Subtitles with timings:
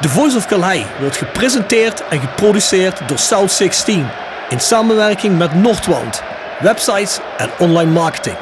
[0.00, 4.06] The Voice of Calais wordt gepresenteerd en geproduceerd door South 16
[4.48, 6.22] in samenwerking met Noordwand,
[6.60, 8.36] websites en online marketing.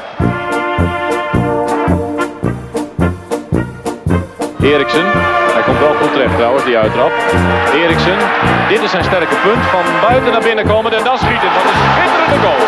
[4.63, 5.05] Eriksen,
[5.53, 7.13] hij komt wel goed terecht trouwens, die uittrap.
[7.75, 8.17] Eriksen,
[8.69, 9.65] dit is zijn sterke punt.
[9.65, 11.49] Van buiten naar binnen komen en dan schieten.
[11.55, 12.67] Dat is een schitterende goal.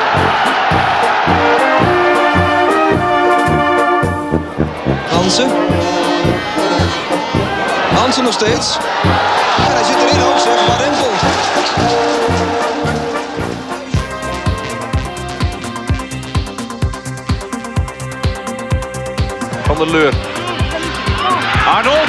[5.09, 6.10] Hansen.
[8.01, 8.77] Hansen nog steeds.
[8.77, 11.11] En hij zit erin ook zeg, maar Rempel.
[19.63, 20.15] Van der Leur.
[21.67, 22.09] Arnold.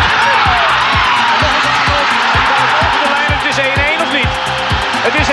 [2.83, 4.31] Over de lijn, het is 1-1 of niet?
[5.05, 5.31] Het is 1-1.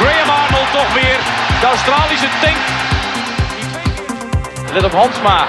[0.00, 1.18] Graham Arnold toch weer.
[1.60, 2.56] De Australische tank.
[4.72, 5.46] Let op Hansma.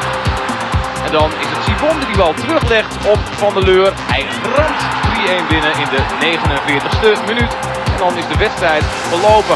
[1.06, 3.94] En dan is het Sibon die die bal teruglegt op Van der Leur.
[3.96, 4.26] Hij
[4.56, 4.82] ramt
[5.44, 7.52] 3-1 binnen in de 49ste minuut.
[7.86, 9.56] En dan is de wedstrijd verlopen.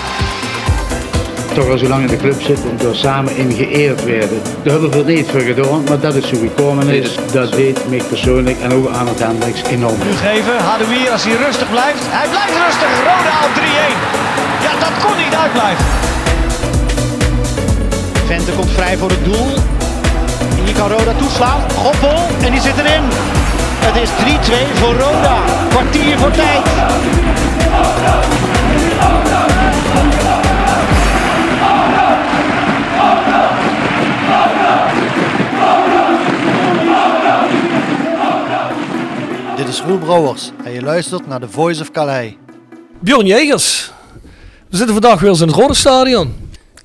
[1.53, 4.41] toch al zo lang in de club zit en door samen in geëerd werden.
[4.43, 7.15] Daar hebben we veel niet voor gedaan, maar dat is zo gekomen is.
[7.31, 9.99] Dat deed mij persoonlijk en ook aan het Hendricks enorm.
[9.99, 10.57] geven.
[10.57, 12.03] Hadouier als hij rustig blijft.
[12.03, 12.91] Hij blijft rustig.
[12.97, 13.61] Roda op 3-1.
[14.65, 15.85] Ja, dat kon niet uitblijven.
[18.25, 19.78] Vente komt vrij voor het doel.
[20.79, 21.71] Kan Roda toeslaan.
[21.71, 23.03] Goppel en die zit erin.
[23.79, 25.43] Het is 3-2 voor Roda.
[25.69, 26.65] Kwartier voor tijd.
[39.55, 42.33] Dit is Roel Brouwers en je luistert naar The Voice of Calais.
[42.99, 43.91] Bjorn Jegers.
[44.69, 46.38] We zitten vandaag weer eens in het Rode Stadion.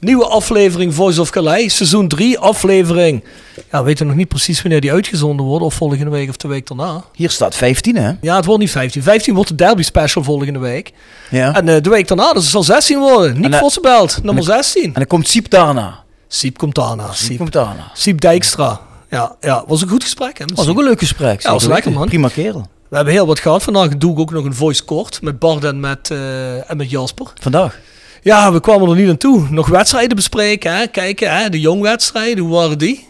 [0.05, 3.25] Nieuwe aflevering Voice of Calais, seizoen 3, aflevering.
[3.71, 6.49] Ja, we weten nog niet precies wanneer die uitgezonden wordt, of volgende week of de
[6.49, 7.05] week daarna.
[7.15, 8.13] Hier staat 15, hè?
[8.21, 9.03] Ja, het wordt niet 15.
[9.03, 10.93] 15 wordt de derby special volgende week.
[11.31, 11.55] Ja.
[11.55, 13.41] En eh, de week daarna, dus het zal 16 worden.
[13.41, 14.85] Nick eh, Vossenbelt, nummer 16.
[14.85, 16.03] En dan komt Siep daarna.
[16.29, 17.07] Siep komt daarna.
[17.13, 17.91] Siep Siep, komt daarna.
[17.95, 18.81] Siep Dijkstra.
[19.11, 20.39] Ja, ja, was een goed gesprek.
[20.39, 21.43] Hè, was ook een leuk gesprek.
[21.43, 22.07] Ja, was lekker, man.
[22.07, 22.69] Prima kerel.
[22.89, 23.63] We hebben heel wat gehad.
[23.63, 26.91] Vandaag doe ik ook nog een voice kort met Bart en met, eh, en met
[26.91, 27.27] Jasper.
[27.41, 27.81] Vandaag.
[28.25, 29.47] Ja, we kwamen er niet aan toe.
[29.51, 30.87] Nog wedstrijden bespreken, hè?
[30.87, 31.49] kijken, hè?
[31.49, 33.09] de jongwedstrijden, hoe waren die?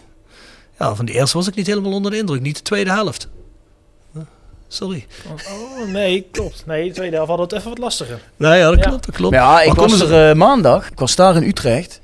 [0.79, 3.27] Ja, van de eerste was ik niet helemaal onder de indruk, niet de tweede helft.
[4.67, 5.05] Sorry.
[5.27, 6.63] Oh, nee, klopt.
[6.65, 8.21] Nee, de tweede helft hadden we het even wat lastiger.
[8.37, 8.89] Nee, ja, dat Ja.
[8.89, 9.33] klopt, dat klopt.
[9.35, 10.91] Ja, ik Maar was er eh, maandag.
[10.91, 12.01] Ik was daar in Utrecht.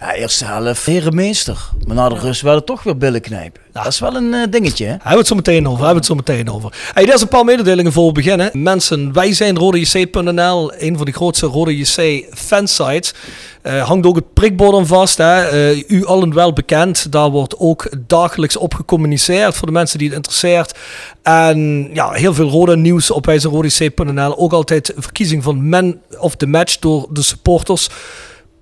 [0.00, 1.70] Ja, eerste helft herenmeester.
[1.86, 3.62] Maar na de rust werden toch weer billen knijpen.
[3.72, 4.90] Dat is wel een eh, dingetje, hè?
[4.90, 6.90] Hebben we het zo meteen over, hebben we het zo meteen over.
[6.94, 8.50] Hey, er is een paar mededelingen voor we beginnen.
[8.52, 13.14] Mensen, wij zijn rodejc.nl, een van de grootste Rode JC fansites.
[13.62, 15.18] Eh hangt ook het prikbord aan vast.
[15.18, 15.48] Hè.
[15.48, 17.12] Eh, u allen wel bekend.
[17.12, 20.78] Daar wordt ook dagelijks op gecommuniceerd voor de mensen die het interesseert.
[21.22, 24.38] En ja, heel veel rode nieuws op wijzerodejc.nl.
[24.38, 27.88] Ook altijd verkiezing van man of the match door de supporters.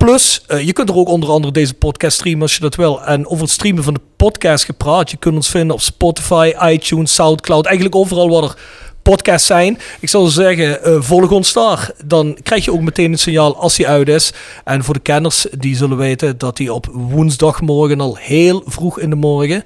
[0.05, 3.03] Plus, eh, je kunt er ook onder andere deze podcast streamen als je dat wil.
[3.03, 5.11] En over het streamen van de podcast gepraat.
[5.11, 7.65] Je kunt ons vinden op Spotify, iTunes, Soundcloud.
[7.65, 8.57] Eigenlijk overal waar er
[9.03, 9.79] podcasts zijn.
[10.01, 11.91] Ik zou zeggen, eh, volg ons daar.
[12.05, 14.33] Dan krijg je ook meteen een signaal als hij uit is.
[14.65, 19.11] En voor de kenners, die zullen weten dat hij op woensdagmorgen al heel vroeg in
[19.11, 19.65] de morgen...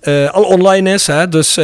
[0.00, 1.06] eh, al online is.
[1.06, 1.28] Hè?
[1.28, 1.54] Dus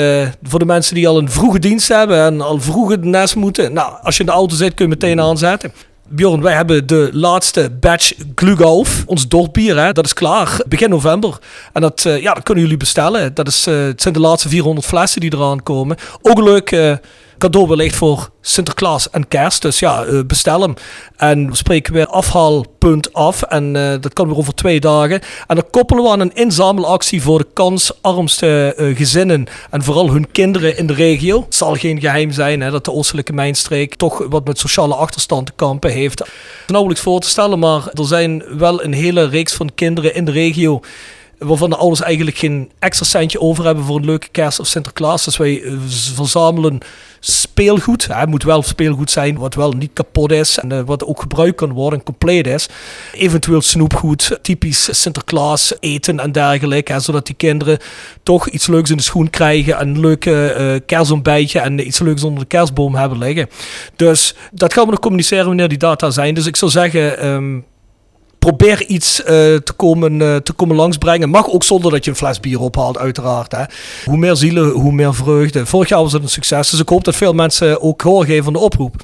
[0.43, 3.73] voor de mensen die al een vroege dienst hebben en al vroeg het nest moeten.
[3.73, 5.73] Nou, als je in de auto zit, kun je meteen aanzetten.
[6.09, 11.39] Bjorn, wij hebben de laatste batch Glugolf, ons dorpbier, hè, dat is klaar begin november.
[11.73, 13.35] En dat, eh, ja, dat kunnen jullie bestellen.
[13.35, 15.97] Dat is, eh, het zijn de laatste 400 flessen die eraan komen.
[16.23, 16.97] Ook leuk eh,
[17.39, 19.63] cadeau wellicht voor Sinterklaas en kerst.
[19.63, 20.75] Dus ja, eh, bestel hem.
[21.17, 23.43] En we spreken weer afhaalpunt af.
[23.43, 25.21] En eh, dat kan weer over twee dagen.
[25.47, 29.47] En dan koppelen we aan een inzamelactie voor de kansarmste eh, gezinnen.
[29.71, 31.41] En vooral hun kinderen in de regio.
[31.41, 35.47] Het zal geen geheim zijn hè, dat de Oostelijke Mijnstreek toch wat met sociale achterstand
[35.47, 36.23] te kampen heeft.
[36.67, 40.33] Nauwelijks voor te stellen, maar er zijn wel een hele reeks van kinderen in de
[40.33, 40.81] regio
[41.39, 45.25] waarvan de ouders eigenlijk geen extra centje over hebben voor een leuke kerst of Sinterklaas.
[45.25, 45.73] Dus wij eh,
[46.15, 46.81] verzamelen
[47.21, 48.07] speelgoed.
[48.13, 51.57] Het moet wel speelgoed zijn wat wel niet kapot is en eh, wat ook gebruikt
[51.57, 52.69] kan worden en compleet is.
[53.13, 57.01] Eventueel snoepgoed, typisch Sinterklaas, eten en dergelijke.
[57.01, 57.79] Zodat die kinderen
[58.23, 59.79] toch iets leuks in de schoen krijgen.
[59.79, 63.49] en Een leuke eh kerstontbijtje en iets leuks onder de kerstboom hebben liggen.
[63.97, 66.35] Dus dat gaan we nog communiceren wanneer die data zijn.
[66.35, 67.19] Dus ik zou zeggen...
[67.19, 67.59] ehm,
[68.45, 71.29] probeer iets eh, te, komen, eh, te komen langsbrengen.
[71.29, 73.53] Mag ook zonder dat je een fles bier ophaalt, uiteraard.
[73.53, 73.65] Hè.
[74.05, 75.67] Hoe meer zielen, hoe meer vreugde.
[75.67, 78.47] Vorig jaar was het een succes, dus ik hoop dat veel mensen ook gehoor geven
[78.47, 78.95] aan de oproep.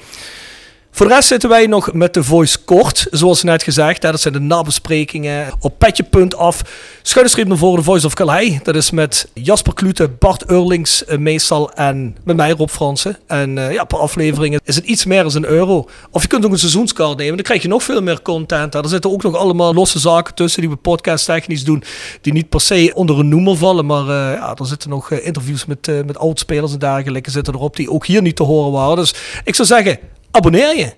[0.90, 4.02] Voor de rest zitten wij nog met de voice kort, zoals net gezegd.
[4.02, 6.62] Hè, dat zijn de nabesprekingen op petje.af.
[7.02, 8.62] Schuine naar voren de Voice of Calais.
[8.62, 13.18] Dat is met Jasper Klute, Bart Eurlings uh, meestal en met mij Rob Fransen.
[13.26, 15.88] En uh, ja, per aflevering is het iets meer dan een euro.
[16.10, 18.74] Of je kunt ook een seizoenskaart nemen, dan krijg je nog veel meer content.
[18.74, 21.82] Er zitten ook nog allemaal losse zaken tussen die we podcast technisch doen,
[22.20, 23.86] die niet per se onder een noemer vallen.
[23.86, 27.90] Maar uh, ja, er zitten nog interviews met, met oudspelers en dergelijke zitten erop die
[27.90, 28.96] ook hier niet te horen waren.
[28.96, 29.14] Dus
[29.44, 29.98] ik zou zeggen,
[30.30, 30.92] abonneer je.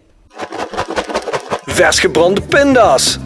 [1.64, 3.18] Vers gebrande pinda's.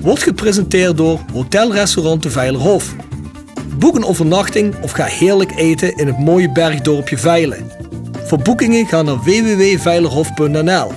[0.00, 2.94] Wordt gepresenteerd door Hotelrestaurant de Veilerhof.
[3.78, 7.70] Boek een overnachting of ga heerlijk eten in het mooie bergdorpje Veilen.
[8.24, 10.92] Voor boekingen ga naar www.veilerhof.nl.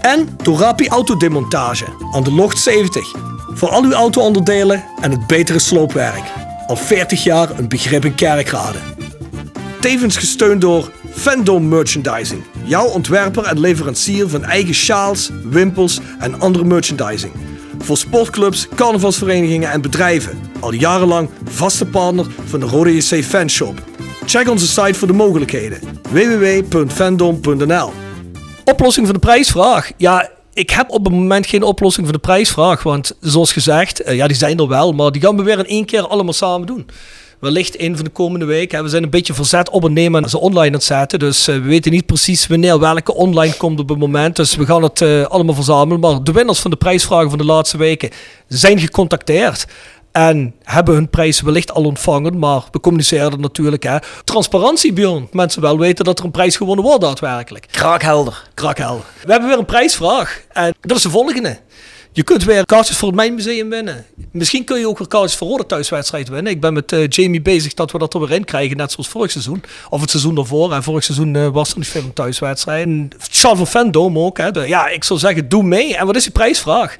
[0.00, 3.14] En Torapi Autodemontage aan de Locht 70.
[3.54, 6.22] Voor al uw auto-onderdelen en het betere sloopwerk.
[6.66, 8.78] Al 40 jaar een begrip in kerkrade.
[9.80, 12.51] Tevens gesteund door Fandom Merchandising.
[12.64, 17.32] Jouw ontwerper en leverancier van eigen sjaals, wimpels en andere merchandising.
[17.78, 20.38] Voor sportclubs, carnavalsverenigingen en bedrijven.
[20.60, 23.82] Al jarenlang vaste partner van de Rode JC Fanshop.
[24.26, 25.80] Check onze site voor de mogelijkheden.
[26.10, 27.92] www.fandom.nl
[28.64, 29.90] Oplossing van de prijsvraag.
[29.96, 32.82] Ja, ik heb op het moment geen oplossing voor de prijsvraag.
[32.82, 34.92] Want zoals gezegd, eh, ja, die zijn er wel.
[34.92, 36.86] Maar die gaan we weer in één keer allemaal samen doen
[37.42, 38.82] wellicht een van de komende weken.
[38.82, 41.18] We zijn een beetje verzet op het nemen en ze online aan het zetten.
[41.18, 44.36] Dus eh, we weten niet precies wanneer welke online komt op het moment.
[44.36, 46.00] Dus we gaan het uh, allemaal verzamelen.
[46.00, 48.10] Maar de winnaars van de prijsvragen van de laatste weken
[48.48, 49.66] zijn gecontacteerd.
[50.12, 53.82] En hebben hun prijs wellicht al ontvangen, maar we communiceren natuurlijk.
[53.82, 53.96] Hè.
[54.24, 55.28] Transparantie, Bjorn.
[55.32, 57.66] Mensen wel weten dat er een prijs gewonnen wordt daadwerkelijk.
[57.70, 58.48] Kraakhelder.
[58.54, 59.04] Kraakhelder.
[59.24, 60.42] We hebben weer een prijsvraag.
[60.52, 61.58] En dat is de volgende.
[62.14, 64.06] Je kunt weer kaartjes voor het Mijnmuseum winnen.
[64.30, 66.52] Misschien kun je ook weer kaartjes voor Rode thuiswedstrijd winnen.
[66.52, 69.08] Ik ben met uh, Jamie bezig dat we dat er weer in krijgen, net zoals
[69.08, 69.62] vorig seizoen.
[69.90, 70.72] Of het seizoen daarvoor.
[70.72, 72.86] En vorig seizoen uh, was er niet veel een thuiswedstrijd.
[72.86, 74.38] En Charles van Vendome ook.
[74.38, 74.48] Hè.
[74.48, 75.96] Ja, ik zou zeggen, doe mee.
[75.96, 76.96] En wat is die prijsvraag?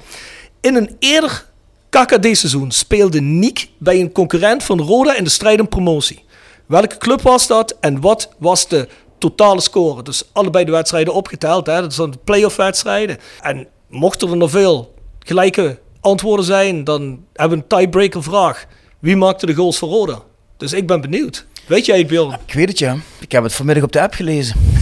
[0.61, 1.45] In een eerder
[1.89, 6.23] KKD-seizoen speelde Niek bij een concurrent van Roda in de strijd om promotie.
[6.65, 8.87] Welke club was dat en wat was de
[9.17, 10.03] totale score?
[10.03, 11.65] Dus allebei de wedstrijden opgeteld.
[11.65, 11.81] Hè.
[11.81, 13.17] Dat zijn de play-off wedstrijden.
[13.41, 14.92] En mochten er nog veel
[15.23, 18.65] gelijke antwoorden zijn, dan hebben we een tiebreaker vraag.
[18.99, 20.19] Wie maakte de goals voor Roda?
[20.57, 21.45] Dus ik ben benieuwd.
[21.65, 22.37] Weet jij het, Bjorn?
[22.45, 22.95] Ik weet het, ja.
[23.19, 24.55] Ik heb het vanmiddag op de app gelezen.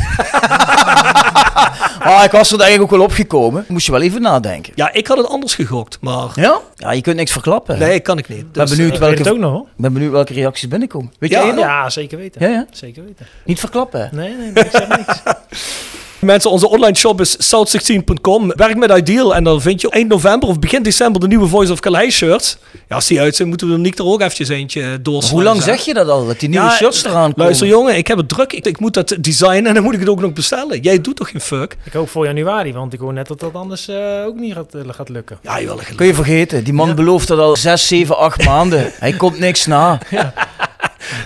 [1.99, 3.65] ah, ik was er eigenlijk ook wel opgekomen.
[3.67, 4.73] Moest je wel even nadenken.
[4.75, 6.29] Ja, ik had het anders gegokt, maar...
[6.35, 6.59] Ja?
[6.75, 7.79] Ja, je kunt niks verklappen.
[7.79, 8.45] Nee, kan ik niet.
[8.53, 11.13] Dus, ben benieuwd, uh, welke, ook nog, ben benieuwd welke reacties binnenkomen.
[11.19, 11.63] Weet ja, jij nog?
[11.63, 12.41] Ja, zeker weten.
[12.41, 12.65] Ja, ja?
[12.71, 13.27] Zeker weten.
[13.45, 14.09] Niet verklappen?
[14.11, 15.21] Nee, nee, nee ik zeg niks.
[16.21, 18.53] Mensen, onze online shop is south16.com.
[18.55, 21.71] Werk met Ideal en dan vind je eind november of begin december de nieuwe Voice
[21.71, 22.57] of Calais shirts.
[22.89, 25.33] Ja, als die uit zijn, moeten we er niet er ook eventjes eentje doorslaan.
[25.33, 27.33] Hoe lang zeg je dat al, dat die nieuwe Ja, shirts eraan komen?
[27.35, 28.53] Luister jongen, ik heb het druk.
[28.53, 30.79] Ik, ik moet dat designen en dan moet ik het ook nog bestellen.
[30.81, 31.77] Jij doet toch geen fuck?
[31.83, 34.73] Ik hoop voor januari, want ik hoor net dat dat anders eh, ook niet gaat,
[34.73, 35.37] eh, gaat lukken.
[35.41, 38.45] Ja, je wel een Kun je vergeten, die man belooft dat al 6, 7, 8
[38.45, 38.91] maanden.
[38.99, 39.99] Hij komt niks na.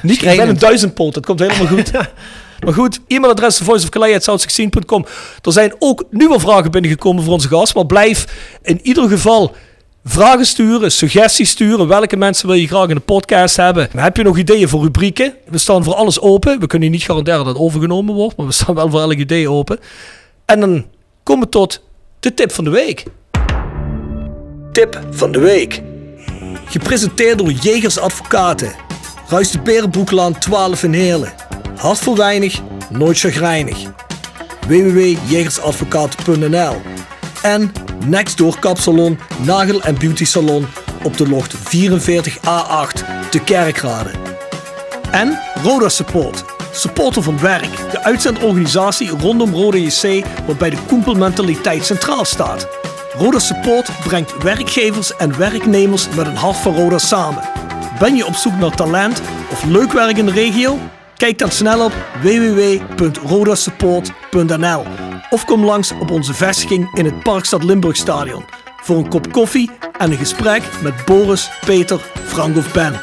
[0.01, 1.91] Niet, ik ben een duizendpoot, dat komt helemaal goed.
[2.63, 5.05] maar goed, e-mailadres voiceofcalais.south16.com.
[5.41, 8.25] Er zijn ook nieuwe vragen binnengekomen voor onze gast, maar blijf
[8.61, 9.55] in ieder geval
[10.05, 11.87] vragen sturen, suggesties sturen.
[11.87, 13.89] Welke mensen wil je graag in de podcast hebben?
[13.95, 15.33] Heb je nog ideeën voor rubrieken?
[15.47, 16.59] We staan voor alles open.
[16.59, 19.49] We kunnen niet garanderen dat het overgenomen wordt, maar we staan wel voor elk idee
[19.49, 19.79] open.
[20.45, 20.85] En dan
[21.23, 21.81] komen we tot
[22.19, 23.03] de tip van de week.
[24.71, 25.81] Tip van de week.
[26.65, 28.84] Gepresenteerd door Jegers Advocaten.
[29.27, 31.33] Ruist de Berenbroeklaan 12 in Heerlen.
[31.75, 33.77] Hart voor weinig, nooit chagrijnig.
[34.67, 36.81] www.jegersadvocaten.nl
[37.41, 37.71] En
[38.05, 40.67] Nextdoor Kapsalon, Nagel en Beauty Salon
[41.03, 41.59] op de locht 44A8
[43.29, 44.09] te Kerkrade.
[45.11, 46.43] En Roda Support.
[46.71, 47.91] Supporter van werk.
[47.91, 52.67] De uitzendorganisatie rondom Roda JC waarbij de koempelmentaliteit centraal staat.
[53.17, 57.64] Roda Support brengt werkgevers en werknemers met een hart voor Roda samen.
[57.99, 59.21] Ben je op zoek naar talent
[59.51, 60.77] of leuk werk in de regio?
[61.17, 64.83] Kijk dan snel op www.rodasupport.nl
[65.29, 68.43] of kom langs op onze vestiging in het Parkstad Limburg Stadion
[68.81, 72.93] voor een kop koffie en een gesprek met Boris, Peter, Frank of Ben.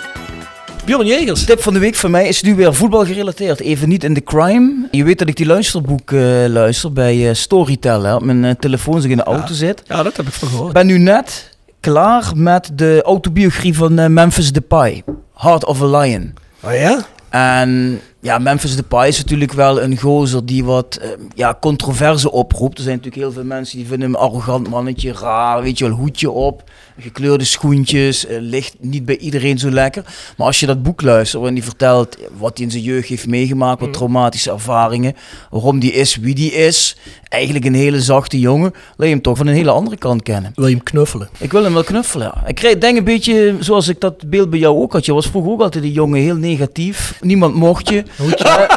[0.85, 1.45] Bjorn Jegers.
[1.45, 3.61] Tip van de week van mij is nu weer voetbal gerelateerd.
[3.61, 4.89] Even niet in de crime.
[4.91, 8.03] Je weet dat ik die luisterboek eh, luister bij eh, Storytel.
[8.03, 9.83] Hè, op mijn eh, telefoon als ik in de auto zit.
[9.87, 10.73] Ja, dat heb ik van gehoord.
[10.73, 11.52] ben nu net
[11.83, 15.05] klaar met de autobiografie van eh, Memphis Depay.
[15.35, 16.35] Heart of a Lion.
[16.61, 16.99] Oh ja?
[17.31, 22.79] En Ja, Memphis Depay is natuurlijk wel een gozer die wat eh, ja, controverse oproept.
[22.79, 25.85] Er zijn natuurlijk heel veel mensen die vinden hem een arrogant mannetje, raar, weet je
[25.89, 30.05] wel, hoedje op, gekleurde schoentjes, eh, ligt niet bij iedereen zo lekker.
[30.37, 33.27] Maar als je dat boek luistert waarin hij vertelt wat hij in zijn jeugd heeft
[33.27, 35.17] meegemaakt, wat traumatische ervaringen,
[35.51, 36.97] waarom die is wie die is,
[37.29, 40.53] eigenlijk een hele zachte jongen, laat je hem toch van een hele andere kant kennen.
[40.55, 41.29] Wil je hem knuffelen?
[41.39, 42.33] Ik wil hem wel knuffelen.
[42.35, 42.47] ja.
[42.47, 45.05] Ik krijg, denk een beetje zoals ik dat beeld bij jou ook had.
[45.05, 47.19] Je was vroeger ook altijd een jongen, heel negatief.
[47.21, 48.03] Niemand mocht je.
[48.17, 48.69] Hoedje,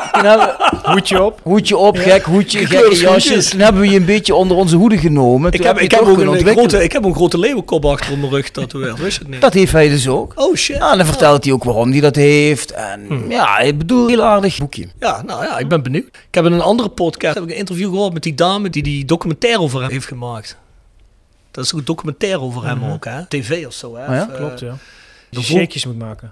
[0.84, 1.40] Hoedje op.
[1.44, 3.50] hoedje op, gek hoedje, gekke jasjes.
[3.50, 5.52] Toen hebben we je een beetje onder onze hoede genomen.
[5.52, 8.50] Ik heb, ik, heb ook een grote, ik heb een grote leeuwenkop achter mijn rug
[8.50, 9.00] tatoeëerd.
[9.00, 9.42] Wist je het niet?
[9.42, 10.34] Dat heeft hij dus ook.
[10.36, 10.76] Oh shit.
[10.78, 12.72] Ja, en dan vertelt hij ook waarom hij dat heeft.
[12.72, 13.32] En Hmm.
[13.32, 14.88] ja, ik bedoel, heel aardig boekje.
[15.00, 16.08] Ja, nou ja, ik ben benieuwd.
[16.08, 18.84] Ik heb in een andere podcast heb ik een interview gehoord met die dame die
[18.84, 20.58] die documentaire over hem heeft gemaakt.
[21.52, 23.26] Dat is ook een documentaire over hem ook, hè?
[23.26, 24.04] TV of zo, hè?
[24.08, 24.22] Oh ja?
[24.24, 24.78] Of, eh, Klopt, ja.
[25.30, 26.32] Die de shakejes moet maken.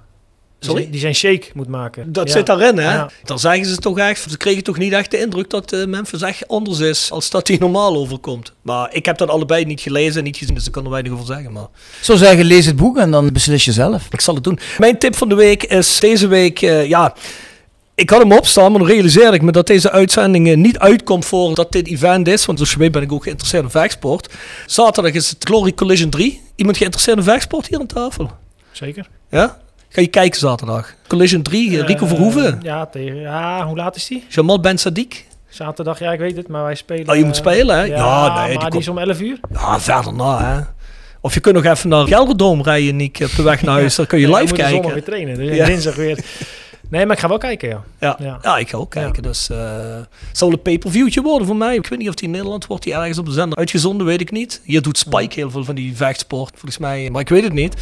[0.63, 0.81] Die Sorry?
[0.81, 2.11] zijn- Die zijn shake moet maken.
[2.13, 2.33] Dat Ja.
[2.33, 2.93] zit daarin, hè?
[2.93, 3.09] Ja.
[3.23, 6.21] Dan zeggen ze toch echt, ze kregen toch niet echt de indruk dat eh, Memphis
[6.21, 8.53] echt anders is als dat hij normaal overkomt.
[8.61, 11.11] Maar ik heb dat allebei niet gelezen en niet gezien, dus ik kan er weinig
[11.11, 11.51] over zeggen.
[11.51, 11.63] Maar
[11.99, 14.07] Ik zou zeggen, lees het boek en dan beslis je zelf.
[14.11, 14.59] ik zal het doen.
[14.77, 17.13] Mijn tip van de week is deze week, eh, ja,
[17.95, 21.25] ik had hem opstaan, maar dan realiseerde ik me dat deze uitzending eh, niet uitkomt
[21.25, 22.45] voordat dit event is.
[22.45, 24.33] Want zoals je weet ben ik ook geïnteresseerd in vechtsport.
[24.65, 26.41] Zaterdag is het Glory Collision 3.
[26.55, 28.31] Iemand geïnteresseerd in vechtsport hier aan tafel?
[28.71, 29.07] Zeker.
[29.29, 29.61] Ja?
[29.93, 30.93] Ga je kijken zaterdag?
[31.07, 34.23] Collision 3, eh, Rico Verhoeven, Ja, tegen, ja, hoe laat is die?
[34.29, 35.17] Jamal Ben Sadiq.
[35.49, 37.09] Zaterdag, ja, ik weet het, maar wij spelen...
[37.09, 37.83] Oh, je moet eh, spelen, hè?
[37.83, 39.39] Ja, Ja, nee, die maar die, is om 11 uur.
[39.53, 40.61] Ja, verder na, hè.
[41.21, 43.95] Of je kunt nog even naar Gelderdoom rijden, Niek, op de weg naar huis.
[43.95, 44.93] Dan kun je live we moeten zondag kijken.
[44.93, 45.65] weer trainen, dus Ja.
[45.65, 46.17] dinsdag weer.
[46.89, 47.83] Nee, maar ik ga wel kijken, ja.
[47.99, 48.17] Ja.
[48.19, 48.39] Ja.
[48.41, 48.57] Ja.
[48.57, 49.23] ik ga ook kijken.
[49.23, 49.57] Dus eh
[50.29, 51.75] het zal een pay-per-viewtje worden voor mij.
[51.75, 54.21] Ik weet niet of die in Nederland wordt, die ergens op de zender uitgezonden, weet
[54.21, 54.61] ik niet.
[54.63, 57.09] Hier doet Spike heel veel van die vechtsport, volgens mij.
[57.11, 57.75] Maar ik weet het niet.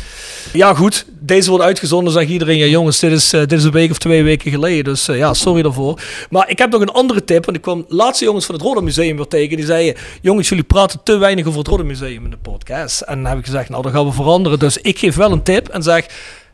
[0.54, 1.06] Ja, goed.
[1.20, 2.58] Deze wordt uitgezonden, zegt iedereen.
[2.58, 4.84] Ja, jongens, dit is, eh, dit is een week of twee weken geleden.
[4.84, 6.02] Dus eh, ja, sorry daarvoor.
[6.30, 7.46] Maar ik heb nog een andere tip.
[7.46, 9.58] Want ik kwam laatste jongens van het Roda Museum weer tegen.
[9.58, 13.02] Die zeiden, jongens, jullie praten te weinig over het Roda Museum in de podcast.
[13.02, 14.60] En dan heb ik gezegd, nou, dat gaan we veranderen.
[14.60, 16.06] Dus ik geef wel een tip en zeg...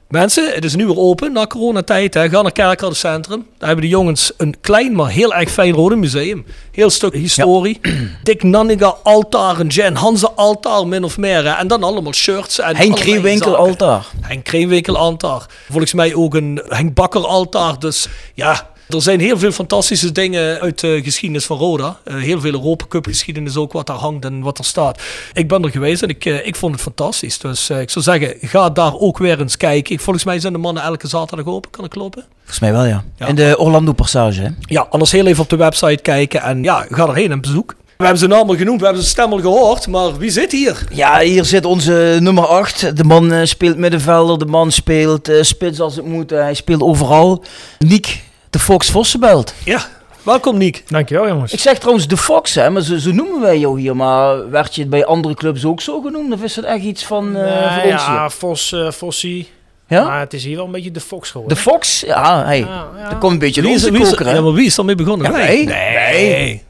[0.08, 2.14] Mensen, het is nu weer open na coronatijd.
[2.14, 2.30] Hè.
[2.30, 3.46] Ga naar Kerkrade Centrum.
[3.58, 6.46] Daar hebben de jongens een klein, maar heel erg fijn rode museum.
[6.72, 7.80] Heel stuk historie.
[8.24, 11.46] Dick Nanninga altaar, een Jan Hanze altaar min of meer.
[11.46, 11.52] Hè.
[11.52, 12.60] En dan allemaal shirts.
[12.60, 13.58] En Henk zaken.
[13.58, 14.06] altaar.
[14.22, 15.46] Henk Kreewinkel altaar.
[15.70, 17.80] Volgens mij ook een Henk Bakker altaar.
[17.80, 22.00] Dus ja, er zijn heel veel fantastische dingen uit de geschiedenis van Roda.
[22.04, 25.02] Eh, heel veel Europa Cup geschiedenis ook, wat daar hangt en wat er staat.
[25.34, 27.40] Ik ben er geweest en ik, eh, ik vond het fantastisch.
[27.40, 29.94] Dus eh, ik zou zeggen, ga daar ook weer eens kijken.
[29.94, 31.72] Ik, volgens mij zijn de mannen elke zaterdag open.
[31.72, 32.26] Kan ik lopen?
[32.38, 33.04] Volgens mij wel, ja.
[33.18, 33.28] Ja.
[33.28, 34.50] In de Orlando Passage, hè?
[34.60, 37.76] Ja, anders heel even op de website kijken en ja, ga erheen en bezoek.
[37.98, 40.52] We hebben zijn naam al genoemd, we hebben zijn stem al gehoord, maar wie zit
[40.52, 40.84] hier?
[40.94, 42.98] Ja, hier zit onze nummer 8.
[42.98, 46.30] De man speelt middenvelder, de man speelt spits als het moet.
[46.30, 47.44] hij speelt overal.
[47.80, 49.54] Niek, de Fox Vossenbelt.
[49.64, 49.82] Ja,
[50.24, 50.84] welkom Niek.
[50.88, 51.54] Dankjewel, jongens.
[51.54, 53.96] Ik zeg trouwens de Fox, hè, maar zo, zo noemen wij jou hier.
[53.96, 56.34] Maar werd je het bij andere clubs ook zo genoemd?
[56.34, 58.32] Of is het echt iets van eh Nee, voor ons ja, hier?
[58.32, 59.50] Vos, eh Fossie.
[59.88, 60.04] Ja?
[60.04, 61.58] Maar het is hier wel een beetje de Fox De geworden.
[61.58, 62.00] Fox?
[62.00, 62.60] Ja, hey.
[62.60, 63.10] Ja, ja.
[63.10, 64.34] Dat komt een beetje Wie uit is, onze wie is, koker, hè?
[64.34, 65.32] ja, maar wie is ermee begonnen?
[65.32, 65.66] Ja, Wij?
[65.66, 66.12] wij.
[66.12, 66.64] Nee.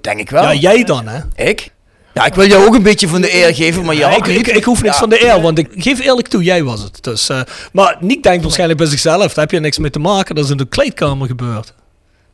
[0.00, 0.42] Denk ik wel.
[0.42, 1.20] Ja, jij dan hè?
[1.34, 1.70] Ik?
[2.14, 4.46] Ja, ik wil jou ook een beetje van de eer geven, maar ja, ik, ik,
[4.46, 5.00] ik hoef niks Ja.
[5.00, 6.98] van de eer, want ik geef eerlijk toe, jij was het.
[7.04, 7.40] Dus, eh,
[7.72, 10.50] maar Niek denkt waarschijnlijk bij zichzelf, daar heb je niks mee te maken, dat is
[10.50, 11.74] in de kleedkamer gebeurd.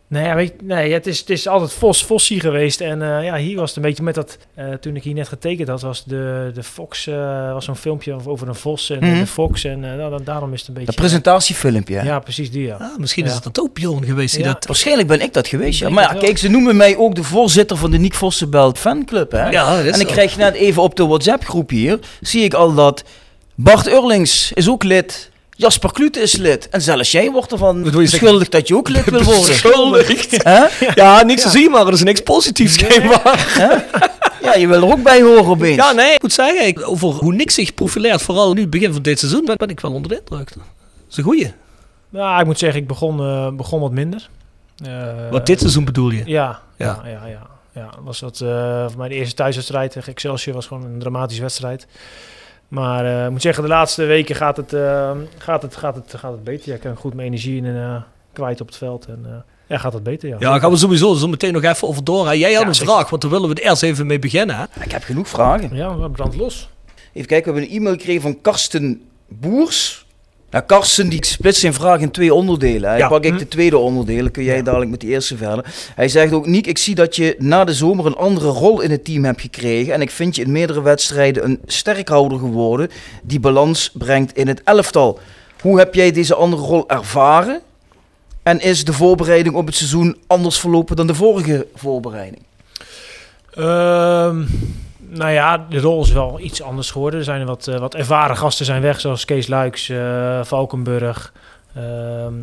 [0.08, 2.80] Nee, ja, weet, je- nee het, is, het is altijd Vos, Fossie geweest.
[2.80, 4.38] En eh, ja, hier was het een beetje met dat...
[4.54, 7.06] eh, toen ik hier net getekend had, was de, de Fox...
[7.06, 9.18] eh, was zo'n filmpje over een vos en Mhm.
[9.18, 9.64] de Fox.
[9.64, 10.88] En eh, nou, dan, daarom is het een beetje...
[10.90, 12.02] Dat presentatiefilmpje?
[12.04, 12.76] Ja, precies die, ja.
[12.80, 13.30] Ah, misschien Ja.
[13.30, 14.52] is het een ook Bjorn geweest die Ja.
[14.52, 14.66] dat...
[14.66, 15.88] Waarschijnlijk ben ik dat geweest, ja.
[15.88, 19.49] Maar ja, kijk, ze noemen mij ook de voorzitter van de Niek Vossenbelt fanclub, hè?
[19.49, 22.75] Ja, dat is en ik krijg net even op de WhatsApp-groep hier, zie ik al
[22.75, 23.04] dat
[23.54, 26.68] Bart Urlings is ook lid, Jasper Klute is lid.
[26.68, 29.46] En zelfs jij wordt ervan Wat wil je beschuldigd dat je ook lid wil worden.
[29.46, 30.42] Beschuldigd.
[30.44, 30.64] Hè?
[30.94, 33.52] Ja, niks te zien, maar er is niks positiefs schijnbaar.
[34.42, 35.76] Ja, je wil er ook bij horen opeens.
[35.76, 38.92] Ja, nee, ik moet zeggen, ik- over hoe niks zich profileert, vooral nu het begin
[38.92, 40.49] van dit seizoen, ben, ben ik wel onder de indruk.
[40.54, 40.64] Dat
[41.11, 41.52] is een goeie.
[42.08, 44.28] Nou, ik moet zeggen, ik begon, eh, begon wat minder.
[44.84, 46.23] Eh, Wat dit seizoen bedoel je?
[46.26, 47.00] Ja, Ja.
[47.04, 47.46] ja, ja, ja.
[47.75, 47.90] ja.
[48.02, 51.87] Was dat, eh, voor mij de eerste thuiswedstrijd tegen Excelsior was gewoon een dramatische wedstrijd.
[52.75, 56.14] Maar eh, ik moet zeggen, de laatste weken gaat het, eh, gaat het, gaat het,
[56.16, 56.69] gaat het beter.
[56.69, 58.02] Ja, ik kan goed mijn energie in, eh,
[58.33, 59.07] kwijt op het veld.
[59.07, 59.31] En eh,
[59.66, 60.37] ja, gaat het beter, ja.
[60.38, 62.26] Ja, gaan we sowieso zo meteen nog even over door.
[62.26, 62.33] hè.
[62.33, 64.57] Jij had Ja, een vraag, want daar willen we er eerst even mee beginnen.
[64.57, 64.64] Hè?
[64.85, 65.75] Ik heb genoeg vragen.
[65.76, 66.69] Ja, we brand los.
[67.12, 70.03] Even kijken, we hebben een e-mail gekregen van Karsten Boers.
[70.54, 72.90] Ja, Karsten die splitst zijn vraag in twee onderdelen.
[72.90, 72.96] hè.
[72.96, 73.08] Ja.
[73.08, 73.38] Pak ik Hm.
[73.38, 75.64] de tweede onderdeel, dan kun jij dadelijk met die eerste verder.
[75.94, 78.90] Hij zegt ook, Niek, ik zie dat je na de zomer een andere rol in
[78.90, 79.92] het team hebt gekregen.
[79.92, 82.88] En ik vind je in meerdere wedstrijden een sterkhouder geworden
[83.23, 85.18] die balans brengt in het elftal.
[85.61, 87.61] Hoe heb jij deze andere rol ervaren?
[88.42, 92.42] En is de voorbereiding op het seizoen anders verlopen dan de vorige voorbereiding?
[93.54, 94.42] Ehm,
[95.14, 97.18] nou ja, de rol is wel iets anders geworden.
[97.18, 101.33] Er zijn wat, eh, wat ervaren gasten zijn weg, zoals Kees Luiks, eh, Valkenburg.
[101.75, 102.35] Ehm,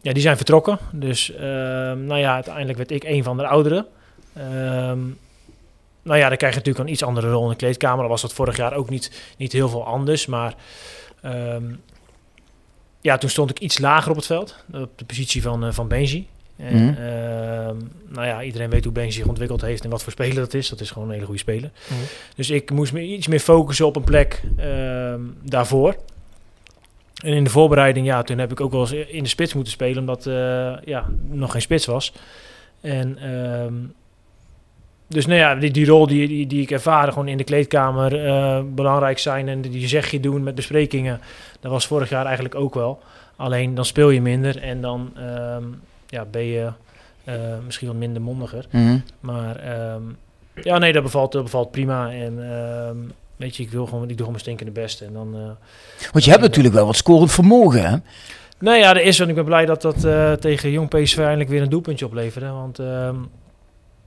[0.00, 0.78] ja, die zijn vertrokken.
[0.92, 3.86] Dus ehm, nou ja, uiteindelijk werd ik een van de ouderen.
[4.34, 5.00] Ehm,
[6.02, 7.98] nou ja, dan krijg je natuurlijk een iets andere rol in de kleedkamer.
[7.98, 10.26] Dan was dat vorig jaar ook niet, niet heel veel anders.
[10.26, 10.54] Maar
[13.02, 14.64] ja, toen stond ik iets lager op het veld.
[14.72, 16.28] Op de positie van, eh, van Benji.
[16.62, 16.94] En, Mhm.
[16.94, 17.76] ehm,
[18.08, 20.68] nou ja, iedereen weet hoe Benji zich ontwikkeld heeft en wat voor speler dat is.
[20.68, 21.70] Dat is gewoon een hele goede speler.
[21.88, 22.00] Mhm.
[22.36, 25.96] Dus ik moest me iets meer focussen op een plek ehm, daarvoor.
[27.24, 29.72] En in de voorbereiding, ja, toen heb ik ook wel eens in de spits moeten
[29.72, 32.12] spelen, omdat eh, ja, nog geen spits was.
[32.80, 33.74] En ehm,
[35.08, 38.24] dus nou ja, die, die rol die, die, die ik ervaren gewoon in de kleedkamer
[38.26, 41.20] eh, belangrijk zijn en die zeg je doen met besprekingen,
[41.60, 43.00] dat was vorig jaar eigenlijk ook wel.
[43.36, 45.12] Alleen dan speel je minder en dan
[46.12, 46.72] ja, ben je
[47.24, 48.66] eh, misschien wat minder mondiger.
[48.70, 48.98] Mhm.
[49.20, 50.02] Maar ehm,
[50.54, 52.12] ja, nee, dat bevalt, dat bevalt prima.
[52.12, 52.96] En ehm,
[53.36, 55.04] weet je, ik, wil gewoon, ik doe gewoon mijn stinkende beste.
[55.04, 57.96] En dan, eh, Want je hebt natuurlijk wel wat scorend vermogen, hè?
[58.58, 61.50] nou ja, er is, en ik ben blij dat dat eh, tegen Jong PSV eindelijk
[61.50, 62.48] weer een doelpuntje opleverde.
[62.48, 63.16] Want ehm,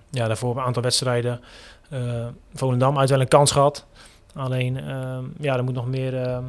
[0.09, 1.41] ja, daarvoor een aantal wedstrijden
[1.89, 3.85] eh Volendam uit wel een kans gehad.
[4.33, 4.79] Alleen,
[5.39, 6.41] ja, er moet nog meer,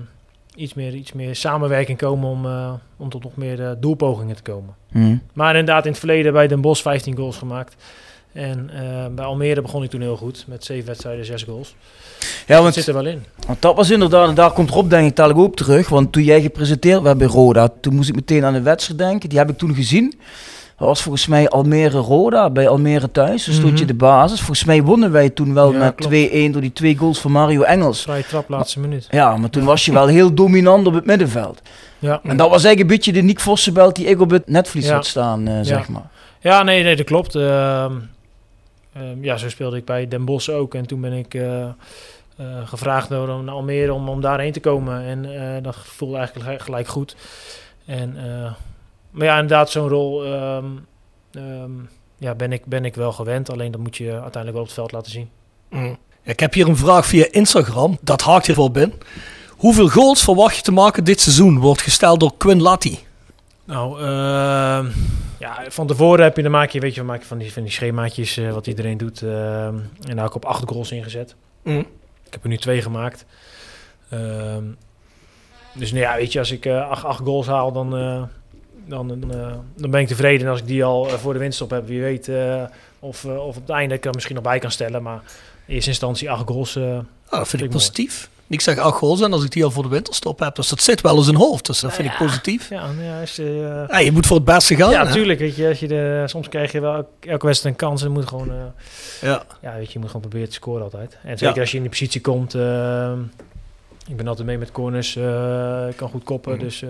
[0.57, 4.43] iets, meer, iets meer samenwerking komen om, eh, om tot nog meer eh, doelpogingen te
[4.43, 4.75] komen.
[4.93, 5.17] Mhm.
[5.33, 7.77] Maar inderdaad, in het verleden bij Den Bosch 15 goals gemaakt.
[8.33, 11.75] En eh, bij Almere begon ik toen heel goed, met 7 wedstrijden, 6 goals.
[12.47, 13.25] Ja, Dat want, zit er wel in.
[13.47, 15.89] want dat was inderdaad, en daar komt Rob denk ik dadelijk ook terug.
[15.89, 19.29] Want toen jij gepresenteerd werd bij Roda, toen moest ik meteen aan de wedstrijd denken.
[19.29, 20.19] Die heb ik toen gezien.
[20.79, 23.45] Dat was volgens mij Almere-Roda, bij Almere thuis.
[23.45, 23.87] Dus stond je Mhm.
[23.87, 24.39] de basis.
[24.39, 26.13] Volgens mij wonnen wij toen wel Ja, met klopt.
[26.13, 28.03] 2-1 door die twee goals van Mario Engels.
[28.03, 29.07] Vrije trap, laatste minuut.
[29.11, 31.63] Ja, maar toen was je wel heel dominant op het middenveld.
[31.99, 32.21] Ja.
[32.23, 34.95] En dat was eigenlijk een beetje de Nick Vossenbelt die ik op het netvlies Ja.
[34.95, 36.09] had staan, eh, zeg maar.
[36.41, 37.35] Ja, nee, nee, dat klopt.
[37.35, 37.93] Ehm,
[38.93, 40.75] ehm, ja, zo speelde ik bij Den Bosch ook.
[40.75, 41.69] En toen ben ik eh, eh,
[42.65, 45.03] gevraagd door naar Almere om, om daarheen te komen.
[45.05, 47.17] En dat voelde eigenlijk gelijk, goed.
[47.87, 48.17] En,
[49.17, 50.67] maar ja, inderdaad, zo'n rol ehm,
[51.33, 51.71] ehm,
[52.19, 53.51] ja, ben, ik, ben ik wel gewend.
[53.51, 55.29] Alleen dat moet je uiteindelijk wel op het veld laten zien.
[55.71, 55.97] Mm.
[56.23, 57.99] Ik heb hier een vraag via Instagram.
[58.01, 58.99] Dat haakt hier wel binnen.
[59.57, 61.59] Hoeveel goals verwacht je te maken dit seizoen?
[61.59, 62.99] Wordt gesteld door Quinn Latti.
[63.65, 64.87] Nou, ehm,
[65.39, 67.63] ja, van tevoren heb je, dan maak je, weet je, maak je van die, van
[67.63, 69.23] die schemaatjes eh, wat iedereen doet.
[69.23, 71.35] ehm, en daar heb ik op acht goals ingezet.
[71.63, 71.87] Mm.
[72.25, 73.25] Ik heb er nu twee gemaakt.
[74.11, 74.65] Ehm,
[75.75, 78.23] dus nou ja, weet je, als ik eh, acht, acht goals haal, dan, eh,
[78.87, 80.47] dan, eh, dan ben ik tevreden.
[80.47, 82.63] En als ik die al eh, voor de winststop heb, wie weet eh,
[82.99, 85.03] of, of op het einde ik er misschien nog bij kan stellen.
[85.03, 85.21] Maar
[85.67, 86.77] in eerste instantie acht goals.
[86.77, 87.71] Ah, dat vind ik mooi.
[87.71, 88.29] positief.
[88.49, 90.55] Ik zeg acht goals en als ik die al voor de winterstop heb.
[90.55, 91.67] Dus dat zit wel eens in hoofd.
[91.67, 92.69] Dus dat vind ik positief.
[92.71, 94.91] ja, nou ja, eh, Ja, je moet voor het beste gaan.
[94.91, 95.13] ja, hè?
[95.13, 95.39] tuurlijk.
[95.39, 98.29] Weet je, als je de, soms krijg je wel elke, wedstrijd een kans en moet
[98.29, 98.51] gewoon.
[99.21, 99.43] Ja.
[99.63, 101.17] Ja, weet je, je moet gewoon proberen te scoren altijd.
[101.23, 102.55] En zeker als je in die positie komt.
[104.09, 105.17] Ik ben altijd mee met corners.
[105.17, 106.53] eh, ik kan goed koppen.
[106.55, 106.65] Mhm.
[106.65, 106.89] Dus eh,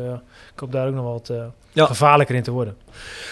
[0.54, 1.86] ik hoop daar ook nog wat eh, Ja.
[1.86, 2.76] gevaarlijker in te worden.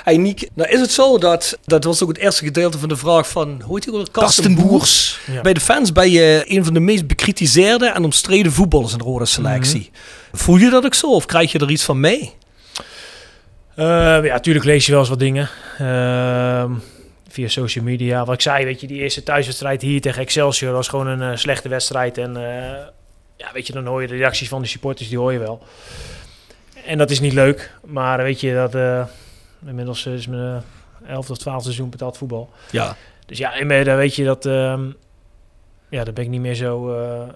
[0.05, 2.97] Hey Niek, nou is het zo dat, dat was ook het eerste gedeelte van de
[2.97, 4.13] vraag van, hoe heet die ook?
[4.13, 5.19] Karsten Boers.
[5.27, 5.41] Ja.
[5.41, 9.05] Bij de fans ben je een van de meest bekritiseerde en omstreden voetballers in de
[9.05, 9.91] rode selectie.
[10.33, 12.33] Voel je dat ook zo of krijg je er iets van mee?
[13.75, 15.49] Eh, ja, natuurlijk lees je wel eens wat dingen.
[15.79, 16.73] Ehm,
[17.29, 18.25] via social media.
[18.25, 21.37] Wat ik zei, weet je, die eerste thuiswedstrijd hier tegen Excelsior was gewoon een eh,
[21.37, 22.19] slechte wedstrijd.
[22.19, 22.87] En eh,
[23.37, 25.63] ja, weet je, dan hoor je de reacties van de supporters, die hoor je wel.
[26.87, 27.73] En dat is niet leuk.
[27.85, 29.07] Maar weet je, dat eh,
[29.67, 30.63] inmiddels is mijn
[31.07, 32.51] elfde of twaalfde seizoen betaald voetbal.
[32.71, 32.97] Ja.
[33.27, 34.47] Dus ja, en dan weet je dat...
[34.47, 34.91] ehm,
[35.89, 36.95] ja, dan ben ik niet meer zo...
[36.95, 37.29] eh,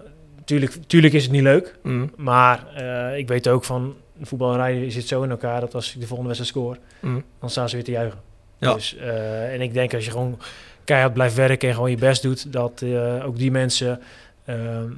[0.45, 1.75] tuurlijk, tuurlijk is het niet leuk.
[1.83, 2.11] Mm.
[2.15, 3.95] Maar eh, ik weet ook van...
[4.17, 6.77] De voetballerij zit zo in elkaar dat als ik de volgende wedstrijd scoor...
[6.99, 7.23] Mm.
[7.39, 8.19] dan staan ze weer te juichen.
[8.57, 8.73] Ja.
[8.73, 10.39] Dus, eh, en ik denk als je gewoon
[10.83, 12.53] keihard blijft werken en gewoon je best doet...
[12.53, 14.01] dat eh, ook die mensen
[14.45, 14.91] ehm,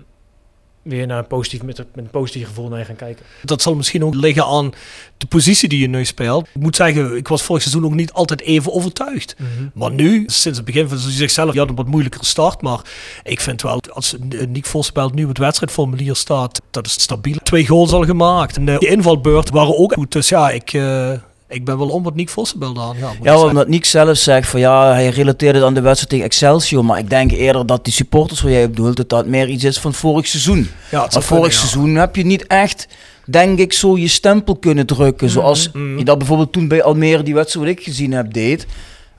[0.81, 3.25] weer naar een positief, met, een- met een positief gevoel naar je gaan kijken.
[3.43, 4.71] Dat zal misschien ook liggen aan
[5.17, 6.47] de positie die je nu speelt.
[6.53, 9.35] Ik moet zeggen, ik was vorig seizoen ook niet altijd even overtuigd.
[9.73, 12.61] Maar nu, sinds het begin van het seizoen zichzelf, ja, een wat moeilijkere start.
[12.61, 12.79] Maar
[13.23, 14.15] ik vind wel, als
[14.47, 17.37] Nick Vosspelt nu op het wedstrijdformulier staat, dat is stabiel.
[17.43, 18.57] Twee goals al gemaakt.
[18.57, 20.11] En eh, die invalbeurt waren ook goed.
[20.11, 21.11] Dus ja, ik, eh,
[21.51, 22.95] ik ben wel om wat Nick Vosspelt aan.
[23.21, 26.85] Ja, omdat Nick zelf zegt van ja, hij relateerde het aan de wedstrijd tegen Excelsior.
[26.85, 29.63] Maar ik denk eerder dat die supporters waar jij op doelt, dat dat meer iets
[29.63, 30.69] is van vorig seizoen.
[30.91, 31.55] ja, het vorig kunnen, ja.
[31.57, 32.87] seizoen heb je niet echt,
[33.25, 35.29] denk ik, zo je stempel kunnen drukken.
[35.29, 35.97] Zoals Mhm.
[35.97, 38.65] je dat bijvoorbeeld toen bij Almere, die wedstrijd wat ik gezien heb, deed.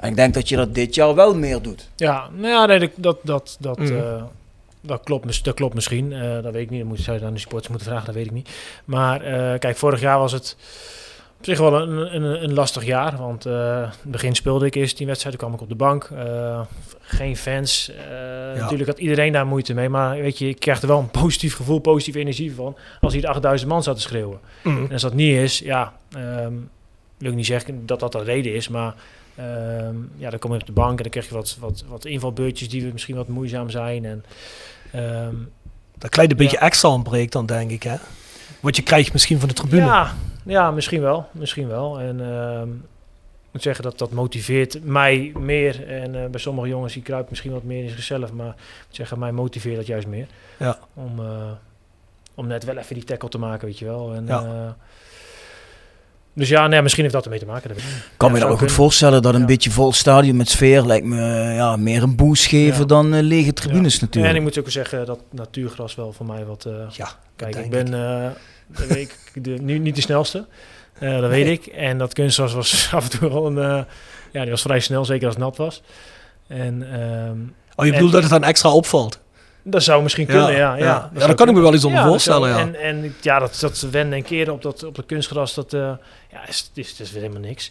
[0.00, 1.88] En ik denk dat je dat dit jaar wel meer doet.
[1.96, 3.92] Ja, nou ja, nee, dat, dat, dat, dat, Mhm.
[3.96, 4.22] eh,
[4.80, 6.12] dat, klopt, dat klopt misschien.
[6.12, 6.80] Eh, dat weet ik niet.
[6.80, 8.48] Dat moet, zou je aan de supporters moeten vragen, dat weet ik niet.
[8.84, 10.56] Maar eh, kijk, vorig jaar was het
[11.42, 14.96] Op zich wel een, een, een lastig jaar, want eh, het begin speelde ik eerst
[14.96, 16.04] tien wedstrijden, kwam ik op de bank.
[16.04, 16.60] Eh,
[17.00, 17.90] geen fans.
[17.90, 21.10] Eh, Natuurlijk had iedereen daar moeite mee, maar weet je, ik krijg er wel een
[21.22, 24.38] positief gevoel, positieve energie van als hier 8000 man zat te schreeuwen.
[24.62, 24.84] Mm.
[24.84, 26.52] En als dat niet is, ja, ehm
[27.18, 28.94] wil ik niet zeggen dat dat de reden is, maar
[29.36, 32.04] ehm, ja, dan kom je op de bank en dan krijg je wat, wat, wat
[32.04, 34.04] invalbeurtjes die misschien wat moeizaam zijn.
[34.04, 34.24] En,
[34.92, 35.34] ehm,
[35.98, 36.62] Dat kleine beetje Ja.
[36.66, 37.96] extra ontbreekt dan, denk ik, hè?
[38.60, 39.84] Wat je krijgt misschien van de tribune.
[39.84, 41.26] Ja, ja, misschien wel.
[41.32, 42.00] Misschien wel.
[42.00, 45.86] En ehm, ik moet zeggen dat dat motiveert mij meer.
[45.88, 48.32] En eh, bij sommige jongens die kruipen misschien wat meer in zichzelf.
[48.32, 48.54] Maar ik
[48.86, 50.26] moet zeggen, mij motiveert dat juist meer.
[50.58, 50.78] Ja.
[50.94, 51.50] Om, eh,
[52.34, 54.12] om net wel even die tackle te maken, weet je wel.
[54.14, 54.42] En, Ja.
[54.44, 54.70] eh,
[56.34, 57.70] dus ja, nee, misschien heeft dat ermee te maken.
[57.70, 59.46] ik kan Ja, me dat zou wel goed voorstellen dat een Ja.
[59.46, 61.20] beetje vol stadion met sfeer lijkt me
[61.54, 62.84] ja, meer een boost geven Ja.
[62.86, 64.00] dan lege tribunes Ja.
[64.00, 64.32] natuurlijk.
[64.32, 66.64] En ik moet ook zeggen dat natuurgras wel voor mij wat...
[66.64, 68.30] eh, Ja, Kijk, ik ben eh,
[68.78, 70.46] dat weet ik, de, nu niet de snelste.
[70.98, 71.66] Eh, dat weet ik.
[71.66, 73.58] En dat kunstgras was af en toe wel een...
[73.58, 73.84] eh,
[74.32, 75.82] ja, die was vrij snel, zeker als het nat was.
[76.46, 77.38] En ehm,
[77.76, 79.20] Oh, je bedoelt dat het dan extra opvalt?
[79.64, 80.74] dat zou misschien kunnen, ja.
[80.74, 81.10] Ja, ja.
[81.14, 82.58] Dat Ja, kan ik me wel iets onder voorstellen, ja.
[82.58, 85.80] En, en ja, dat, dat wennen en keren op dat, op dat kunstgras, dat eh,
[86.32, 87.70] ja, is, is, is weer helemaal niks.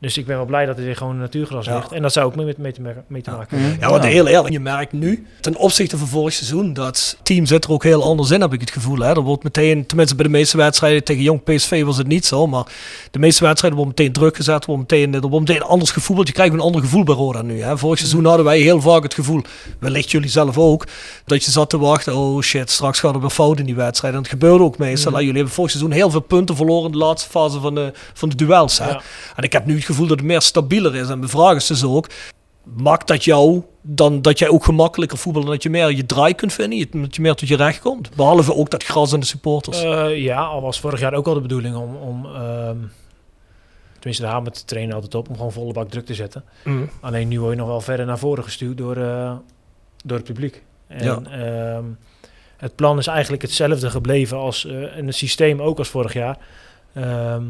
[0.00, 1.74] Dus ik ben wel blij dat er weer gewoon natuurgras Ja.
[1.76, 1.92] ligt.
[1.92, 3.78] En dat zou ook mee, mee, te, mee te maken hebben.
[3.80, 7.64] Ja, want heel eerlijk, je merkt nu, ten opzichte van vorig seizoen, dat team zit
[7.64, 8.98] er ook heel anders in, heb ik het gevoel.
[8.98, 9.08] Hè.
[9.08, 12.46] Er wordt meteen, tenminste bij de meeste wedstrijden, tegen Jong PSV was het niet zo,
[12.46, 12.64] maar
[13.10, 16.26] de meeste wedstrijden worden meteen druk gezet, wordt meteen, er wordt meteen anders gevoeld.
[16.26, 17.62] Je krijgt een ander gevoel bij Roda nu.
[17.62, 17.78] Hè.
[17.78, 19.42] Vorig seizoen hadden wij heel vaak het gevoel,
[19.78, 20.86] wellicht jullie zelf ook,
[21.24, 24.14] dat je zat te wachten, oh shit, straks gaat er weer fout in die wedstrijd.
[24.14, 25.12] En dat gebeurde ook meestal.
[25.12, 25.18] hè.
[25.18, 28.28] Jullie hebben vorig seizoen heel veel punten verloren in de laatste fase van de, van
[28.28, 28.78] de duels.
[28.78, 28.88] Hè.
[28.88, 29.00] Ja.
[29.36, 31.08] En ik heb nu het gevoel dat het meer stabieler is.
[31.08, 32.06] En mijn vraag is dus ook,
[32.64, 36.34] maakt dat jou dan dat jij ook gemakkelijker voetbalt en dat je meer je draai
[36.34, 38.16] kunt vinden, dat je meer tot je recht komt?
[38.16, 39.82] Behalve ook dat gras en de supporters.
[39.82, 42.76] Eh, ja, al was vorig jaar ook al de bedoeling om, om ehm,
[43.92, 46.44] tenminste daar met de trainer altijd op, om gewoon volle bak druk te zetten.
[46.64, 46.90] Mm.
[47.00, 49.32] Alleen nu word je nog wel verder naar voren gestuurd door, eh,
[50.04, 50.62] door het publiek.
[50.86, 51.20] En Ja.
[51.22, 51.84] ehm,
[52.56, 56.38] het plan is eigenlijk hetzelfde gebleven als eh, en het systeem ook als vorig jaar.
[56.94, 57.42] Ehm,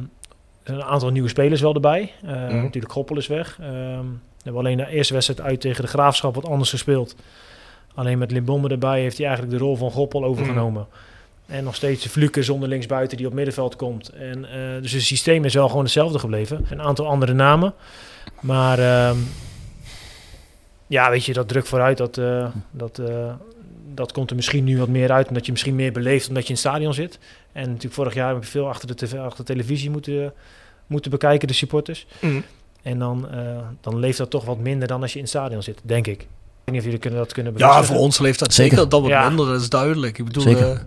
[0.63, 2.13] een aantal nieuwe spelers wel erbij.
[2.23, 2.63] Mhm.
[2.63, 3.59] Natuurlijk Goppel is weg.
[3.61, 4.05] Ehm,
[4.41, 7.17] we hebben alleen de eerste wedstrijd uit tegen de Graafschap wat anders gespeeld.
[7.95, 10.87] Alleen met Limbombe erbij heeft hij eigenlijk de rol van Goppel overgenomen.
[11.47, 14.09] En nog steeds de Fluke zonder linksbuiten die op middenveld komt.
[14.09, 16.67] En, eh, dus het systeem is wel gewoon hetzelfde gebleven.
[16.71, 17.75] Een aantal andere namen.
[18.41, 19.17] Maar ehm,
[20.87, 23.03] ja, weet je, dat druk vooruit, dat, eh, dat,
[23.95, 25.29] dat komt er misschien nu wat meer uit.
[25.29, 27.19] Omdat je misschien meer beleeft omdat je in het stadion zit.
[27.53, 30.33] En natuurlijk vorig jaar heb je veel achter de, tv, achter de televisie moeten,
[30.87, 32.07] moeten bekijken, de supporters.
[32.21, 32.45] Mm.
[32.83, 35.63] En dan, eh, dan leeft dat toch wat minder dan als je in het stadion
[35.63, 36.21] zit, denk ik.
[36.21, 36.27] Ik
[36.65, 37.95] weet niet of jullie kunnen, dat kunnen Ja, bevestigen.
[37.95, 38.71] voor ons leeft dat Zeker.
[38.77, 39.29] zeker, dat wat Ja.
[39.29, 40.19] minder, dat is duidelijk.
[40.19, 40.71] Ik bedoel, Zeker.
[40.71, 40.79] eh,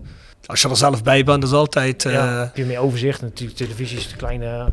[0.46, 2.04] als je er zelf bij bent, is altijd...
[2.04, 3.20] eh, ja, heb je meer overzicht.
[3.22, 4.68] Natuurlijk, televisie is een kleine,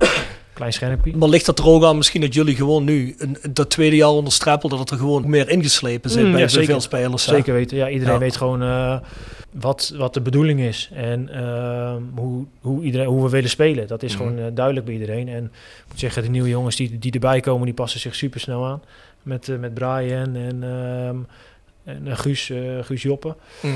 [0.53, 1.17] klein schermpje.
[1.17, 4.09] Maar ligt dat er ook aan misschien dat jullie gewoon nu een, dat tweede jaar
[4.09, 6.69] onderstrepen dat het er gewoon meer ingeslepen zit Mm, bij, ja, bij zeker.
[6.69, 7.25] veel spelers?
[7.25, 7.35] hè?
[7.35, 7.77] Zeker weten.
[7.77, 8.19] Ja, iedereen Ja.
[8.19, 8.99] weet gewoon eh,
[9.51, 10.89] wat, wat de bedoeling is.
[10.93, 13.87] En ehm, hoe, hoe, iedereen, hoe we willen spelen.
[13.87, 14.23] Dat is Mhm.
[14.23, 15.27] gewoon eh, duidelijk bij iedereen.
[15.29, 18.39] En ik moet zeggen, de nieuwe jongens die, die erbij komen, die passen zich super
[18.39, 18.81] snel aan.
[19.23, 21.15] Met, eh, met Brian en, ehm,
[21.95, 23.35] en eh, Guus, eh, Guus Joppen.
[23.61, 23.73] Mhm.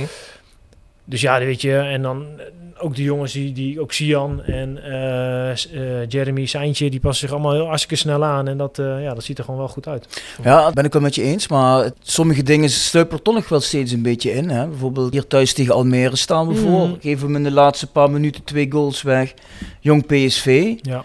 [1.06, 2.46] Dus ja, weet je, en dan eh,
[2.78, 7.36] ook de jongens die, die ook Sian en eh, eh, Jeremy, Seintje, die passen zich
[7.38, 8.48] allemaal heel hartstikke snel aan.
[8.48, 10.22] En dat, eh, ja, dat ziet er gewoon wel goed uit.
[10.44, 11.48] Ja, dat ben ik wel met je eens.
[11.48, 14.50] Maar het- sommige dingen sluipen er toch nog wel steeds een beetje in.
[14.50, 14.68] Hè?
[14.68, 16.62] Bijvoorbeeld hier thuis tegen Almere staan we Mhm.
[16.62, 16.98] voor.
[17.02, 19.34] Geven we in de laatste paar minuten twee goals weg.
[19.80, 20.74] Jong PSV.
[20.82, 21.04] Ja.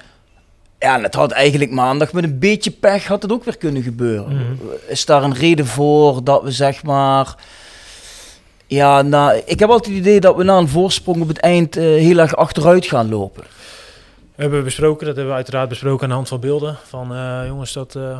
[0.78, 3.82] Ja, en het had eigenlijk maandag met een beetje pech had het ook weer kunnen
[3.82, 4.34] gebeuren.
[4.34, 4.44] Mhm.
[4.88, 7.34] Is daar een reden voor dat we zeg maar...
[8.70, 11.76] Ja, nou, ik heb altijd het idee dat we na een voorsprong op het eind
[11.76, 13.42] eh, heel erg achteruit gaan lopen.
[14.34, 16.76] We hebben besproken, dat hebben we uiteraard besproken aan de hand van beelden.
[16.84, 18.18] Van eh, jongens, dat, eh,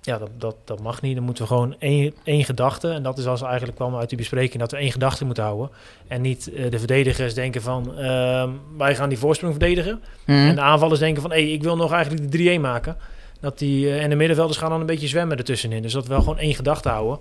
[0.00, 1.14] ja, dat, dat, dat mag niet.
[1.14, 2.88] Dan moeten we gewoon één, één gedachte.
[2.88, 5.70] En dat is als eigenlijk kwam uit die bespreking dat we één gedachte moeten houden.
[6.08, 10.02] En niet de verdedigers denken van ehm, wij gaan die voorsprong verdedigen.
[10.26, 10.38] Mhm.
[10.38, 12.96] En de aanvallers denken van hé, ik wil nog eigenlijk de 3-1 maken.
[13.40, 15.82] Dat die, en de middenvelders gaan dan een beetje zwemmen ertussenin.
[15.82, 17.18] Dus dat we wel gewoon één gedachte houden.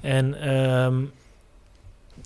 [0.00, 0.94] En ehm,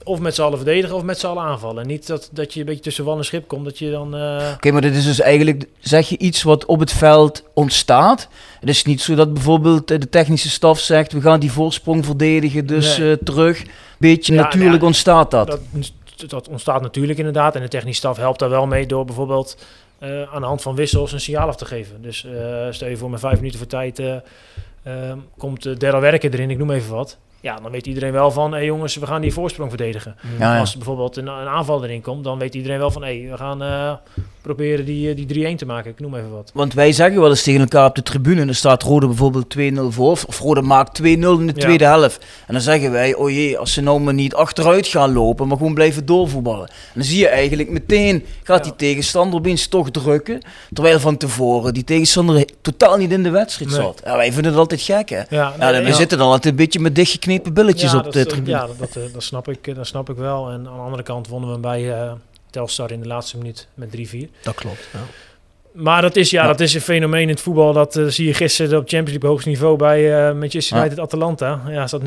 [0.04, 1.86] of met z'n allen verdedigen of met z'n allen aanvallen.
[1.86, 3.64] Niet dat, dat je een beetje tussen wal en schip komt.
[3.64, 4.16] Dat je dan...
[4.16, 8.28] eh, Oké, maar dit is dus eigenlijk, zeg je iets wat op het veld ontstaat.
[8.60, 12.04] Het is niet zo dat bijvoorbeeld eh, de technische staf zegt, we gaan die voorsprong
[12.04, 13.12] verdedigen, dus Nee.
[13.12, 13.62] eh, terug.
[13.98, 15.46] Beetje Ja, natuurlijk ja, ontstaat dat.
[15.46, 15.60] Dat,
[16.30, 17.54] dat ontstaat natuurlijk inderdaad.
[17.54, 19.56] En de technische staf helpt daar wel mee door bijvoorbeeld
[20.32, 22.02] aan de hand van wissels een signaal af te geven.
[22.02, 22.26] Dus
[22.70, 24.02] stel je voor met vijf minuten voor tijd
[25.38, 27.18] komt uh, Daryl Werker erin, ik noem even wat.
[27.42, 30.16] Ja, dan weet iedereen wel van, hé hey jongens, we gaan die voorsprong verdedigen.
[30.38, 30.61] Ja, ja.
[30.61, 33.31] Als er bijvoorbeeld een, een aanval erin komt, dan weet iedereen wel van, hé, hey,
[33.31, 33.92] we gaan eh,
[34.42, 35.90] proberen die, eh, die 3-1 te maken.
[35.90, 36.50] Ik noem even wat.
[36.55, 39.48] Want wij zeggen wel eens tegen elkaar op de tribune, en dan staat Rode bijvoorbeeld
[39.48, 41.61] 2-0 voor, of- Rode maakt 2-0 in de Ja.
[41.61, 42.24] tweede helft.
[42.46, 45.57] En dan zeggen wij, oh jee, als ze nou maar niet achteruit gaan lopen, maar
[45.57, 46.68] gewoon blijven doorvoetballen.
[46.68, 50.40] En dan zie je eigenlijk meteen, gaat die tegenstander opeens toch drukken,
[50.72, 53.81] terwijl van tevoren die tegenstander totaal niet in de wedstrijd Nee.
[53.81, 54.00] zat.
[54.05, 55.16] Ja, wij vinden dat altijd gek, hè?
[55.16, 56.94] Ja, Ja, nee, dan- we zitten dan altijd een beetje met
[57.40, 58.57] billetjes Ja, op dat, de eh, tribune.
[58.57, 60.51] Ja, dat, dat, eh, dat, snap ik, eh, dat snap ik wel.
[60.51, 62.16] En aan de andere kant wonnen we hem bij
[62.51, 64.31] Telstar in de laatste minuut met 3-4.
[64.42, 64.88] Dat klopt.
[64.92, 65.01] Ja.
[65.72, 66.48] Maar dat is, ja, Ja.
[66.48, 67.72] dat is een fenomeen in het voetbal.
[67.72, 70.82] Dat eh, zie je gisteren op Champions League hoogste niveau bij eh Manchester Ja.
[70.85, 71.62] United Atalanta.
[71.68, 72.04] Ja, staat 0-2.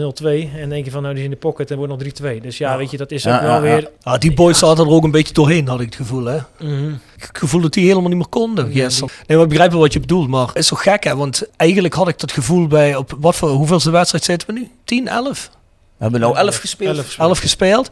[0.54, 2.42] En dan denk je van, nou, die is in de pocket en wordt nog 3-2.
[2.42, 2.78] Dus ja, Ja.
[2.78, 3.62] weet je, dat is Ja, ook wel ja, ja.
[3.62, 3.90] weer...
[4.04, 6.26] Ah, die boys zaten er ook een beetje doorheen, had ik het gevoel.
[6.26, 6.38] Hè?
[6.60, 6.92] Mhm.
[7.18, 8.74] Het gevoel dat die helemaal niet meer konden.
[8.74, 9.10] Ja, gisteren.
[9.28, 10.28] Nee, maar ik begrijp wel wat je bedoelt.
[10.30, 11.16] Maar het is zo gek, hè?
[11.16, 12.96] Want eigenlijk had ik dat gevoel bij...
[12.96, 14.70] Op wat voor, hoeveelste wedstrijd zitten we nu?
[14.84, 15.50] 10, 11?
[15.98, 16.98] We hebben nou 11 gespeeld.
[16.98, 17.90] Elf 11 gespeeld.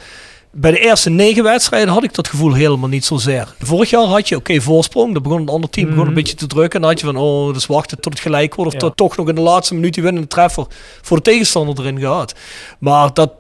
[0.56, 3.54] Bij de eerste negen wedstrijden had ik dat gevoel helemaal niet zozeer.
[3.60, 5.14] Vorig jaar had je, oké, voorsprong.
[5.14, 6.16] Dan begon het andere team begon een Mhm.
[6.16, 6.74] beetje te drukken.
[6.74, 8.74] En dan had je van, oh, dus wachten tot het gelijk wordt.
[8.76, 8.88] Of Ja.
[8.88, 10.66] tot toch nog in de laatste minuut die winnende treffer
[11.02, 12.34] voor de tegenstander erin gehad.
[12.80, 13.32] Maar dat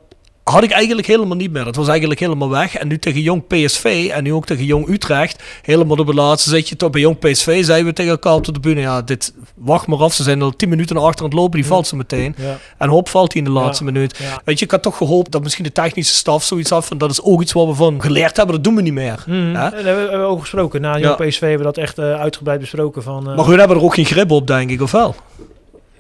[0.43, 1.63] had ik eigenlijk helemaal niet meer.
[1.63, 2.75] Dat was eigenlijk helemaal weg.
[2.75, 5.43] En nu tegen Jong PSV en nu ook tegen Jong Utrecht.
[5.61, 7.63] Helemaal op de laatste zit je toch bij Jong PSV.
[7.65, 10.13] Zeiden we tegen elkaar op de bühne, ja, dit, wacht maar af.
[10.13, 11.59] Ze zijn al 10 minuten naar achter aan het lopen.
[11.59, 12.35] Die valt ze meteen.
[12.37, 13.91] Ja, En hop valt hij in de laatste Ja.
[13.91, 14.17] minuut.
[14.17, 14.41] ja.
[14.45, 17.11] Weet je, ik had toch gehoopt dat misschien de technische staf zoiets had van dat
[17.11, 19.23] is ook iets wat we van geleerd hebben, dat doen we niet meer.
[19.27, 19.55] Mhm.
[19.55, 20.81] En hebben we hebben ook gesproken.
[20.81, 21.15] Na Jong.
[21.27, 23.03] PSV hebben we dat echt eh, uitgebreid besproken.
[23.03, 25.15] Van, eh, Maar hun hebben er ook geen grip op, denk ik, of wel?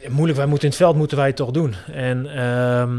[0.09, 1.75] moeilijk, wij moeten in het veld moeten wij het toch doen.
[1.93, 2.89] En ehm,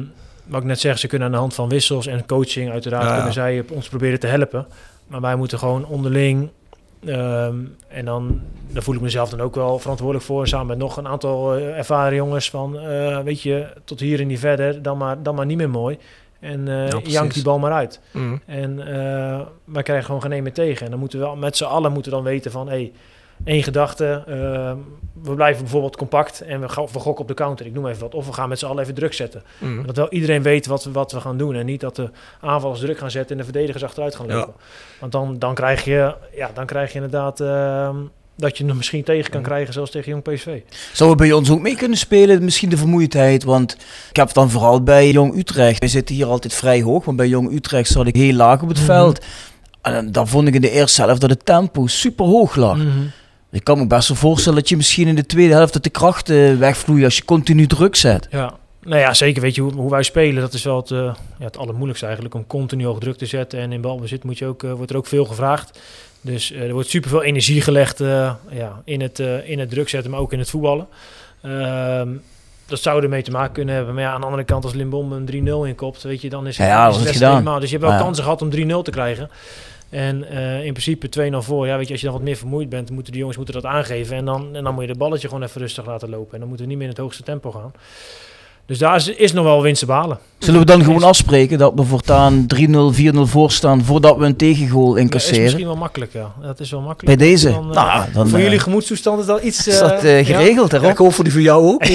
[0.47, 3.15] wat ik net zeg, ze kunnen aan de hand van wissels en coaching uiteraard Ja,
[3.15, 4.67] kunnen zij ons proberen te helpen.
[5.07, 6.51] Maar wij moeten gewoon onderling
[7.05, 7.57] ehm,
[7.89, 8.41] en dan
[8.75, 10.49] daar voel ik mezelf dan ook wel verantwoordelijk voor.
[10.49, 14.27] Samen met nog een aantal eh, ervaren jongens van, eh, weet je, tot hier en
[14.27, 15.99] niet verder, dan maar, dan maar niet meer mooi.
[16.41, 17.13] En eh precies.
[17.13, 18.01] jank die bal maar uit.
[18.47, 20.85] En eh, wij krijgen gewoon geen één meer tegen.
[20.85, 22.69] En dan moeten we wel met z'n allen moeten dan weten van...
[22.69, 22.93] Hey,
[23.45, 24.73] één gedachte, eh,
[25.23, 27.67] we blijven bijvoorbeeld compact en we, gaan, we gokken op de counter.
[27.67, 28.15] Ik noem even wat.
[28.15, 29.43] Of we gaan met z'n allen even druk zetten.
[29.59, 29.87] Mhm.
[29.87, 31.55] Dat wel iedereen weet wat we, wat we gaan doen.
[31.55, 34.35] En niet dat de aanvallers druk gaan zetten en de verdedigers achteruit gaan Ja.
[34.35, 34.55] lopen.
[35.01, 37.41] Want dan, dan, krijg je, ja, dan krijg je inderdaad...
[37.41, 37.97] ehm,
[38.37, 40.61] dat je hem misschien tegen kan krijgen, zoals tegen Jong PSV.
[40.93, 42.45] Zouden we bij ons ook mee kunnen spelen?
[42.45, 43.73] Misschien de vermoeidheid, want
[44.11, 45.79] ik heb het dan vooral bij Jong Utrecht.
[45.81, 48.69] We zitten hier altijd vrij hoog, maar bij Jong Utrecht zat ik heel laag op
[48.69, 48.87] het Mhm.
[48.87, 49.25] veld.
[49.83, 52.79] En dan- dan vond ik in de eerste helft dat het tempo super hoog lag.
[53.55, 55.91] Ik kan me best wel voorstellen dat je misschien in de tweede helft dat de
[55.91, 58.27] krachten wegvloeien als je continu druk zet.
[58.31, 59.43] Ja, nou ja, zeker.
[59.43, 60.99] Weet je hoe, hoe wij spelen, dat is wel het, eh,
[61.39, 62.35] ja, het allermoeilijkste eigenlijk.
[62.35, 63.59] Om continu hoog druk te zetten.
[63.59, 65.79] En in balbezit moet je ook, eh, wordt er ook veel gevraagd.
[66.21, 69.89] Dus eh, er wordt superveel energie gelegd eh, ja, in, het, eh, in het druk
[69.89, 70.87] zetten, maar ook in het voetballen.
[71.43, 72.09] Ehm,
[72.67, 73.95] dat zou ermee te maken kunnen hebben.
[73.95, 76.59] Maar ja, aan de andere kant, als Limbom een 3-0 inkopt, weet je, dan is
[76.59, 77.31] het, Ja, ja, is het gedaan.
[77.31, 77.61] helemaal.
[77.61, 79.31] Dus je hebt wel kansen gehad om 3-0 te krijgen.
[79.91, 81.67] En eh, in principe 2-0 voor.
[81.67, 83.65] Ja, weet je, als je dan wat meer vermoeid bent, moeten die jongens moeten dat
[83.67, 84.17] aangeven.
[84.17, 86.33] En dan, en dan moet je de balletje gewoon even rustig laten lopen.
[86.33, 87.73] En dan moeten we niet meer in het hoogste tempo gaan.
[88.67, 90.19] Dus daar is, is nog wel winst te behalen.
[90.39, 92.61] Zullen we dan gewoon afspreken dat we voortaan 3-0,
[93.15, 95.43] 4-0 voorstaan voordat we een tegengoal Dat is incasseren?
[95.43, 96.33] misschien wel makkelijk, ja.
[96.43, 97.19] Dat is wel makkelijk.
[97.19, 97.51] Bij deze?
[97.51, 99.67] Dan, eh, nou, dan voor eh, jullie gemoedstoestand is dat iets...
[99.69, 100.91] is dat geregeld Ja, erop.
[100.91, 101.85] ik hoop voor die voor jou ook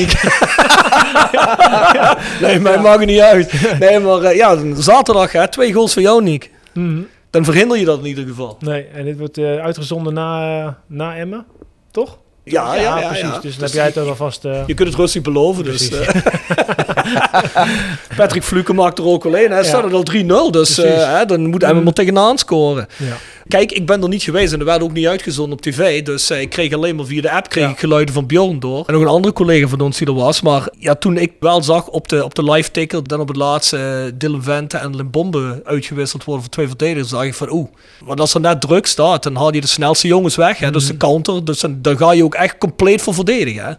[2.42, 3.78] nee, mij maakt het niet uit.
[3.80, 6.52] Nee, maar ja, zaterdag hè, twee goals voor jou, Nick.
[6.74, 6.82] ja.
[6.82, 7.00] Mhm.
[7.30, 8.58] Dan verhinder je dat in ieder geval.
[8.60, 11.46] Nee, en dit wordt eh, uitgezonden na, eh, na Emmen,
[11.92, 12.18] toch?
[12.44, 13.08] Ja, ja, ja.
[13.08, 13.20] precies.
[13.28, 13.40] ja.
[13.40, 14.46] Dus dan heb jij het ook alvast...
[14.46, 15.88] eh, Je kunt het rustig beloven, dus...
[15.90, 16.22] Precies.
[18.18, 19.50] Patrick Fluke maakt er ook alleen.
[19.52, 19.68] Hij Ja.
[19.68, 20.04] staat er al
[20.48, 21.84] 3-0, dus hè, dan moet Mm.
[21.84, 22.88] maar tegenaan scoren.
[22.98, 23.16] ja.
[23.50, 26.04] Kijk, ik ben er niet geweest en er werd ook niet uitgezonden op tv.
[26.04, 27.70] Dus eh, ik kreeg alleen maar via de app kreeg Ja.
[27.70, 28.84] ik geluiden van Bjorn door.
[28.88, 30.42] En nog een andere collega van ons die er was.
[30.42, 33.38] Maar ja, toen ik wel zag op de, op de live ticker, dan op het
[33.38, 37.68] laatste eh, Dylan Vente en Limbombe uitgewisseld worden voor twee verdedigers, dacht ik van oeh.
[38.06, 40.58] Want als er net druk staat, dan haal je de snelste jongens weg.
[40.60, 41.46] Hè, Dus de counter.
[41.46, 43.64] Dus dan, dan ga je ook echt compleet voor verdedigen.
[43.64, 43.70] Hè.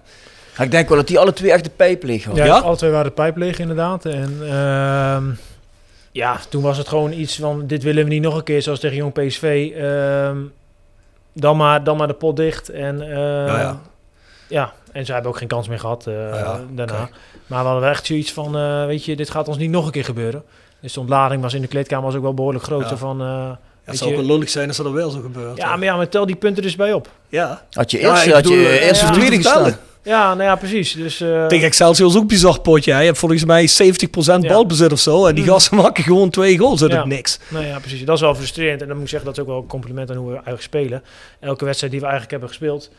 [0.57, 2.45] Ja, Ik denk wel dat die alle twee echt de pijp leeg hadden.
[2.45, 2.61] Ja, Ja?
[2.61, 4.05] alle twee waren de pijp leeg inderdaad.
[4.05, 5.25] En ehm,
[6.13, 7.67] ja, toen was het gewoon iets van...
[7.67, 9.73] Dit willen we niet nog een keer, zoals tegen Jong PSV.
[9.77, 10.37] Ehm,
[11.33, 12.69] dan, maar, dan maar de pot dicht.
[12.69, 13.09] En, eh,
[13.47, 13.81] Ja, ja.
[14.49, 17.09] ja, en ze hebben ook geen kans meer gehad eh, ja, daarna.
[17.47, 18.57] Maar we hadden wel echt zoiets van...
[18.57, 20.43] eh, weet je, dit gaat ons niet nog een keer gebeuren.
[20.81, 22.89] Dus de ontlading was in de kleedkamer was ook wel behoorlijk groot.
[22.91, 22.97] Ja.
[22.97, 25.57] Van, eh, Ja, het zou wel lullig zijn als dat er wel zo gebeurt.
[25.57, 27.09] ja, maar ja, maar tel die punten dus bij op.
[27.29, 27.63] ja.
[27.71, 29.77] Had je Ja, eerst, had je eerst ja, tweede gestaan.
[30.03, 30.93] Ja, nou ja, precies.
[30.93, 32.93] Dus, eh, Tegen Excelsior is ook een bizar potje.
[32.93, 32.99] hè.
[32.99, 34.49] Je hebt volgens mij 70% Ja.
[34.49, 35.27] balbezit of zo.
[35.27, 35.53] En die Mhm.
[35.53, 36.97] gasten maken gewoon twee goals uit Ja.
[36.99, 37.39] het niks.
[37.49, 38.05] Nou ja, precies.
[38.05, 38.81] Dat is wel frustrerend.
[38.81, 40.63] En dan moet ik zeggen, dat is ook wel een compliment aan hoe we eigenlijk
[40.63, 41.03] spelen.
[41.41, 42.91] Elke wedstrijd die we eigenlijk hebben gespeeld,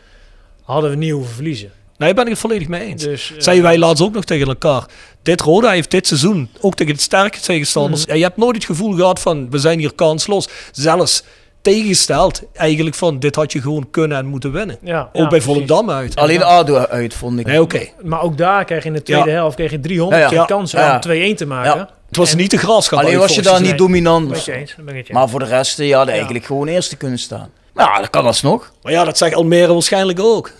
[0.63, 1.71] hadden we niet hoeven verliezen.
[1.97, 3.03] Nee, ben ik het volledig mee eens.
[3.03, 4.85] Dus, eh, Zeiden wij laatst ook nog tegen elkaar.
[5.21, 8.05] Dit Roda heeft dit seizoen, ook tegen de sterke tegenstanders.
[8.05, 8.15] Mhm.
[8.15, 10.47] Je hebt nooit het gevoel gehad van, we zijn hier kansloos.
[10.71, 11.23] Zelfs
[11.61, 14.77] tegengesteld, eigenlijk van, dit had je gewoon kunnen en moeten winnen.
[14.81, 15.45] ja, Ook ja, bij precies.
[15.45, 16.15] Volendam uit.
[16.15, 17.45] Alleen ADO uit, vond ik.
[17.45, 17.87] Nee, oké.
[18.01, 19.35] Maar ook daar kreeg je in de tweede Ja.
[19.35, 20.35] helft kreeg je 300 Ja, ja.
[20.37, 20.93] keer kansen Ja, ja.
[20.95, 21.79] om 2-1 te maken.
[21.79, 21.89] Ja.
[22.07, 22.99] Het was En- niet de graafschap.
[22.99, 24.45] Alleen was je daar niet dominant.
[24.45, 27.49] Het Maar voor de rest, eh, je had eigenlijk gewoon eerste kunnen staan.
[27.73, 28.71] Maar ja, dat kan alsnog.
[28.81, 30.51] Maar ja, dat zegt Almere waarschijnlijk ook.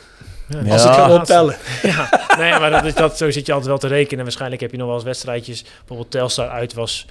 [0.50, 0.72] eens.
[0.72, 0.90] Als Ja.
[0.90, 1.56] ik ga optellen.
[1.82, 4.24] Ja, nee, maar dat is, dat, zo zit je altijd wel te rekenen.
[4.24, 5.64] Waarschijnlijk heb je nog wel eens wedstrijdjes.
[5.78, 7.06] Bijvoorbeeld Telstar uit was...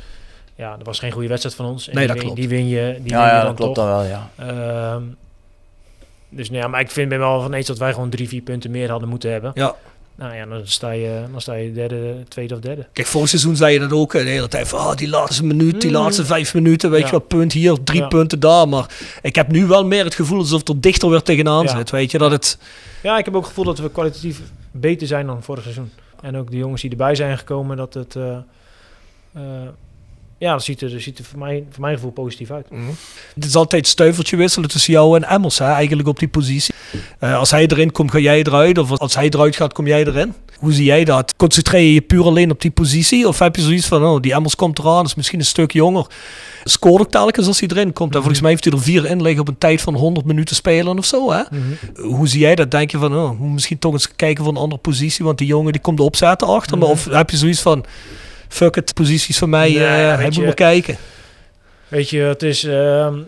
[0.61, 1.89] Ja, dat was geen goede wedstrijd van ons.
[1.89, 2.39] En Nee, dat win- klopt.
[2.41, 3.85] Die win je, die Ja, win je ja dan dat klopt toch.
[3.87, 4.31] dan wel, ja.
[4.37, 5.03] Ehm,
[6.29, 8.43] dus nou ja, maar ik vind ben wel van eens dat wij gewoon drie, vier
[8.43, 9.51] punten meer hadden moeten hebben.
[9.55, 9.75] Ja.
[10.15, 12.87] Nou ja, dan sta je, dan sta je derde, tweede of derde.
[12.93, 14.69] Kijk, vorig seizoen zei je dat ook de hele tijd.
[14.69, 15.97] Van, oh, die laatste minuut, die Mm.
[15.97, 16.91] laatste vijf minuten.
[16.91, 17.07] Weet Ja.
[17.07, 18.07] je wat, punt hier, drie Ja.
[18.09, 18.69] punten daar.
[18.69, 18.87] Maar
[19.23, 21.77] ik heb nu wel meer het gevoel alsof het er dichter weer tegenaan Ja.
[21.77, 21.91] zit.
[21.91, 22.59] Weet je, dat het...
[23.03, 25.91] Ja, ik heb ook het gevoel dat we kwalitatief beter zijn dan vorig seizoen.
[26.23, 28.17] En ook de jongens die erbij zijn gekomen, dat het...
[28.17, 28.37] eh,
[29.35, 29.43] eh,
[30.41, 32.67] ja, dat ziet er, dat ziet er voor, mij, voor mijn gevoel positief uit.
[33.35, 36.75] Het is altijd stuivertje wisselen tussen jou en Emmels, hè, eigenlijk op die positie.
[37.19, 38.79] Eh, als hij erin komt, ga jij eruit.
[38.79, 40.35] Of als hij eruit gaat, kom jij erin.
[40.59, 41.37] Hoe zie jij dat?
[41.37, 43.29] Concentreer je je puur alleen op die positie?
[43.29, 46.07] Of heb je zoiets van, oh, die Emmels komt eraan, is misschien een stuk jonger.
[46.65, 48.15] Scoort ook telkens als hij erin komt.
[48.15, 50.57] En volgens mij heeft hij er vier in liggen op een tijd van 100 minuten
[50.57, 51.33] spelen of zo.
[51.33, 51.43] Hè?
[52.03, 52.71] Hoe zie jij dat?
[52.71, 55.73] Denk je van, oh, misschien toch eens kijken voor een andere positie, want die jongen
[55.73, 56.79] die komt opzetten achter.
[56.79, 56.85] me.
[56.85, 57.85] Of heb je zoiets van,
[58.51, 60.97] fuck it, posities van mij, Nee, eh, ja, hij weet moet je- maar kijken.
[61.89, 63.19] Weet je, het is ehm,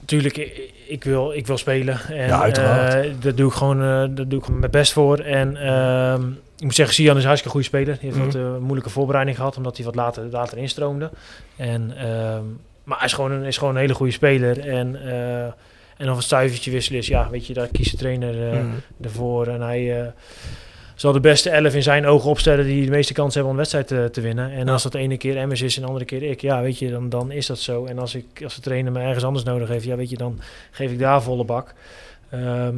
[0.00, 2.00] natuurlijk, ik, ik wil, ik wil spelen.
[2.08, 3.04] En, Ja, uiteraard.
[3.04, 5.18] eh, dat doe ik gewoon, eh dat doe ik gewoon mijn best voor.
[5.18, 7.98] En ehm, ik moet zeggen, Sian is een hartstikke goede speler.
[8.00, 8.50] Die heeft Mhm.
[8.50, 11.10] wat moeilijke voorbereiding gehad, omdat hij wat later, later instroomde.
[11.56, 12.42] En, ehm,
[12.84, 14.60] maar hij is gewoon, een, is gewoon een hele goede speler.
[14.68, 14.96] En,
[15.96, 18.66] en of een stuivertje wisselen is, ja, weet je, daar kiest de trainer Mhm.
[19.02, 19.46] ervoor.
[19.46, 20.12] En hij
[20.94, 23.68] zal de beste elf in zijn ogen opstellen die de meeste kans hebben om een
[23.68, 24.52] wedstrijd te, te winnen.
[24.52, 24.72] En Ja.
[24.72, 26.90] als dat de ene keer Emmers is en de andere keer ik, ja, weet je,
[26.90, 27.84] dan, dan is dat zo.
[27.84, 30.40] En als, ik, als de trainer me ergens anders nodig heeft, ja, weet je, dan
[30.70, 31.74] geef ik daar volle bak.
[32.30, 32.76] Ehm,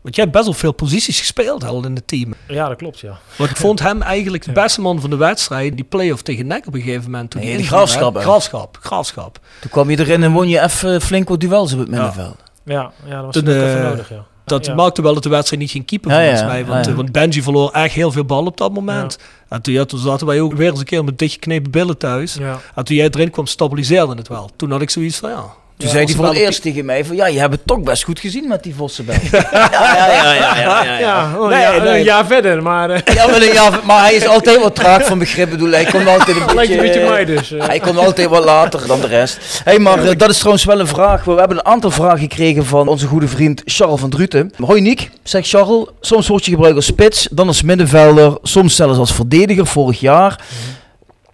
[0.00, 2.34] Want jij hebt best wel veel posities gespeeld al in het team.
[2.48, 3.18] ja, dat klopt, ja.
[3.36, 5.74] Want ik vond hem eigenlijk de beste man van de wedstrijd.
[5.76, 7.30] Die play-off tegen NEC op een gegeven moment.
[7.30, 7.66] Toen Nee, die?
[7.66, 8.16] Graafschap?
[8.16, 9.40] Graafschap, Graafschap.
[9.60, 12.42] Toen kwam je erin en won je even flink wat duels op het middenveld.
[12.64, 14.24] Ja, ja dat was Toen, eh, even nodig, ja.
[14.46, 14.74] Dat Ja.
[14.74, 16.64] maakte wel dat de wedstrijd niet ging keeper Ja, volgens mij.
[16.66, 16.96] Want, ja, ja.
[16.96, 19.18] want Benji verloor echt heel veel bal op dat moment.
[19.48, 22.34] En toen, ja, toen zaten wij ook weer eens een keer met dichtgeknepen billen thuis.
[22.34, 22.60] Ja.
[22.74, 24.50] En toen jij erin kwam, stabiliseerde het wel.
[24.56, 25.44] Toen had ik zoiets van, ja...
[25.76, 27.16] Toen ja, zei hij voor het eerst tegen mij van...
[27.16, 29.14] Ja, je hebt het toch best goed gezien met die Vossenbel.
[29.32, 30.98] ja, ja, ja, ja, ja, ja.
[30.98, 31.98] Ja, Nee, ja, nee.
[31.98, 35.18] een jaar verder, maar eh Ja, maar, ja, maar hij is altijd wat traag van
[35.18, 35.50] begrip.
[35.50, 36.74] Bedoel, hij komt altijd een lijkt beetje...
[36.74, 37.52] een beetje mij dus.
[37.52, 37.66] eh.
[37.66, 39.60] Hij komt altijd wat later dan de rest.
[39.64, 41.24] hey, maar eh, dat is trouwens wel een vraag.
[41.24, 44.52] We hebben een aantal vragen gekregen van onze goede vriend Charles van Druten.
[44.64, 45.86] Hoi Niek, zegt Charles.
[46.00, 50.40] Soms word je gebruikt als spits, dan als middenvelder, soms zelfs als verdediger vorig jaar.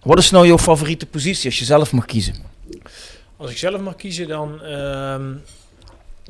[0.03, 2.51] Wat is nou jouw favoriete positie als je zelf mag kiezen?
[3.43, 5.31] Als ik zelf mag kiezen, dan, ehm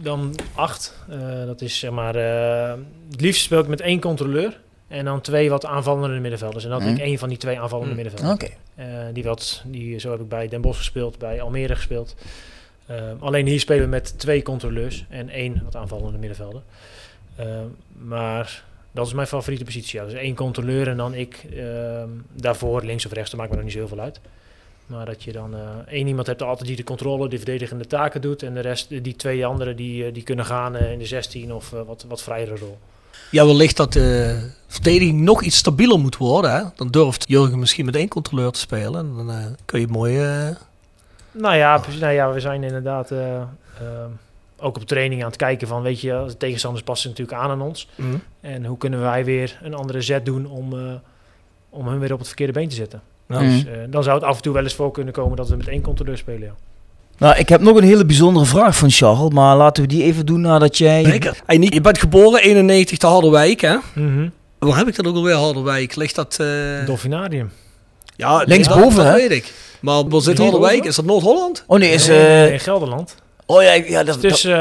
[0.02, 0.97] dan acht.
[1.10, 2.15] Eh, dat is zeg maar.
[2.15, 2.73] eh,
[3.12, 4.60] het liefst speel ik met één controleur.
[4.88, 6.63] En dan twee wat aanvallende middenvelders.
[6.63, 7.06] En dan heb ik Mhm.
[7.06, 8.02] één van die twee aanvallende Mhm.
[8.04, 8.43] middenvelders.
[8.43, 8.54] Oké.
[8.76, 12.15] Eh, die wat, die, zo heb ik bij Den Bosch gespeeld, bij Almere gespeeld.
[12.86, 16.62] Eh, alleen hier spelen we met twee controleurs en één wat aanvallende middenvelder.
[17.36, 17.45] Eh,
[17.97, 19.99] maar dat is mijn favoriete positie.
[19.99, 20.06] Ja.
[20.06, 23.65] Dus één controleur en dan ik ehm, daarvoor, links of rechts, dat maakt me nog
[23.65, 24.19] niet zo heel veel uit.
[24.86, 28.22] Maar dat je dan eh, één iemand hebt altijd die de controle, die verdedigende taken
[28.22, 28.43] doet.
[28.43, 31.54] En de rest, die twee anderen, die, eh, die kunnen gaan eh, in de 16
[31.54, 32.78] of eh, wat, wat vrijere rol.
[33.32, 36.52] Ja, wellicht dat de verdediging nog iets stabieler moet worden.
[36.52, 36.62] Hè?
[36.76, 39.00] Dan durft Jurgen misschien met één controleur te spelen.
[39.00, 40.17] En dan eh, kun je mooi...
[40.19, 40.56] eh,
[41.32, 43.41] Nou ja, nou ja, we zijn inderdaad eh,
[44.58, 47.62] ook op training aan het kijken van, weet je, de tegenstanders passen natuurlijk aan aan
[47.62, 47.88] ons.
[47.96, 48.22] mm.
[48.41, 50.93] En hoe kunnen wij weer een andere zet doen om, eh,
[51.69, 53.02] om hun weer op het verkeerde been te zetten.
[53.28, 53.40] Ja.
[53.40, 55.56] Dus, eh, dan zou het af en toe wel eens voor kunnen komen dat we
[55.56, 56.42] met één controleur spelen.
[56.42, 56.54] Ja.
[57.18, 60.26] Nou, ik heb nog een hele bijzondere vraag van Charles, maar laten we die even
[60.26, 61.04] doen nadat jij...
[61.04, 61.42] Zeker.
[61.46, 63.78] Hey, Nick, je bent geboren 91 te Harderwijk, hè?
[64.60, 65.96] Waar heb ik dat ook alweer, Harderwijk?
[65.96, 66.38] Ligt dat...
[66.40, 66.48] eh,
[66.86, 67.52] Dolfinarium.
[68.16, 69.28] ja, Linksboven, ja, dat hè?
[69.28, 69.54] weet ik.
[69.82, 70.38] Maar waar zit?
[70.38, 70.86] Harderwijk?
[70.86, 71.64] Is dat Noord-Holland?
[71.68, 72.08] Oh nee, is...
[72.08, 73.16] Eh, nee, in Gelderland.
[73.46, 74.52] Oh ja, ja dat, Tussen,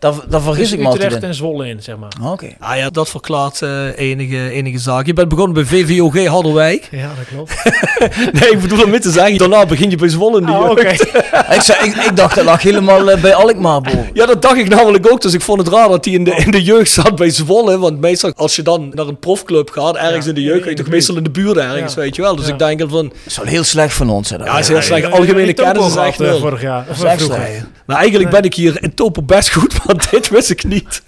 [0.00, 1.28] eh dat, dat vergis tussen ik me altijd Utrecht in.
[1.28, 2.32] en Zwolle in, zeg maar.
[2.32, 2.46] Oké.
[2.58, 5.06] Ah ja, dat verklaart eh, enige, enige zaak.
[5.06, 6.88] Je bent begonnen bij VVOG Harderwijk.
[6.90, 7.54] Ja, dat klopt.
[8.40, 10.70] nee, ik bedoel om te zeggen, daarna begin je bij Zwolle in de Ah, jeugd.
[10.70, 10.88] oké.
[11.54, 14.10] ik, zei, ik, ik dacht dat lag helemaal eh, bij Alkmaar boven.
[14.12, 15.20] Ja, dat dacht ik namelijk ook.
[15.20, 17.78] Dus ik vond het raar dat hij in de, in de jeugd zat bij Zwolle.
[17.78, 20.68] Want meestal als je dan naar een profclub gaat, ergens Ja, in de jeugd, ga
[20.70, 22.00] je toch meestal in de buurt ergens, Ja.
[22.00, 22.36] weet je wel.
[22.36, 22.52] Dus Ja.
[22.52, 24.30] ik denk van, Dat is wel heel slecht van ons.
[24.30, 24.46] Hè, dat.
[24.46, 25.10] Ja, is heel slecht.
[25.10, 26.38] Algemene kennis is echt eh, nul.
[26.38, 26.80] vorig jaar.
[26.80, 27.44] Of Dat is echt vroeger.
[27.46, 27.64] slecht.
[27.86, 31.02] nou eigenlijk ben ik hier in Topo best goed, maar dit wist ik niet.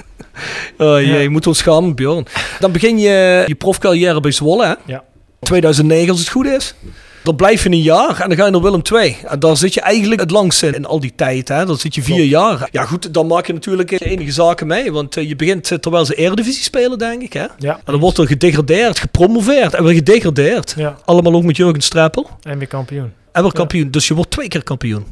[0.78, 2.26] Oh jee, je moet ons schamen, Bjorn.
[2.60, 4.74] Dan begin je je profcarrière bij Zwolle, hè?
[4.92, 5.02] Ja.
[5.40, 6.74] 2009 als het goed is.
[7.24, 9.16] Dan blijf je een jaar en dan ga je naar Willem II.
[9.26, 11.48] En daar zit je eigenlijk het langst in, in al die tijd.
[11.48, 11.64] Hè?
[11.66, 12.68] Dan zit je vier jaar.
[12.70, 14.92] Ja goed, dan maak je natuurlijk enige zaken mee.
[14.92, 17.32] Want eh, je begint eh, terwijl ze Eredivisie spelen, denk ik.
[17.32, 17.46] Hè?
[17.58, 17.74] Ja.
[17.74, 20.74] En dan wordt er gedegradeerd, gepromoveerd en weer gedegradeerd.
[20.76, 22.28] Ja, Allemaal ook met Jurgen Streppel.
[22.42, 23.12] en weer kampioen.
[23.32, 23.90] En weer kampioen.
[23.90, 25.06] Dus je wordt twee keer kampioen.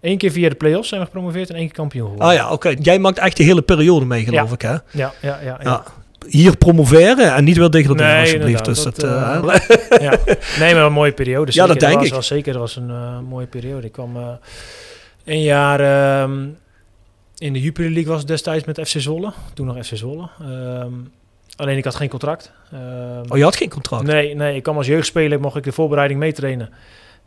[0.00, 2.28] Eén keer via de play-offs zijn we gepromoveerd en één keer kampioen geworden.
[2.28, 2.74] Ah ja, oké.
[2.80, 4.54] Jij maakt echt de hele periode mee, geloof Ja.
[4.54, 4.62] ik.
[4.62, 4.72] Hè?
[4.72, 5.38] Ja, ja, ja.
[5.42, 5.58] ja.
[5.62, 5.84] Ja.
[6.28, 8.64] Hier promoveren en niet weer degraderen, Nee, alsjeblieft.
[8.64, 10.18] Dus dat, dat, eh, ja.
[10.58, 11.52] Nee, maar een mooie periode.
[11.54, 12.10] Ja, dat denk was ik.
[12.10, 13.86] Wel zeker, dat was een eh, mooie periode.
[13.86, 14.28] Ik kwam eh,
[15.24, 16.46] een jaar ehm,
[17.38, 19.32] in de Jupiler League was destijds met FC Zwolle.
[19.54, 20.28] Toen nog FC Zwolle.
[20.40, 20.92] Ehm,
[21.56, 22.52] alleen ik had geen contract.
[22.72, 24.02] Ehm, oh, je had geen contract?
[24.04, 26.70] Nee, nee, ik kwam als jeugdspeler, mocht ik de voorbereiding meetrainen.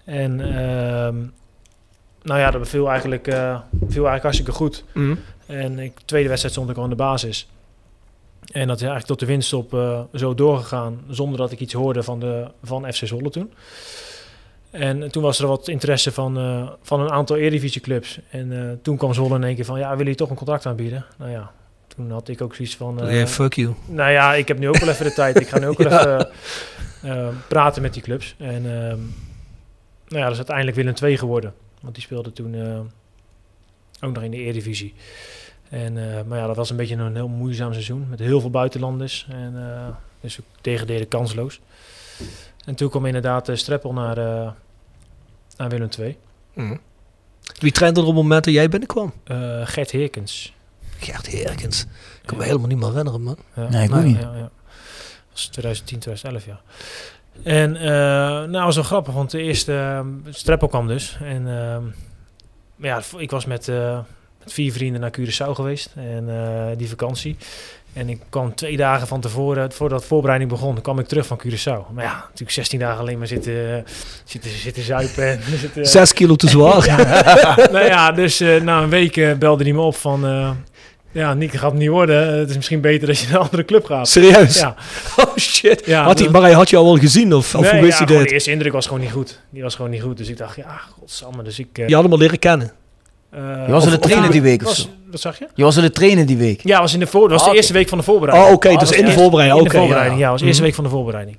[0.05, 0.39] En
[2.23, 4.83] nou ja, dat beviel eigenlijk, eh viel eigenlijk hartstikke goed.
[4.93, 5.15] Mhm.
[5.45, 7.47] En ik, tweede wedstrijd stond ik al aan de basis.
[8.51, 12.03] En dat is eigenlijk tot de winststop eh zo doorgegaan, zonder dat ik iets hoorde
[12.03, 13.51] van, de, van FC Zwolle toen.
[14.73, 18.19] En toen was er wat interesse van, eh, van een aantal Eredivisieclubs.
[18.29, 20.65] En eh, toen kwam Zwolle in één keer van, ja, wil je toch een contract
[20.65, 21.05] aanbieden?
[21.17, 21.51] Nou ja,
[21.87, 22.99] toen had ik ook zoiets van...
[23.07, 23.73] Yeah, fuck you.
[23.85, 25.39] nou ja, ik heb nu ook wel even de tijd.
[25.39, 28.35] Ik ga nu ook wel even praten met die clubs.
[28.37, 28.99] En ehm,
[30.07, 31.53] nou ja, dat is uiteindelijk Willem II geworden.
[31.83, 32.79] Want die speelde toen eh,
[34.07, 34.93] ook nog in de Eredivisie.
[35.69, 38.09] En, eh, maar ja, dat was een beetje een heel moeizaam seizoen.
[38.09, 39.27] Met heel veel buitenlanders.
[39.29, 39.87] En, eh,
[40.21, 41.59] dus we degradeerden kansloos.
[42.65, 44.51] En toen kwam inderdaad uh, Streppel naar, eh,
[45.57, 46.17] naar Willem II.
[46.53, 46.77] Mhm.
[47.59, 49.13] Wie trainde er op het moment dat jij binnenkwam?
[49.23, 50.53] Eh, Gert Heerkens.
[50.97, 51.81] Gert Herkens.
[52.21, 53.37] Ik kan me helemaal niet meer herinneren, man.
[53.55, 53.69] Ja.
[53.69, 54.19] Nee, ik ook niet.
[54.19, 54.41] Ja, ja.
[54.41, 56.61] Dat was 2010, 2011, ja.
[57.43, 57.89] En eh
[58.43, 61.17] nou, dat was wel grappig, want de eerste uh, Streppel kwam dus.
[61.21, 61.83] En ehm,
[62.75, 63.99] ja, ik was met, eh,
[64.43, 65.91] met vier vrienden naar Curaçao geweest.
[65.95, 67.37] En eh, die vakantie.
[67.93, 71.41] En ik kwam twee dagen van tevoren, voordat de voorbereiding begon, kwam ik terug van
[71.45, 71.93] Curaçao.
[71.93, 73.85] Maar ja, natuurlijk 16 dagen alleen maar zitten,
[74.23, 75.31] zitten, zitten zuipen.
[75.31, 76.85] En zitten, Zes kilo te zwaar.
[76.91, 77.55] ja.
[77.71, 80.25] nou ja, dus na een week belde hij me op van...
[81.13, 82.37] ja, Nick, dat gaat het niet worden.
[82.39, 84.07] Het is misschien beter als je naar een andere club gaat.
[84.09, 84.59] Serieus?
[84.59, 84.75] Ja.
[85.17, 85.85] Oh shit.
[85.85, 87.33] Ja, had hij, dat- maar hij had je al wel gezien?
[87.33, 88.27] Of, of Nee, hoe ja, hij dit?
[88.27, 89.39] De eerste indruk was gewoon niet goed.
[89.49, 90.17] Die was gewoon niet goed.
[90.17, 91.43] Dus ik dacht, ja, godsamme.
[91.43, 91.67] Dus ik...
[91.77, 92.71] eh, Je had hem al leren kennen.
[93.29, 94.87] eh, Je was aan de trainen die week of was- zo.
[95.11, 95.47] Wat zag je?
[95.55, 96.61] Je was aan het trainen die week.
[96.63, 97.57] Ja, was in de voor, dat was Ah, de oké.
[97.57, 98.49] eerste week van de voorbereiding.
[98.49, 99.57] Oh, oké, Ah, dus was in de voorbereiding.
[99.61, 100.29] In de oké, voorbereiding, ja.
[100.29, 100.69] was de eerste Mhm.
[100.71, 101.37] week van de voorbereiding.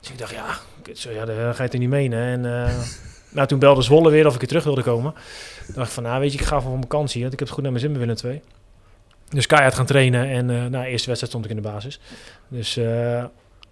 [0.00, 0.44] Dus ik dacht, ja,
[0.82, 2.18] kut, zo, ja, dan ga je het niet menen.
[2.44, 2.72] En eh,
[3.30, 5.12] nou, toen belde Zwolle weer of ik er terug wilde komen.
[5.66, 7.20] Toen dacht ik van, nou weet je, ik ga van vakantie.
[7.20, 8.40] Want ik heb het goed naar mijn zin bij Willem II.
[9.30, 10.28] Dus keihard gaan trainen.
[10.28, 12.00] En eh na de eerste wedstrijd stond ik in de basis.
[12.48, 13.24] Dus, eh,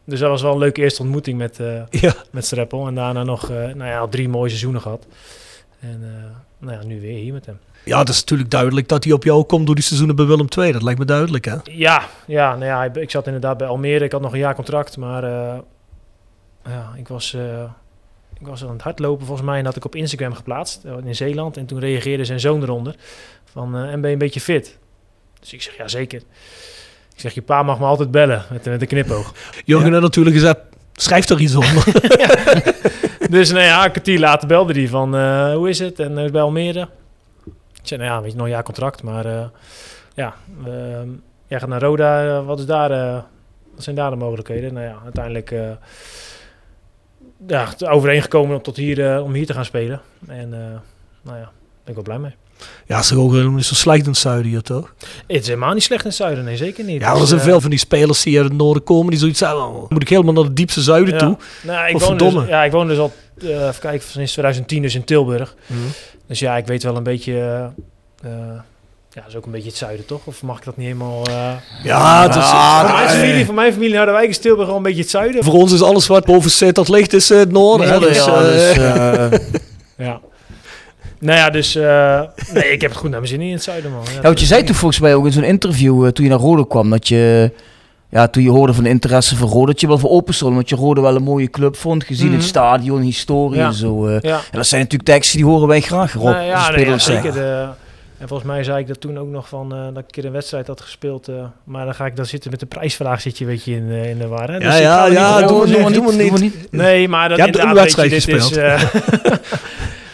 [0.04, 2.14] dus dat was wel een leuke eerste ontmoeting met, eh Ja.
[2.30, 2.86] met Streppel.
[2.86, 5.06] En daarna nog eh, nou ja, drie mooie seizoenen gehad.
[5.80, 6.24] En eh,
[6.66, 7.58] nou ja, nu weer hier met hem.
[7.84, 10.46] ja, het is natuurlijk duidelijk dat hij op jou komt door die seizoenen bij Willem
[10.58, 10.72] II.
[10.72, 11.56] Dat lijkt me duidelijk, hè?
[11.64, 14.04] Ja, ja, nou ja, ik- zat inderdaad bij Almere.
[14.04, 15.58] Ik had nog een jaar contract, maar eh,
[16.64, 17.62] ja, ik was, eh,
[18.40, 21.14] ik was aan het hardlopen volgens mij en had ik op Instagram geplaatst eh, in
[21.16, 21.56] Zeeland.
[21.56, 22.96] En toen reageerde zijn zoon eronder
[23.44, 24.78] van, eh, en ben je een beetje fit?
[25.40, 26.22] Dus ik zeg, ja zeker.
[27.14, 29.34] Ik zeg, je pa mag me altijd bellen met, met een knipoog.
[29.64, 30.58] Jurgen had natuurlijk gezegd,
[30.92, 31.84] schrijf er iets onder.
[33.36, 35.98] dus nou ja, een kwartier later belde hij van, eh, hoe is het?
[35.98, 36.88] En eh, bij Almere.
[37.72, 39.44] Ik zei, nou ja, weet je, nog een jaar contract, maar eh,
[40.14, 40.34] ja,
[40.64, 41.08] ehm,
[41.46, 42.42] jij gaat naar Roda.
[42.42, 42.90] wat, is daar,
[43.74, 44.74] wat zijn daar de mogelijkheden?
[44.74, 45.54] Nou ja, uiteindelijk
[47.46, 50.00] ja, overeengekomen om, tot hier, om hier te gaan spelen.
[50.26, 50.48] En
[51.22, 51.50] nou ja,
[51.84, 52.34] ben ik wel blij mee.
[52.86, 54.94] Ja, is toch ook helemaal niet zo slecht in het zuiden hier, toch?
[55.26, 57.00] Het is helemaal niet slecht in het zuiden, nee, zeker niet.
[57.00, 59.18] Ja, Dus, er zijn eh, veel van die spelers die uit het noorden komen, die
[59.18, 61.18] zoiets zeggen, oh, moet ik helemaal naar het diepste zuiden ja.
[61.20, 61.36] toe?
[61.62, 64.94] Nou, ik woon, dus, ja, ik woon dus al, eh even kijken, sinds 2010 dus
[64.94, 65.54] in Tilburg.
[65.66, 65.78] Mhm.
[66.28, 67.32] Dus ja, ik weet wel een beetje.
[68.22, 68.30] eh,
[69.10, 70.20] ja, dat is ook een beetje het zuiden, toch?
[70.24, 71.26] Of mag ik dat niet helemaal.
[71.26, 71.52] eh
[71.84, 75.00] Ja, het is, voor, mijn familie, voor mijn familie Harderwijk is Tilburg al een beetje
[75.00, 75.44] het zuiden.
[75.44, 77.88] voor ons is alles wat boven Sittard ligt, is het noorden.
[77.88, 77.98] hè?
[78.00, 78.74] Dus, ja, dus,
[79.96, 80.20] Ja.
[81.18, 81.74] Nou ja, dus.
[81.74, 82.20] eh,
[82.52, 84.02] nee, ik heb het goed naar mijn zin in het zuiden, man.
[84.14, 86.40] Ja, want je zei toen volgens mij ook in zo'n interview eh, toen je naar
[86.40, 87.50] Rode kwam, dat je,
[88.10, 90.54] ja, toen je hoorde van de interesse van Rode, dat je wel voor open stond,
[90.54, 92.36] want je Rode wel een mooie club vond, gezien Mhm.
[92.36, 93.66] het stadion, historie Ja.
[93.66, 94.06] en zo.
[94.06, 94.20] eh.
[94.20, 96.24] Ja, En dat zijn natuurlijk teksten die horen wij graag, Rob.
[96.24, 97.32] Nou de ja, nee, ja, zeker.
[97.32, 97.66] De,
[98.18, 100.24] en volgens mij zei ik dat toen ook nog van eh, dat ik een keer
[100.24, 101.28] een wedstrijd had gespeeld.
[101.28, 103.90] eh, maar dan ga ik dan zitten met de prijsvraag, zit je een beetje in,
[103.90, 104.48] in de war.
[104.50, 104.56] Hè?
[104.56, 105.92] Ja, ik ja, ja, doe maar, zeggen.
[105.92, 108.56] doe maar niet, doe Nee, maar dat Je hebt een wedstrijd is, gespeeld.
[108.56, 108.82] eh,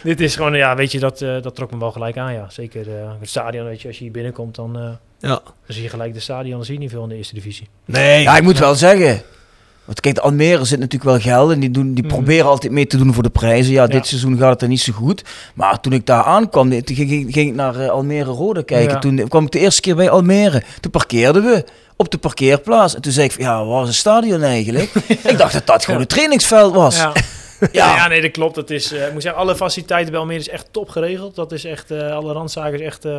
[0.03, 2.47] dit is gewoon, ja, weet je, dat, eh, dat trok me wel gelijk aan, ja.
[2.51, 4.83] Zeker eh, het stadion, weet je, als je hier binnenkomt, dan, eh,
[5.19, 5.29] ja.
[5.29, 7.69] dan zie je gelijk de stadion, dan zie je niet veel in de eerste divisie.
[7.85, 9.23] Nee, Ja, ik moet wel zeggen,
[9.85, 12.13] Want kijk, de Almere zit natuurlijk wel geld en die, doen, die Mhm.
[12.13, 13.73] proberen altijd mee te doen voor de prijzen.
[13.73, 13.89] Ja, Ja.
[13.89, 15.23] dit seizoen gaat het er niet zo goed.
[15.55, 18.93] Maar toen ik daar aankwam, toen ging, ging- ging ik naar Almere Rode kijken.
[18.93, 18.99] Ja.
[18.99, 20.63] Toen kwam ik de eerste keer bij Almere.
[20.81, 21.65] Toen parkeerden we
[21.97, 22.95] op de parkeerplaats.
[22.95, 24.93] En toen zei ik, van, ja, waar is het stadion eigenlijk?
[25.31, 26.97] ik dacht dat dat gewoon een trainingsveld was.
[27.73, 28.09] Ja.
[28.09, 28.55] Nee, dat klopt.
[28.55, 31.35] Dat is, eh, ik moet zeggen, alle faciliteiten bij Almere is echt top geregeld.
[31.35, 33.19] Dat is echt, eh, alle randzaken is echt eh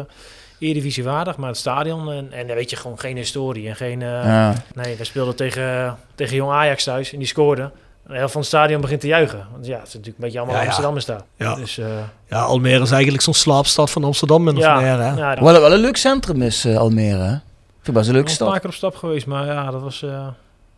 [0.60, 1.38] eredivisie waardig.
[1.38, 3.68] Maar het stadion, en, en dan weet je gewoon geen historie.
[3.70, 4.54] En geen, eh, Ja.
[4.74, 7.72] Nee, we speelden tegen, tegen Jong Ajax thuis en die scoorden.
[8.08, 9.48] De helft van het stadion begint te juichen.
[9.52, 10.64] Want ja, het is natuurlijk een beetje allemaal Ja.
[10.66, 11.22] Amsterdammers daar.
[11.38, 11.56] Ja.
[11.56, 11.86] Dus, eh,
[12.30, 15.00] Ja, Almere is eigenlijk zo'n slaapstad van Amsterdam min of ja, meer.
[15.00, 15.14] Hè?
[15.14, 17.28] ja, Wat wel een leuk centrum is eh, Almere, hè?
[17.82, 18.66] Vind ik best een leuke Ik ben stad.
[18.66, 20.28] op stap geweest, maar ja, dat was eh,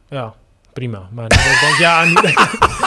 [0.09, 0.33] ja,
[0.73, 1.07] prima.
[1.11, 2.13] Maar dan denk ik, ja, nu,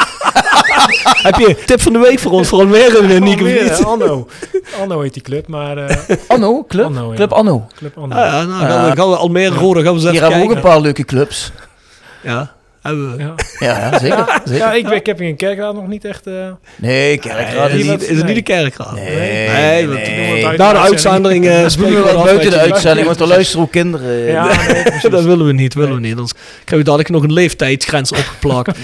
[1.29, 3.85] Heb je een tip van de week voor ons voor Almere, of Almere, niet?
[3.85, 4.29] Anno.
[4.81, 5.97] Anno heet die club, maar eh,
[6.29, 6.85] Anno, club?
[6.85, 7.15] Anno, ja.
[7.17, 7.67] Club Anno.
[7.77, 8.15] Club Anno.
[8.15, 10.45] Ah, ja, nou, gaan, we, gaan we Almere Rode gaan we eens Hier hebben we
[10.45, 11.53] ook een paar leuke clubs.
[12.23, 12.53] Ja,
[12.83, 13.23] hebben we.
[13.23, 13.35] Ja.
[13.59, 14.41] Ja, ja zeker.
[14.45, 14.67] zeker.
[14.67, 16.27] Ja, ik, ik heb hier in Kerkraad nog niet echt...
[16.27, 16.33] eh,
[16.77, 18.09] Nee, Kerkraad is, niet...
[18.09, 18.95] is het niet de kerkraad?
[18.95, 20.47] Nee, nee, nee, dat- nee.
[20.47, 23.63] uit- Na de uitzending eh Dat spreken we we buiten de uitzending, want er luisteren
[23.65, 24.17] ook kinderen.
[24.27, 24.51] ja,
[25.11, 26.13] dat willen we niet, willen we niet.
[26.13, 26.33] Anders
[26.65, 28.79] krijg je dadelijk nog een leeftijdsgrens opgeplakt.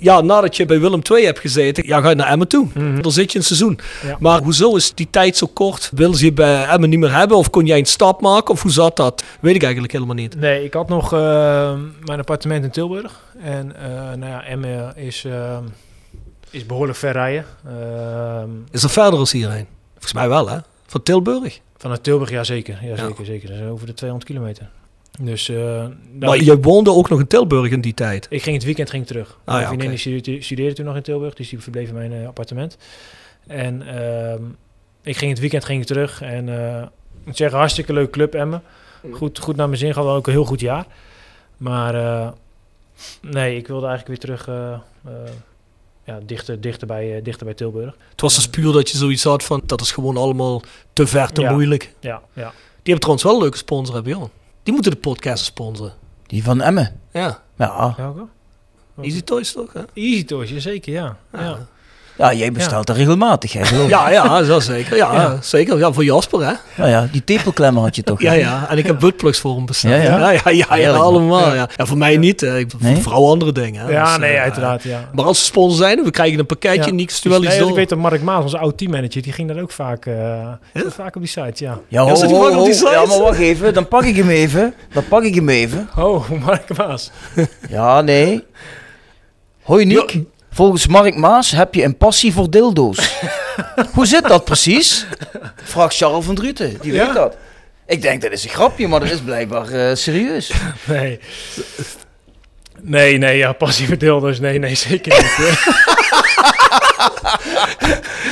[0.00, 2.66] Ja, nadat je bij Willem II hebt gezeten, ja, ga je naar Emmen toe.
[2.74, 3.00] Mhm.
[3.00, 3.78] Dan zit je een seizoen.
[4.06, 4.16] Ja.
[4.20, 5.90] Maar hoezo is die tijd zo kort?
[5.94, 7.36] Willen ze je bij Emmen niet meer hebben?
[7.36, 8.54] Of kon jij een stap maken?
[8.54, 9.24] Of hoe zat dat?
[9.40, 10.36] Weet ik eigenlijk helemaal niet.
[10.36, 11.18] Nee, ik had nog eh,
[12.04, 13.20] mijn appartement in Tilburg.
[13.42, 15.58] En eh nou ja, Emmen is, eh,
[16.50, 17.44] is behoorlijk ver rijden.
[18.70, 19.66] Is er verder als hierheen?
[19.92, 20.58] Volgens mij wel, hè?
[20.86, 21.60] Van Tilburg.
[21.76, 22.78] vanuit Tilburg, ja zeker.
[22.82, 22.96] Ja, Ja.
[23.06, 23.48] zeker, zeker.
[23.48, 24.68] Dat is over de 200 kilometer.
[25.22, 28.26] Dus eh, nou, Maar je woonde ook nog in Tilburg in die tijd.
[28.30, 29.38] ik ging het weekend ging terug.
[29.44, 32.12] Ah, Mijn ja, vriendin studeerde, studeerde toen nog in Tilburg, dus die verbleef in mijn
[32.12, 32.76] eh, appartement.
[33.46, 34.42] En ehm,
[35.02, 36.22] ik ging het weekend ging ik terug.
[36.22, 38.62] En eh, ik moet zeggen, hartstikke leuk club Emmen.
[39.12, 40.86] Goed, goed naar mijn zin gehad, ook een heel goed jaar.
[41.56, 42.28] Maar eh,
[43.22, 44.72] nee, ik wilde eigenlijk weer terug eh,
[45.04, 45.30] eh,
[46.04, 47.96] ja, dichter, dichter, bij, eh, dichter bij Tilburg.
[48.10, 50.62] Het was dus puur dat je zoiets had van, dat is gewoon allemaal
[50.92, 51.52] te ver, te Ja.
[51.52, 51.94] moeilijk.
[52.00, 52.52] Ja, ja.
[52.82, 54.28] Die hebben trouwens wel een leuke sponsor, hebben joh.
[54.62, 55.92] Die moeten de podcast sponsoren.
[56.26, 57.00] Die van Emmen.
[57.12, 57.94] Ja, Ja.
[57.96, 58.26] Welke?
[59.00, 59.72] Easy Toys toch?
[59.72, 59.82] Hè?
[59.94, 61.16] Easy Toys, ja, zeker, ja.
[61.32, 61.40] Ja.
[61.40, 61.66] ja.
[62.20, 63.90] Ja, jij bestelt er regelmatig, hè, geloof ik.
[63.90, 64.96] Ja, ja, dat zeker.
[64.96, 65.36] Ja, Ja.
[65.42, 65.78] zeker.
[65.78, 66.52] Ja, voor Jasper, hè?
[66.76, 68.20] Nou ja, die tepelklemmer had je toch?
[68.22, 68.66] Ja, ja.
[68.68, 69.94] En ik heb buttplugs voor hem besteld.
[69.94, 70.30] Ja, ja.
[70.30, 71.46] ja, ja, ja, ja, allemaal.
[71.48, 71.54] Ja.
[71.54, 71.68] Ja.
[71.76, 71.86] Ja.
[71.86, 72.40] voor mij niet.
[72.40, 72.58] hè.
[72.58, 72.96] Ik, Nee?
[72.96, 73.84] Vooral andere dingen.
[73.84, 73.90] hè.
[73.92, 75.08] Ja, Dus, nee, eh, uiteraard, ja.
[75.14, 76.84] Maar als ze sponsor zijn, we krijgen een pakketje.
[76.90, 76.92] Ja.
[76.92, 77.78] Niks stuur wel Dus, iets nee, door.
[77.78, 80.48] ik weet dat Mark Maas, onze oud teammanager, die ging daar ook vaak, eh,
[80.86, 81.78] vaak op die site, ja.
[81.88, 83.74] Ja, Ja, ja, maar wacht even.
[83.74, 84.74] Dan pak ik hem even.
[84.92, 85.88] Dan pak ik hem even.
[85.96, 87.10] Oh, Mark Maas.
[87.68, 88.44] Ja, nee.
[89.62, 90.18] Hoi Niek.
[90.52, 93.16] Volgens Mark Maas heb je een passie voor dildo's.
[93.94, 95.06] Hoe zit dat precies?
[95.62, 96.76] Vraagt Charles van Druten.
[96.80, 97.04] Die Ja?
[97.06, 97.36] weet dat.
[97.86, 100.50] Ik denk dat is een grapje, maar dat is blijkbaar eh, serieus.
[100.84, 101.20] Nee.
[102.82, 104.40] Nee, nee, ja, passieve deelders.
[104.40, 105.58] Nee, nee, zeker niet.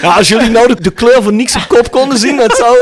[0.02, 2.76] Ja, als jullie nou de, de kleur van Niks op kop konden zien, dat zou...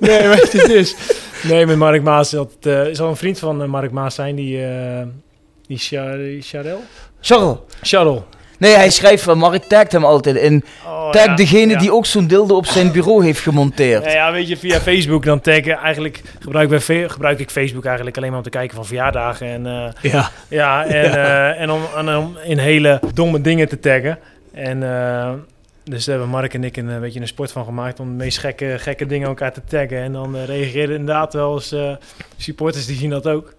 [0.00, 0.94] nee, weet je, het is.
[1.42, 2.30] Nee, met Mark Maas.
[2.30, 4.64] Dat eh, zal een vriend van eh, Mark Maas zijn, die,
[5.66, 6.84] die Char die Charel?
[7.20, 7.58] Charles.
[7.82, 8.20] Charles.
[8.58, 10.64] Nee, hij schrijft van Mark tagt hem altijd in.
[10.86, 11.78] Oh, Tag ja, degene ja.
[11.78, 14.04] die ook zo'n dildo op zijn bureau heeft gemonteerd.
[14.04, 15.76] Ja, ja, weet je, via Facebook dan taggen.
[15.76, 19.46] Eigenlijk gebruik, bij gebruik ik Facebook eigenlijk alleen maar om te kijken van verjaardagen.
[19.46, 23.80] En, eh, Ja, ja, en, eh, en, om, en om in hele domme dingen te
[23.80, 24.18] taggen.
[24.52, 25.32] En eh,
[25.84, 28.38] dus daar hebben Mark en ik een, beetje een sport van gemaakt om de meest
[28.38, 29.98] gekke, gekke dingen elkaar te taggen.
[29.98, 31.96] En dan reageren inderdaad wel eens eh,
[32.36, 33.54] supporters die zien dat ook.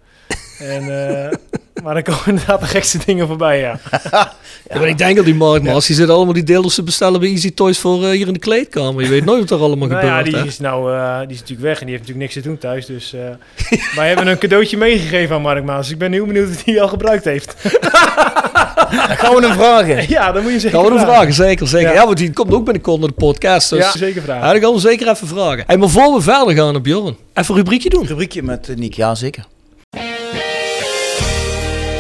[0.60, 1.38] En, eh,
[1.84, 3.80] maar dan komen inderdaad de gekste dingen voorbij, ja.
[4.70, 7.20] Ja, maar ik denk dat die Mark Maas, die zit allemaal die deeltjes te bestellen
[7.20, 9.04] bij Easy Toys voor eh, hier in de kleedkamer.
[9.04, 10.26] Je weet nooit wat er allemaal Nou ja, gebeurt.
[10.34, 10.48] die hè.
[10.48, 12.86] is nou eh, die is natuurlijk weg en die heeft natuurlijk niks te doen thuis.
[12.86, 13.20] Dus eh
[13.98, 15.90] wij hebben een cadeautje meegegeven aan Mark Maas.
[15.90, 17.56] Ik ben heel benieuwd of hij die al gebruikt heeft.
[17.64, 20.10] Dan gaan we hem vragen.
[20.10, 21.88] ja, dan moet je zeker Gaan we hem vragen, zeker, zeker.
[21.90, 21.94] Ja.
[21.96, 22.06] Ja.
[22.06, 23.70] want die komt ook binnenkort naar de podcast.
[23.70, 24.22] Dus Ja, zeker ja.
[24.22, 24.54] vragen.
[24.54, 25.64] dat gaan we zeker even vragen.
[25.68, 28.06] Hey, maar voor we verder gaan, Bjorn, even een rubriekje doen.
[28.06, 29.44] Rubriekje met Niek, ja zeker.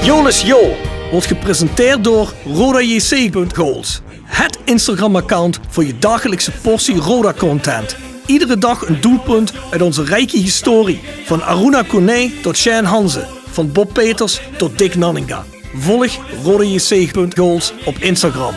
[0.03, 0.75] Jolis Jo
[1.11, 4.01] wordt gepresenteerd door RodaJC.goals.
[4.23, 7.95] Het Instagram-account voor je dagelijkse portie Roda-content.
[8.25, 11.01] Iedere dag een doelpunt uit onze rijke historie.
[11.25, 13.27] Van Aruna Kone tot Shane Hanze.
[13.51, 15.45] Van Bob Peters tot Dick Nanninga.
[15.75, 18.53] Volg RodaJC.goals op Instagram.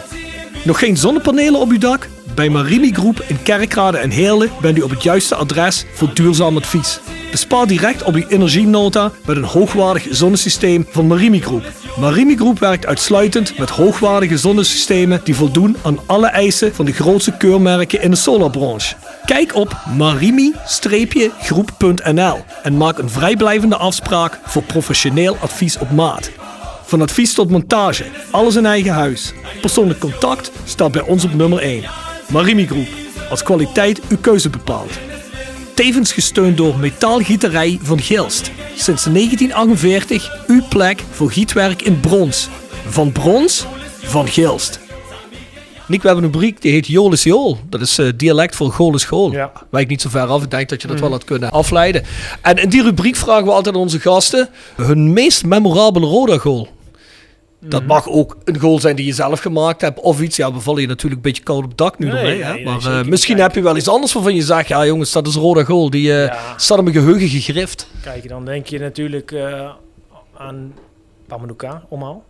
[0.64, 2.08] Nog geen zonnepanelen op uw dak?
[2.34, 6.56] Bij Marimi Groep in Kerkrade en Heerlen bent u op het juiste adres voor duurzaam
[6.56, 7.00] advies.
[7.30, 11.72] Bespaar direct op uw energienota met een hoogwaardig zonnesysteem van Marimi Groep.
[11.98, 17.36] Marimi Groep werkt uitsluitend met hoogwaardige zonnesystemen die voldoen aan alle eisen van de grootste
[17.36, 18.94] keurmerken in de solarbranche.
[19.24, 26.30] Kijk op marimi-groep.nl en maak een vrijblijvende afspraak voor professioneel advies op maat.
[26.84, 29.32] Van advies tot montage, alles in eigen huis.
[29.60, 31.84] Persoonlijk contact staat bij ons op nummer 1.
[32.28, 32.88] Marimi Groep,
[33.30, 34.98] als kwaliteit uw keuze bepaalt.
[35.74, 38.50] Tevens gesteund door Metaalgieterij van Gilst.
[38.76, 42.48] Sinds 1948 uw plek voor gietwerk in brons.
[42.86, 43.66] Van brons,
[44.02, 44.80] van Gilst.
[45.86, 47.58] Nick, we hebben een rubriek die heet Jool is Jool.
[47.68, 49.32] Dat is eh, dialect voor Gool is Gool.
[49.32, 49.52] Ja.
[49.70, 50.42] Wijk niet zo ver af.
[50.42, 52.02] Ik denk dat je dat wel had kunnen afleiden.
[52.42, 56.68] En in die rubriek vragen we altijd aan onze gasten hun meest memorabele Roda-goal.
[57.68, 60.36] Dat mag ook een goal zijn die je zelf gemaakt hebt of iets.
[60.36, 62.32] Ja, we vallen je natuurlijk een beetje koud op het dak nu Nee, ermee.
[62.34, 62.52] nee, hè?
[62.54, 63.06] nee, maar eh, niet.
[63.06, 64.68] misschien heb je wel iets anders waarvan je zegt...
[64.68, 65.90] Ja jongens, dat is een Roda goal.
[65.90, 66.54] Die eh, Ja.
[66.56, 67.86] staat in mijn geheugen gegrift.
[68.02, 69.70] Kijk, dan denk je natuurlijk eh,
[70.36, 70.74] aan
[71.26, 72.24] Pamadouka, omhaal.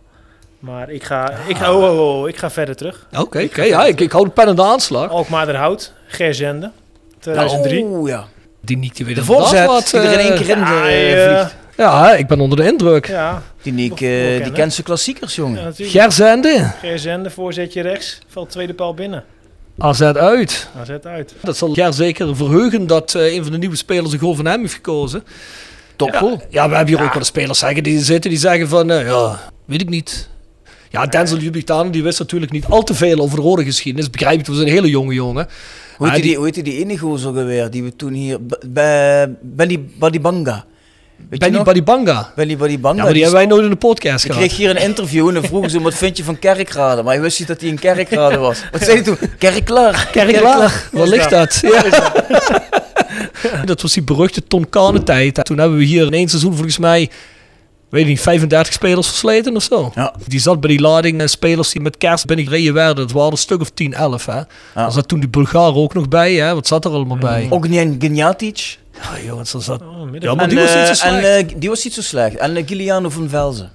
[0.59, 3.07] Maar ik ga, ik, ga, oh, oh, oh, ik ga verder terug.
[3.19, 3.63] Oké, oké.
[3.63, 5.09] ja, ik, ik hou de pen aan de aanslag.
[5.09, 6.71] Alkmaar der Hout, Gerzende,
[7.19, 7.83] 2003.
[7.83, 8.25] Oh ja.
[8.61, 11.25] Die die weet De voorzet, wat, die er in eh, één keer in ja, eh,
[11.25, 11.55] eh, vliegt.
[11.77, 13.07] Ja, ik ben onder de indruk.
[13.07, 15.73] Ja, Die Nick, eh, die kent zijn klassiekers, jongen.
[15.77, 15.85] ja.
[15.87, 19.23] Gerzende, Gerzende, voorzetje rechts, valt tweede paal binnen.
[19.77, 20.69] AZ uit.
[20.79, 21.33] AZ uit.
[21.41, 24.45] Dat zal Ger zeker verheugen dat eh, een van de nieuwe spelers een goal van
[24.45, 25.23] hem heeft gekozen.
[25.95, 26.41] Topgoal.
[26.49, 29.05] Ja, we hebben hier ook wel de spelers zeggen die zitten die zeggen van, eh,
[29.05, 30.29] ja, weet ik niet.
[30.89, 34.09] Ja, Denzel Jubitano die wist natuurlijk niet al te veel over de rode geschiedenis.
[34.09, 35.47] Begrijp ik, we zijn een hele jonge jongen.
[35.97, 38.39] Hoe heet Ah, die, die, hoe heet die, ene gozer weer die we toen hier...
[38.41, 39.35] B- bij
[41.29, 42.19] Benny Badibanga.
[42.19, 42.57] Je Benny?
[42.57, 42.97] Badibanga.
[42.97, 44.45] Ja, maar die hebben wij nooit in de podcast Ik gehad.
[44.45, 47.03] kreeg hier een interview en dan vroegen ze wat vind je van Kerkrade?
[47.03, 48.63] Maar hij wist niet dat hij een Kerkrade was.
[48.71, 49.17] Wat zei hij toen?
[49.37, 50.09] Kerklaar.
[50.11, 51.61] Kerklaar, waar ligt dat?
[51.61, 51.83] Ja.
[53.65, 55.45] dat was die beruchte Tonkane tijd.
[55.45, 57.09] Toen hebben we hier in één seizoen volgens mij,
[57.89, 59.91] weet ik niet, 35 spelers versleten of zo.
[59.95, 60.13] Ja.
[60.27, 62.95] Die zat bij die lading eh, spelers die met kerst binnengereden werden.
[62.95, 64.41] Dat waren een stuk of 10, 11 hè.
[64.73, 66.53] Er zat toen die Bulgaar ook nog bij hè.
[66.53, 67.47] Wat zat er allemaal bij?
[67.49, 68.77] Ognian Gnjatic.
[69.01, 69.81] Ja jongens, zat...
[69.81, 70.07] Oh.
[70.19, 71.51] Ja, maar En, die was eh, niet zo en slecht.
[71.51, 72.35] eh, die was niet zo slecht.
[72.35, 73.71] En uh, Giuliano van Velzen.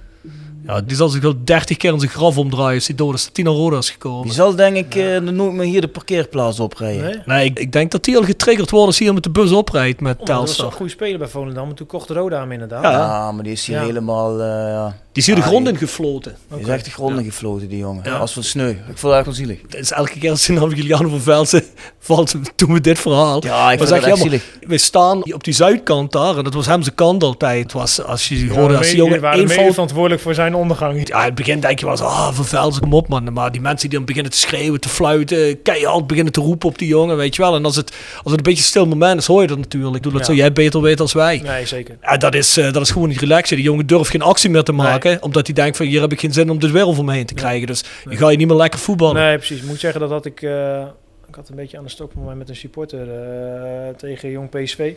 [0.65, 3.23] Ja, die zal zich wel 30 keer in zijn graf omdraaien als hij dood is.
[3.25, 4.23] Dat hij naar Roda is gekomen.
[4.23, 7.03] Die zal denk ik eh, nooit meer hier de parkeerplaats oprijden.
[7.03, 7.19] Nee?
[7.25, 9.51] Nee, ik, ik denk dat hij al getriggerd wordt als hij hier met de bus
[9.51, 10.65] oprijdt met Oh, maar dat was Telstar.
[10.67, 11.69] een goede speler bij Volendam.
[11.69, 12.83] En toen kocht Roda hem inderdaad.
[12.83, 12.91] Ja.
[12.91, 13.83] Ja, maar die is hier Ja.
[13.85, 14.39] helemaal...
[14.41, 14.95] eh, ja.
[15.13, 16.35] Die is hier de Ah, grond in gefloten.
[16.49, 18.03] Die is echt de grond in gefloten, die jongen.
[18.05, 18.17] Ja.
[18.17, 18.69] Als van sneu.
[18.69, 19.59] Ik vond het echt wel zielig.
[19.61, 21.63] Het is elke keer als hij naar Juliano van Velzen
[21.99, 23.43] valt, doen we dit verhaal.
[23.45, 24.43] Ja, ik vond het je echt zielig.
[24.67, 27.63] We staan op die zuidkant daar en dat was hem zijn kant altijd.
[27.63, 29.71] Het was, als je Ja, hoorde, als die jongen waren één fout...
[29.73, 31.07] verantwoordelijk voor zijn ondergang.
[31.07, 33.33] Ja, in het begin denk je wel eens, ah, van Velzen, kom op man.
[33.33, 36.77] Maar die mensen die dan beginnen te schreeuwen, te fluiten, keihard beginnen te roepen op
[36.77, 37.55] die jongen, weet je wel.
[37.55, 37.91] En als het,
[38.23, 39.95] als het een beetje een stil moment is, hoor je dat natuurlijk.
[39.95, 40.33] Ik bedoel, dat Ja.
[40.33, 41.41] zou jij beter weten als wij.
[41.43, 41.97] Nee, zeker.
[42.01, 43.55] Ja, dat is, eh, dat is gewoon niet relaxen.
[43.55, 46.19] Die jongen durft geen actie meer te maken, omdat hij denkt van, hier heb ik
[46.19, 47.67] geen zin om over me heen te krijgen.
[47.67, 49.15] Dus je ga je niet meer lekker voetballen.
[49.15, 49.61] Nee, precies.
[49.61, 50.41] Ik moet zeggen dat had ik...
[50.41, 50.85] eh,
[51.31, 54.93] ik had een beetje aan de stok mij met een supporter eh, tegen Jong PSV.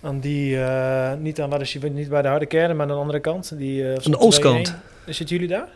[0.00, 2.98] Aan die, eh, niet, aan waar de, niet bij de harde kern, maar aan de
[2.98, 3.58] andere kant.
[3.58, 4.74] Die, eh, stond oostkant.
[5.06, 5.14] 2-1.
[5.14, 5.68] Zitten jullie daar?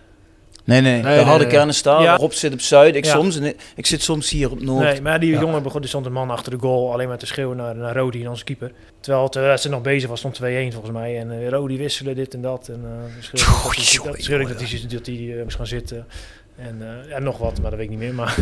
[0.67, 0.93] Nee, nee.
[0.93, 1.47] Nee, de harde nee, nee.
[1.47, 2.03] kernen staan.
[2.03, 2.17] Ja.
[2.17, 3.13] Rob zit op zuid, ik Ja.
[3.13, 3.39] soms.
[3.39, 4.83] En ik, zit soms hier op noord.
[4.85, 5.41] Nee, maar die Ja.
[5.41, 7.97] jongen begon, er stond een man achter de goal alleen maar te schreeuwen naar, naar
[7.97, 8.73] Rodi, onze keeper.
[9.01, 11.19] Terwijl het eh, ze nog bezig was, stond 2-1 volgens mij.
[11.19, 12.69] En eh Rodi wisselen, dit en dat.
[12.69, 12.91] En uh,
[13.23, 16.07] schreeuwde dat hij- dat, hij, eh, moest gaan zitten.
[16.59, 16.77] En,
[17.09, 18.15] eh, en nog wat, maar dat weet ik niet meer.
[18.15, 18.35] Maar,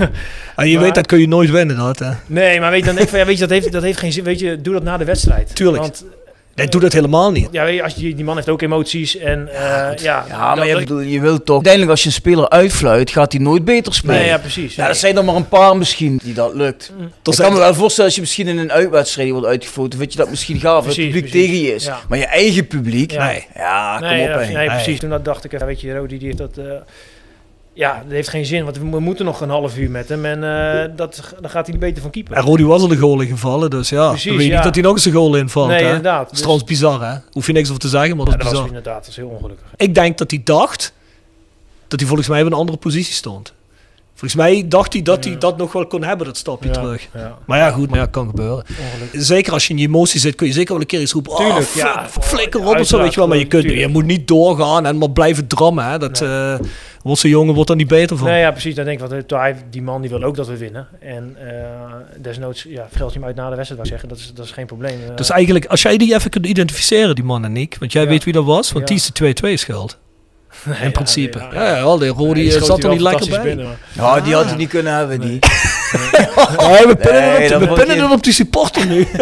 [0.57, 2.11] En je Maar- weet, dat kun je nooit winnen, dat hè.
[2.27, 4.25] nee, maar weet dan ik van, ja, weet je, dat heeft, dat heeft geen zin.
[4.25, 5.55] Weet je, doe dat na de wedstrijd.
[5.57, 5.83] Tuurlijk.
[5.83, 6.05] Want
[6.55, 7.49] Nee, doe dat helemaal niet.
[7.51, 9.17] ja, weet je, als je, die man heeft ook emoties.
[9.17, 11.55] En eh, ja, Ja, maar je, bedoel, je wilt toch...
[11.55, 14.17] Uiteindelijk als je een speler uitfluit, gaat hij nooit beter spelen.
[14.17, 14.75] Nee, ja, precies.
[14.75, 16.93] Ja, er zijn er maar een paar misschien die dat lukt.
[16.99, 17.11] Mm.
[17.25, 20.19] Ik kan me wel voorstellen als je misschien in een uitwedstrijd wordt uitgefloten, vind je
[20.19, 21.31] dat misschien gaaf, het publiek precies.
[21.31, 21.85] tegen je is.
[21.85, 22.01] Ja.
[22.09, 23.27] Maar je eigen publiek, Ja.
[23.27, 23.47] Nee.
[23.55, 24.67] ja, kom nee, op ja, nee, Nee.
[24.69, 24.99] precies.
[24.99, 26.59] Toen dat dacht ik, ja, weet je, Rodi die heeft dat...
[26.59, 26.65] eh,
[27.75, 30.25] ja, dat heeft geen zin, want we moeten nog een half uur met hem.
[30.25, 32.37] En eh, dat, dan gaat hij beter van keeper.
[32.37, 34.09] En Rodi was al de goal ingevallen, dus ja.
[34.09, 34.55] Precies, dan weet je ja.
[34.57, 35.68] niet dat hij nog eens een goal invalt.
[35.68, 35.87] nee, hè?
[35.87, 36.16] inderdaad.
[36.16, 37.16] Dat is Dus- trouwens bizar, hè?
[37.33, 38.79] Hoef je niks over te zeggen, maar dat ja, is dat was bizar.
[38.79, 39.66] inderdaad dat is heel ongelukkig.
[39.77, 40.93] Ik denk dat hij dacht
[41.89, 43.53] dat hij volgens mij op een andere positie stond.
[44.16, 47.09] Volgens mij dacht hij dat hij dat nog wel kon hebben, dat stapje Ja, terug.
[47.14, 48.64] Ja, Maar ja, goed, maar ja, kan gebeuren.
[48.93, 49.22] ongelukkig.
[49.22, 51.37] Zeker als je in je emotie zit, kun je zeker wel een keer iets roepen.
[51.37, 52.07] Tuurlijk, oh, ja.
[52.09, 53.29] flik- flikker op of zo, Uiteraard, weet je wel.
[53.29, 53.93] Maar je, kunt, je tuurlijk.
[53.93, 55.85] moet niet doorgaan en maar blijven drammen.
[55.85, 55.99] Hè.
[55.99, 56.55] Dat eh,
[57.05, 58.29] wordt zo'n jongen wordt er niet beter van.
[58.29, 58.75] Nee, ja, precies.
[58.75, 60.89] Dan denk ik, want hij, die man die wil ook dat we winnen.
[61.01, 64.09] En eh, desnoods ja, geldt hij hem uit na de wedstrijd, zeggen.
[64.09, 64.99] Dat is, dat is geen probleem.
[65.09, 67.77] Eh, Dus eigenlijk, als jij die even kunt identificeren, die man en ik.
[67.79, 68.09] Want jij Ja.
[68.09, 68.95] weet wie dat was, want Ja.
[68.95, 69.99] die is de 2-2 schuld.
[70.65, 71.39] nee, In principe.
[71.39, 73.43] ja, Ja, ja, wel, de Rodi die eh, zat er niet lekker bij.
[73.43, 73.79] binnen, maar-
[74.17, 75.39] Ja, die had hij niet kunnen hebben, die.
[76.68, 79.07] Nee, we pinnen, Nee, het, dat we pinnen je- die supporter nu.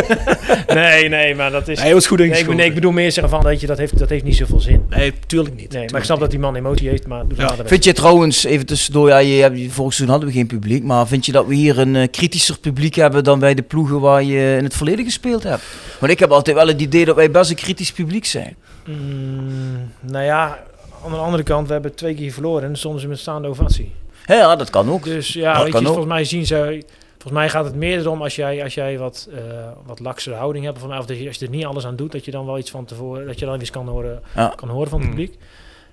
[0.75, 1.77] Nee, nee, maar dat is...
[1.77, 2.59] Nee, hij was goed Nee, ik, ingeschoten.
[2.61, 4.85] nee, ik bedoel meer zeggen van, weet je, dat heeft, dat heeft niet zoveel zin.
[4.91, 5.73] Nee, tuurlijk niet.
[5.73, 7.55] Nee, maar ik snap dat die man emotie heeft, maar doe Ja.
[7.65, 11.07] Vind je trouwens, even tussendoor, ja, je, hebt- vorig seizoen hadden we geen publiek, maar
[11.07, 14.23] vind je dat we hier een eh, kritischer publiek hebben dan bij de ploegen waar
[14.23, 15.63] je in het verleden gespeeld hebt?
[15.99, 18.57] Want ik heb altijd wel het idee dat wij best een kritisch publiek zijn.
[18.87, 20.59] Mm, nou ja,
[21.05, 23.93] aan de andere kant, we hebben twee keer verloren en ze met staande ovatie.
[24.27, 25.05] Ja, ja, dat kan ook.
[25.05, 25.87] Dus ja, Dat weet je, kan ook.
[25.93, 26.83] volgens mij zien ze...
[27.19, 29.41] Volgens mij gaat het meer erom als jij, als jij wat, eh
[29.87, 30.87] wat laksere houding hebt.
[30.87, 32.59] Mij, of dat je, als je er niet alles aan doet, dat je dan wel
[32.59, 33.27] iets van tevoren...
[33.27, 34.53] Dat je dan iets kan horen, Ja.
[34.57, 35.15] kan horen van het Mm.
[35.15, 35.39] publiek.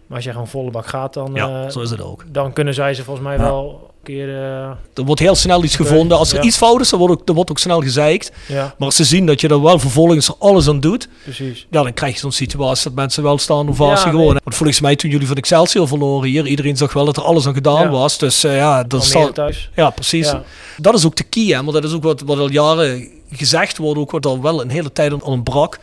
[0.07, 2.23] Maar als jij gewoon volle bak gaat, dan, Ja, eh, zo is het ook.
[2.27, 3.41] dan kunnen zij ze volgens mij Ja.
[3.43, 4.29] wel keer...
[4.29, 6.17] eh, Er wordt heel snel iets gevonden.
[6.17, 6.43] Als er Ja.
[6.43, 8.31] iets fout is, dan wordt, ook, dan wordt ook snel gezeikt.
[8.47, 11.67] ja, Maar als ze zien dat je er wel vervolgens er alles aan doet, precies.
[11.71, 14.33] ja, dan krijg je zo'n situatie dat mensen wel staan ovatie Ja, gewoon.
[14.33, 14.41] nee.
[14.43, 17.47] Want volgens mij toen jullie van Excelsior verloren hier, iedereen zag wel dat er alles
[17.47, 18.17] aan gedaan was.
[18.17, 19.69] Dus eh, ja, dat thuis.
[19.75, 20.33] ja, precies.
[20.77, 23.77] Dat is ook de key, hè, maar dat is ook wat, wat al jaren gezegd
[23.77, 25.79] wordt, ook wat al wel een hele tijd ontbrak.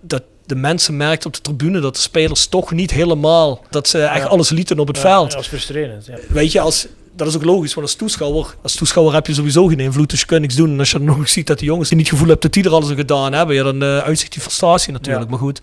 [0.00, 4.02] Dat de mensen merkten op de tribune dat de spelers toch niet helemaal, dat ze
[4.02, 5.30] echt alles lieten op het Ja, veld.
[5.30, 6.06] Dat is frustrerend.
[6.06, 6.16] Ja.
[6.28, 6.86] Weet je, als,
[7.16, 10.20] dat is ook logisch, want als toeschouwer, als toeschouwer heb je sowieso geen invloed, dus
[10.20, 10.70] je kunt niks doen.
[10.70, 12.50] En als je dan nog eens ziet dat die jongens die niet het gevoel hebben
[12.50, 15.24] dat die er alles aan gedaan hebben, ja, dan eh uitzicht die frustratie natuurlijk.
[15.24, 15.30] Ja.
[15.30, 15.60] Maar goed,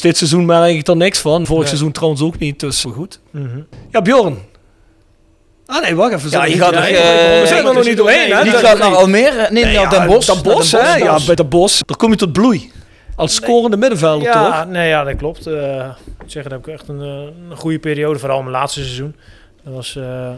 [0.00, 1.46] dit seizoen merk ik er niks van.
[1.46, 1.68] Vorig Nee.
[1.68, 3.20] seizoen trouwens ook niet, dus maar goed.
[3.30, 3.60] Mhm.
[3.90, 4.38] Ja, Bjorn.
[5.66, 6.30] Ah nee, wacht even.
[6.30, 8.32] Ja, we je zijn gaat er nog, niet- eh, we zijn er nog niet doorheen,
[8.32, 8.42] hè?
[8.42, 8.88] Die gaat nee.
[8.88, 10.26] naar Almere, nee, Nee, naar ja, Den Bosch.
[10.32, 10.96] Den Bosch, Den hè?
[10.96, 11.26] Ja, Bosch.
[11.26, 11.82] bij de Bos.
[11.86, 12.72] Daar kom je tot bloei.
[13.16, 14.70] Als scorende middenvelder, Ja, toch?
[14.70, 15.46] nee, ja, dat klopt.
[15.46, 15.54] Eh,
[16.06, 19.16] ik moet zeggen, dat heb ik echt een, een goede periode, vooral mijn laatste seizoen.
[19.64, 20.30] Dat was, eh,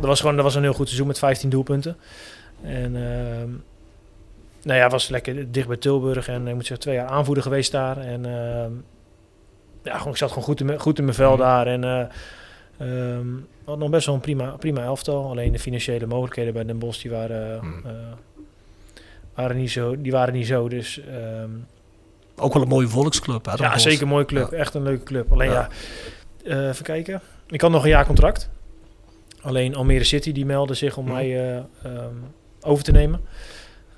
[0.00, 1.96] dat was gewoon dat was een heel goed seizoen met 15 doelpunten.
[2.62, 3.50] En ehm
[4.62, 7.72] nou ja, was lekker dicht bij Tilburg en ik moet zeggen twee jaar aanvoerder geweest
[7.72, 7.98] daar.
[7.98, 8.70] En ehm,
[9.82, 11.40] ja, gewoon, ik zat gewoon goed in, mijn- goed in mijn vel Mhm.
[11.40, 11.66] daar.
[11.66, 12.04] En eh
[12.78, 13.26] ehm,
[13.64, 15.30] had nog best wel een prima, prima elftal.
[15.30, 17.86] Alleen de financiële mogelijkheden bij Den Bosch die waren, Mhm.
[17.88, 17.92] eh,
[19.34, 20.68] waren, niet, zo, die waren niet zo.
[20.68, 21.00] Dus
[22.36, 23.52] Ook wel een mooie volksclub, hè?
[23.52, 23.82] Ja, Bosch.
[23.82, 24.52] zeker een mooie club.
[24.52, 25.32] Echt een leuke club.
[25.32, 25.68] Alleen Ja.
[26.44, 27.20] ja, eh, even kijken.
[27.48, 28.50] Ik had nog een jaar contract.
[29.40, 31.12] Alleen Almere City die meldde zich om Mhm.
[31.14, 32.14] mij eh, ehm,
[32.60, 33.20] over te nemen.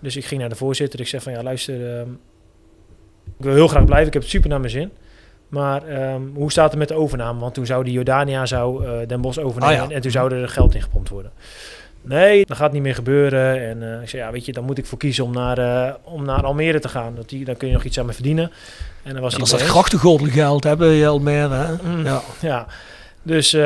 [0.01, 1.01] Dus ik ging naar de voorzitter.
[1.01, 2.11] Ik zeg van ja, luister, ehm,
[3.39, 4.07] ik wil heel graag blijven.
[4.07, 4.91] Ik heb het super naar mijn zin.
[5.49, 7.41] Maar ehm, hoe staat het met de overname?
[7.41, 9.95] Want toen zou die Jordania zou, eh, Den Bosch overnemen Ah, ja.
[9.95, 11.33] en toen zou er geld ingepompt worden.
[12.03, 13.61] Nee, dat gaat niet meer gebeuren.
[13.69, 16.25] En eh, ik zei, ja, weet je, dan moet ik voor kiezen om naar, om
[16.25, 17.15] naar Almere te gaan.
[17.15, 18.51] Dat die, dan kun je nog iets aan me verdienen.
[19.03, 21.73] En dan was Ja, dat is dat geld hebben, je Almere, hè?
[21.83, 22.05] Mm.
[22.05, 22.21] Ja.
[22.41, 22.67] Ja,
[23.23, 23.57] dus,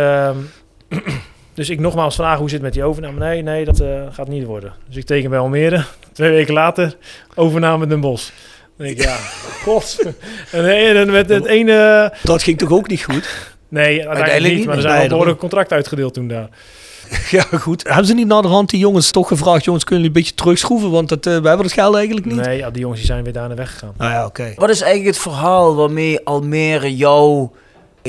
[1.54, 3.18] dus ik nogmaals vragen hoe zit het met die overname.
[3.18, 4.72] Nee, nee, dat eh, gaat niet worden.
[4.86, 5.84] Dus ik teken bij Almere.
[6.12, 6.96] Twee weken later,
[7.34, 8.30] overname Den Bosch.
[8.76, 9.16] Dan denk ik, ja,
[9.64, 9.98] god.
[10.52, 12.12] En, nee, en met het ene...
[12.22, 13.52] Dat ging toch ook niet goed?
[13.68, 14.66] Nee, uiteindelijk, Uiteindelijk niet.
[14.66, 16.48] Maar er zijn wel behoorlijk contract uitgedeeld toen daar.
[17.30, 17.82] Ja, goed.
[17.82, 20.42] Hebben ze niet naar de hand die jongens toch gevraagd, jongens, kunnen jullie een beetje
[20.42, 20.90] terugschroeven?
[20.90, 22.36] Want dat, eh, we hebben het geld eigenlijk niet.
[22.36, 23.94] Nee, ja, die jongens die zijn weer daarna weggegaan.
[23.98, 24.52] Nou ja, oké.
[24.56, 27.48] Wat is eigenlijk het verhaal waarmee Almere jou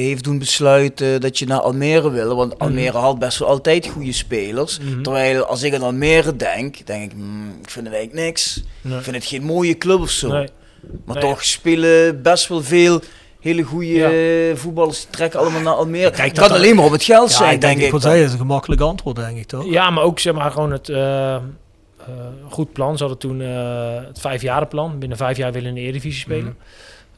[0.03, 2.35] heeft doen besluiten dat je naar Almere wil?
[2.35, 4.79] Want Almere had best wel altijd goede spelers.
[4.79, 5.01] Mhm.
[5.01, 8.63] Terwijl als ik aan Almere denk, denk ik, hmm, ik vind het eigenlijk niks.
[8.81, 8.97] Nee.
[8.97, 10.27] Ik vind het geen mooie club of zo.
[10.31, 10.47] Nee.
[11.05, 11.23] Maar Nee.
[11.29, 13.01] toch spelen best wel veel
[13.39, 14.09] hele goede Ja.
[14.11, 16.11] eh, voetballers die trekken allemaal naar Almere.
[16.11, 17.91] Kijk, dat- kan alleen maar op het geld Ja, zijn, ik denk, denk ik ik.
[17.91, 19.65] wat zei, is een gemakkelijk antwoord, denk ik, toch?
[19.69, 21.41] Ja, maar ook zeg maar gewoon het eh, eh,
[22.49, 22.97] goed plan.
[22.97, 24.99] Ze hadden toen eh, het vijfjarenplan.
[24.99, 26.57] Binnen vijf jaar willen in de Eredivisie spelen.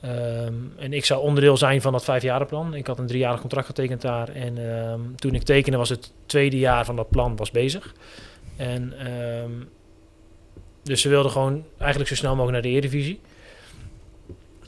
[0.07, 2.73] Ehm, en ik zou onderdeel zijn van dat vijfjarenplan.
[2.73, 4.29] Ik had een driejarig contract getekend daar.
[4.29, 7.93] En ehm, toen ik tekende was het tweede jaar van dat plan was bezig.
[8.55, 9.51] En ehm,
[10.83, 13.19] dus ze wilden gewoon eigenlijk zo snel mogelijk naar de Eredivisie.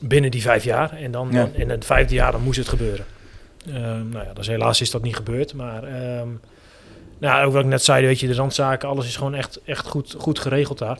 [0.00, 0.92] Binnen die vijf jaar.
[0.92, 1.48] En dan, Ja.
[1.52, 3.04] in het vijfde jaar dan moest het gebeuren.
[4.10, 5.54] Nou ja, dus helaas is dat niet gebeurd.
[5.54, 5.82] Maar
[7.18, 9.86] nou, ook wat ik net zei, weet je, de randzaken, alles is gewoon echt, echt
[9.86, 10.98] goed, goed geregeld daar.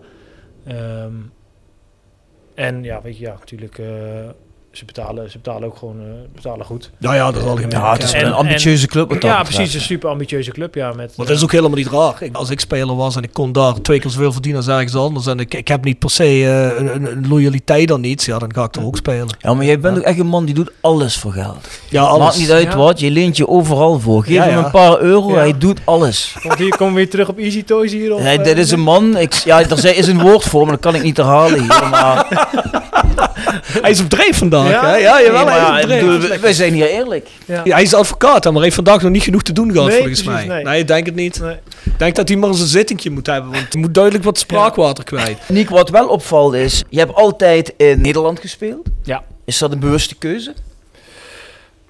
[2.54, 4.28] En ja, weet je, ja, natuurlijk, eh,
[4.72, 6.90] ze, betalen, ze betalen ook gewoon eh, betalen goed.
[6.98, 7.70] Ja, ja, dat is algemeen.
[7.70, 9.08] Ja, het is En- een ambitieuze club.
[9.10, 9.56] wat dat Ja, betreft.
[9.56, 10.92] precies, een super ambitieuze club, ja.
[10.92, 12.14] Met, Maar dat is ook helemaal niet raar.
[12.22, 14.94] Ik- als ik speler was en ik kon daar twee keer zoveel verdienen als ergens
[14.96, 18.54] anders en ik, ik heb niet per se eh, een, loyaliteit aan iets, ja, dan
[18.54, 19.36] ga ik er ook spelen.
[19.38, 21.68] Ja, maar jij bent ook echt een man die doet alles voor geld.
[21.88, 22.18] Ja, alles.
[22.24, 22.76] Maakt niet uit Ja.
[22.76, 24.22] wat, je leent je overal voor.
[24.24, 25.36] Geef Ja, hem een paar euro, Ja.
[25.38, 26.36] hij doet alles.
[26.42, 28.14] Komt hier, komen we weer terug op Easy Toys hier?
[28.14, 30.72] Of, Nee, eh, dit is een man, ik, ja, er is een woord voor, maar
[30.72, 31.88] dat kan ik niet herhalen hier.
[31.90, 32.26] Maar,
[33.82, 34.86] Hij is op dreef vandaag, Ja?
[34.88, 34.96] hè?
[34.96, 36.28] Ja, jawel, Nee, hij is op dreef.
[36.30, 37.28] we- wij zijn hier eerlijk.
[37.46, 37.60] Ja.
[37.64, 40.22] Ja, hij is advocaat, maar heeft vandaag nog niet genoeg te doen gehad, Nee, volgens
[40.22, 40.54] precies, mij.
[40.56, 40.64] nee.
[40.64, 41.40] Nee, ik denk het niet.
[41.40, 41.56] Nee.
[41.84, 44.38] Ik denk dat hij maar eens een zittingje moet hebben, want hij moet duidelijk wat
[44.38, 45.38] spraakwater kwijt.
[45.48, 48.86] Niek, wat wel opvalt is, je hebt altijd in Nederland gespeeld.
[49.02, 49.22] Ja.
[49.44, 50.52] Is dat een bewuste keuze?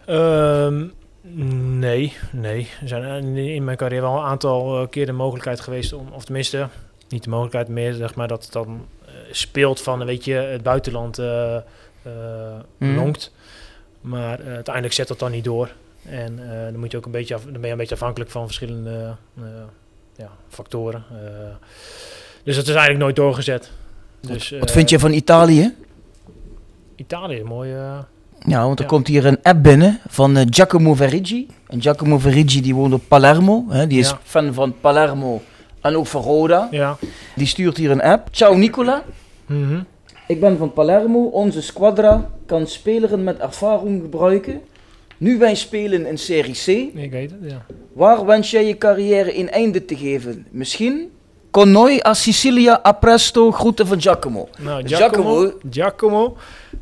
[0.07, 0.85] Ehm,
[1.79, 2.69] nee, nee.
[2.83, 6.09] Er zijn in- in mijn carrière wel een aantal eh, keer de mogelijkheid geweest om,
[6.13, 6.69] of tenminste,
[7.09, 8.67] niet de mogelijkheid meer, zeg maar, dat het dan
[9.00, 9.00] eh,
[9.31, 11.57] speelt van, weet je, het buitenland eh
[12.03, 12.13] eh,
[12.79, 12.95] Mhm.
[12.95, 13.33] lonkt.
[14.01, 15.71] Maar eh, uiteindelijk zet dat dan niet door.
[16.09, 16.37] En
[16.71, 19.15] dan, moet je ook een beetje af, dan ben je een beetje afhankelijk van verschillende
[20.17, 21.05] ja, factoren.
[22.45, 23.71] Dus dat is eigenlijk nooit doorgezet.
[24.21, 25.75] Dus, Wat eh, vind je van Italië?
[26.97, 27.71] Italië, mooi.
[28.47, 28.91] Ja, want er Ja.
[28.91, 31.47] komt hier een app binnen van Giacomo Verigi.
[31.67, 33.65] En Giacomo Verigi die woont op Palermo.
[33.69, 34.21] Hè, die is Ja.
[34.25, 35.43] fan van Palermo
[35.81, 36.69] en ook van Roda.
[36.71, 36.97] Ja.
[37.37, 38.29] Die stuurt hier een app.
[38.31, 39.03] Ciao Nicola.
[39.47, 39.81] Mhm.
[40.27, 41.25] Ik ben van Palermo.
[41.25, 44.61] Onze squadra kan spelers met ervaring gebruiken.
[45.17, 46.97] Nu wij spelen in Serie C.
[46.97, 47.65] Ik weet het, ja.
[47.93, 50.47] Waar wens jij je carrière een einde te geven?
[50.51, 51.11] Misschien?
[51.51, 53.51] Con noi a Sicilia a presto.
[53.51, 54.49] Groeten van Giacomo.
[54.59, 55.53] Nou, Giacomo.
[55.71, 56.37] Giacomo.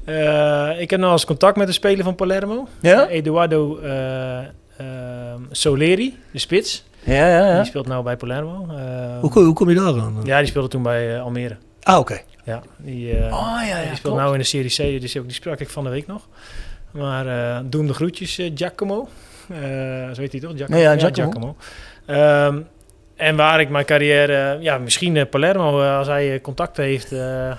[0.05, 2.69] Eh, ik heb nou eens contact met de speler van Palermo.
[2.81, 3.09] Ja?
[3.09, 6.85] Eduardo eh, ehm, Soleri, de spits.
[7.09, 7.57] Ja, ja, ja.
[7.57, 8.67] Die speelt nou bij Palermo.
[8.71, 10.21] Eh, Hoe, kom- hoe kom je daar aan?
[10.25, 11.57] ja, die speelde toen bij eh, Almere.
[11.83, 12.19] Ah, oké.
[12.45, 15.25] Ja, die, eh, Oh, ja, ja, die speelt nou in de Serie C, dus ook,
[15.25, 16.29] die sprak ik van de week nog.
[16.91, 19.09] Maar eh doe hem de groetjes, Giacomo.
[19.49, 19.59] Eh,
[20.13, 20.53] zo heet hij toch?
[20.57, 20.79] Giacomo.
[20.79, 21.57] Ja, ja, Giacomo.
[22.07, 22.59] Ehm,
[23.17, 27.13] en waar ik mijn carrière, ja, misschien Palermo, als hij contact heeft.
[27.13, 27.53] eh,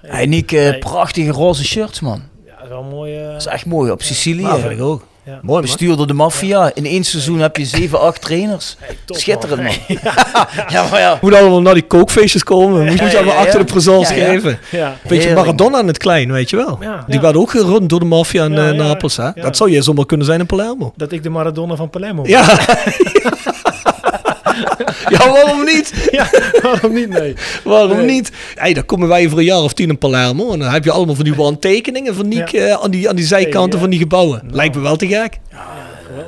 [0.00, 0.78] Hey, Nick, Nee.
[0.78, 2.22] prachtige roze shirts, man.
[2.46, 3.26] ja, dat is wel een mooie.
[3.26, 3.90] Dat is echt mooi.
[3.90, 4.42] Op Sicilië.
[4.42, 5.02] Ja, vind ik ook.
[5.26, 5.32] Ja.
[5.32, 5.60] Mooi, man.
[5.60, 6.70] Bestuurd door de maffia.
[6.74, 8.76] In één seizoen heb je 7, 8 trainers.
[8.78, 9.72] Hey, top, Schitterend, man.
[9.88, 10.14] man.
[10.68, 11.18] ja, maar ja.
[11.20, 12.84] Moet allemaal naar die kookfeestjes komen.
[12.86, 13.64] Moet je ja, allemaal ja, achter ja.
[13.64, 14.30] de présence Ja, ja.
[14.30, 14.58] geven.
[14.70, 14.96] Ja.
[15.08, 16.78] Beetje Maradona in het klein, weet je wel.
[16.80, 17.20] Ja, Die ja.
[17.20, 19.16] werden ook gerund door de maffia in Ja, eh, Napels.
[19.16, 19.24] Hè?
[19.24, 19.32] ja.
[19.34, 20.92] Dat zou je zomaar kunnen zijn in Palermo.
[20.96, 22.30] Dat ik de Maradona van Palermo ben.
[22.30, 22.44] Ja.
[25.18, 25.92] ja, waarom niet?
[26.10, 26.30] Ja,
[26.62, 27.08] waarom niet?
[27.08, 27.34] Nee.
[27.64, 28.06] Waarom Nee.
[28.06, 28.30] niet?
[28.54, 30.52] Hey, dan komen wij voor een jaar of tien in Palermo.
[30.52, 32.66] En dan heb je allemaal van die handtekeningen van Niek Ja.
[32.66, 33.78] eh, aan, die, aan die zijkanten ja.
[33.78, 34.42] van die gebouwen.
[34.50, 35.38] Lijkt me wel te gek.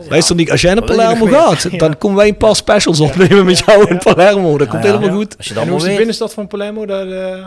[0.09, 3.63] Luister Niek, als jij naar Palermo gaat, dan komen wij een paar specials opnemen met
[3.67, 3.99] jou in.
[3.99, 4.59] Palermo.
[4.59, 5.15] Dat komt helemaal Ja.
[5.15, 5.37] goed.
[5.37, 6.87] Als je En dat hoe is de binnenstad van Palermo?
[6.87, 7.47] Daar eh,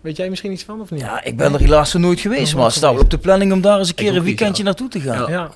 [0.00, 1.00] weet jij misschien iets van of niet?
[1.00, 2.40] Ja, ik ben er helaas nog nooit geweest.
[2.42, 4.14] Nog Maar nooit het staat wel op de planning om daar eens een keer een
[4.14, 4.68] niet, weekendje ja.
[4.68, 5.16] naartoe te gaan.
[5.18, 5.28] Ja.
[5.28, 5.50] ja.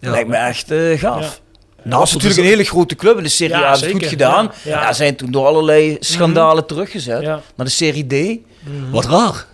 [0.00, 0.10] Ja.
[0.10, 1.40] Lijkt me echt eh, gaaf.
[1.88, 1.94] Ja.
[1.96, 3.70] Nou, dat is natuurlijk een hele grote club in de Serie Ja, A.
[3.72, 4.50] Dat is goed gedaan.
[4.64, 4.92] Ja, Ja, ja.
[4.92, 7.40] zijn toen door allerlei schandalen teruggezet Ja.
[7.56, 8.38] naar de Serie D.
[8.90, 9.46] Wat raar.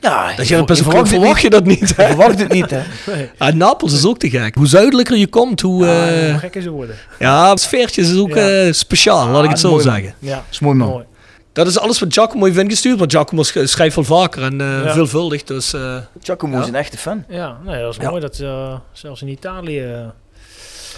[0.00, 1.88] Ja, Dat je, ver- verwacht, verwacht je dat niet.
[1.88, 2.06] Je Hè?
[2.06, 2.80] verwacht het niet, hè?
[3.14, 3.30] Nee.
[3.38, 4.54] Ah, Napels is ook te gek.
[4.54, 5.84] Hoe zuidelijker je komt, hoe...
[5.86, 6.96] Ah, eh, hoe gek is het worden.
[7.18, 8.48] ja, het sfeertje is ook Ja.
[8.66, 9.94] eh, speciaal, laat ik het zo mooi, man.
[9.94, 10.14] zeggen.
[10.18, 10.88] Ja, Dat is mooi, man.
[10.88, 11.04] mooi.
[11.52, 14.84] Dat is alles wat Giacomo heeft ingestuurd, want Giacomo sch- schrijft wel vaker en eh,
[14.84, 14.92] Ja.
[14.92, 15.42] veelvuldig.
[15.44, 16.62] Dus eh, Giacomo Ja.
[16.62, 17.24] is een echte fan.
[17.28, 18.08] Ja, nee, dat is Ja.
[18.10, 19.84] mooi dat eh, zelfs in Italië...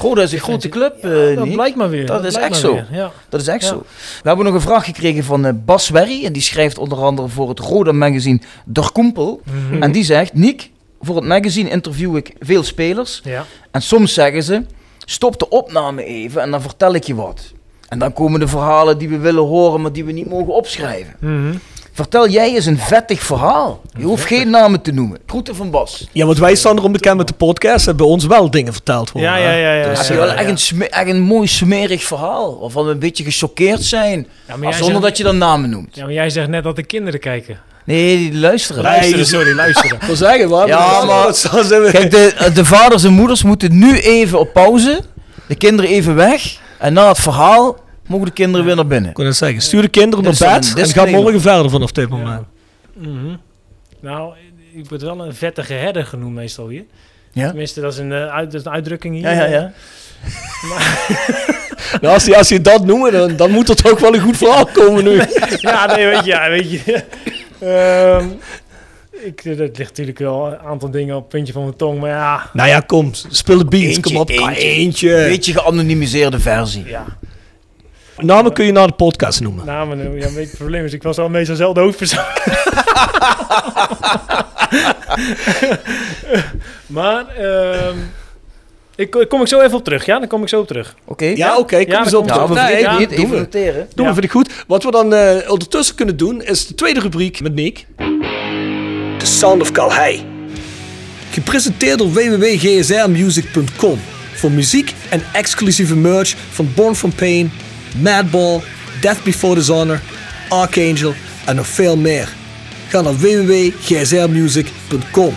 [0.00, 2.06] dat is een grote club, ja, eh, dat blijkt maar weer.
[2.06, 2.80] Dat is echt zo.
[2.90, 3.12] Ja.
[3.28, 3.68] Dat is echt Ja.
[3.68, 3.84] zo.
[4.22, 6.24] We hebben nog een vraag gekregen van eh, Bas Werry.
[6.24, 9.40] En die schrijft onder andere voor het Roda magazine Der Kumpel.
[9.70, 9.82] Mhm.
[9.82, 10.70] En die zegt, Nick,
[11.00, 13.22] voor het magazine interview ik veel spelers.
[13.70, 14.62] En soms zeggen ze,
[15.04, 17.52] stop de opname even en dan vertel ik je wat.
[17.88, 21.16] En dan komen de verhalen die we willen horen, maar die we niet mogen opschrijven.
[21.20, 21.54] Mhm.
[21.96, 23.80] Vertel jij eens een vettig verhaal.
[23.98, 25.18] Je hoeft geen namen te noemen.
[25.26, 26.08] Groeten van Bas.
[26.12, 29.12] ja, want wij staan erom bekend met de podcast en bij ons wel dingen verteld
[29.12, 29.30] worden.
[29.30, 29.72] Ja, ja, ja.
[29.74, 32.58] ja, Dus, ja, echt, een, sme- echt een mooi smerig verhaal.
[32.60, 34.26] Waarvan we een beetje gechoqueerd zijn.
[34.48, 35.94] Zonder zegt- dat je dan namen noemt.
[35.96, 37.58] Ja, maar jij zegt net dat de kinderen kijken.
[37.84, 38.82] Nee, die luisteren.
[38.82, 39.96] Luisteren, sorry, luisteren.
[40.00, 41.48] Ik wil zeggen, waar Ja, maar- dat.
[41.90, 45.00] Kijk, de, de vaders en moeders moeten nu even op pauze.
[45.48, 46.56] De kinderen even weg.
[46.78, 47.76] En na het verhaal
[48.06, 49.08] mogen de kinderen weer naar binnen.
[49.08, 51.92] Ik kon zeggen, stuur de kinderen Dat naar bed een en ga morgen verder vanaf
[51.92, 52.44] dit moment.
[52.94, 53.36] Mhm.
[54.00, 54.34] Nou,
[54.72, 56.84] ik word wel een vettige herder genoemd meestal hier.
[57.32, 57.46] Ja?
[57.48, 59.24] Tenminste, dat is een, eh, uit, dat is een uitdrukking hier.
[59.24, 59.72] Ja, ja, ja.
[62.00, 64.36] Nou, als, die, als je dat noemt, dan, dan moet er toch wel een goed
[64.36, 65.20] verhaal komen nu.
[65.56, 67.04] Ja, nee, weet je, ja, weet je.
[67.58, 68.28] Ehm,
[69.10, 72.10] ik, er ligt natuurlijk wel een aantal dingen op het puntje van mijn tong, maar
[72.10, 72.50] ja.
[72.52, 74.30] nou ja, kom, speel de Eentje, kom op.
[74.30, 74.62] Eentje.
[74.62, 75.08] eentje.
[75.08, 76.84] Beetje geanonimiseerde versie.
[76.84, 77.04] Ja,
[78.16, 79.64] Namen kun je naar de podcast noemen.
[79.66, 82.24] namen, eh, ja, weet het probleem is, ik was al meestal zelf de hoofdpersoon.
[86.86, 87.96] maar, ehm,
[88.96, 90.18] ik, ik kom ik zo even op terug, ja?
[90.18, 90.94] Dan kom ik zo op terug.
[91.04, 91.24] Oké?
[91.24, 92.28] Ja, oké, kom Ja, eens dan op.
[92.28, 93.08] Ja, Nee, vergeten ja, niet.
[93.08, 93.36] doen Even we.
[93.36, 93.86] noteren.
[93.94, 94.10] Doen Ja.
[94.10, 94.50] we, vind ik goed.
[94.66, 97.86] Wat we dan eh, ondertussen kunnen doen, is de tweede rubriek met Nick.
[99.18, 100.24] The Sound of Calhei.
[101.30, 104.00] Gepresenteerd door www.gsrmusic.com.
[104.34, 107.52] Voor muziek en exclusieve merch van Born From Pain,
[108.00, 108.60] Madball,
[109.00, 110.00] Death Before Dishonor,
[110.48, 112.28] Archangel en nog veel meer.
[112.88, 115.34] Ga naar www.gsrmusic.com.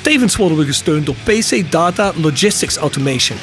[0.00, 3.38] Tevens worden we gesteund door PC Data Logistics Automation.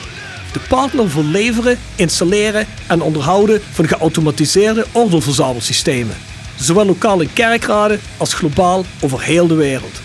[0.52, 6.16] De partner voor leveren, installeren en onderhouden van geautomatiseerde ordeelverzamelsystemen.
[6.56, 10.02] Zowel lokaal in kerkraden als globaal over heel de wereld.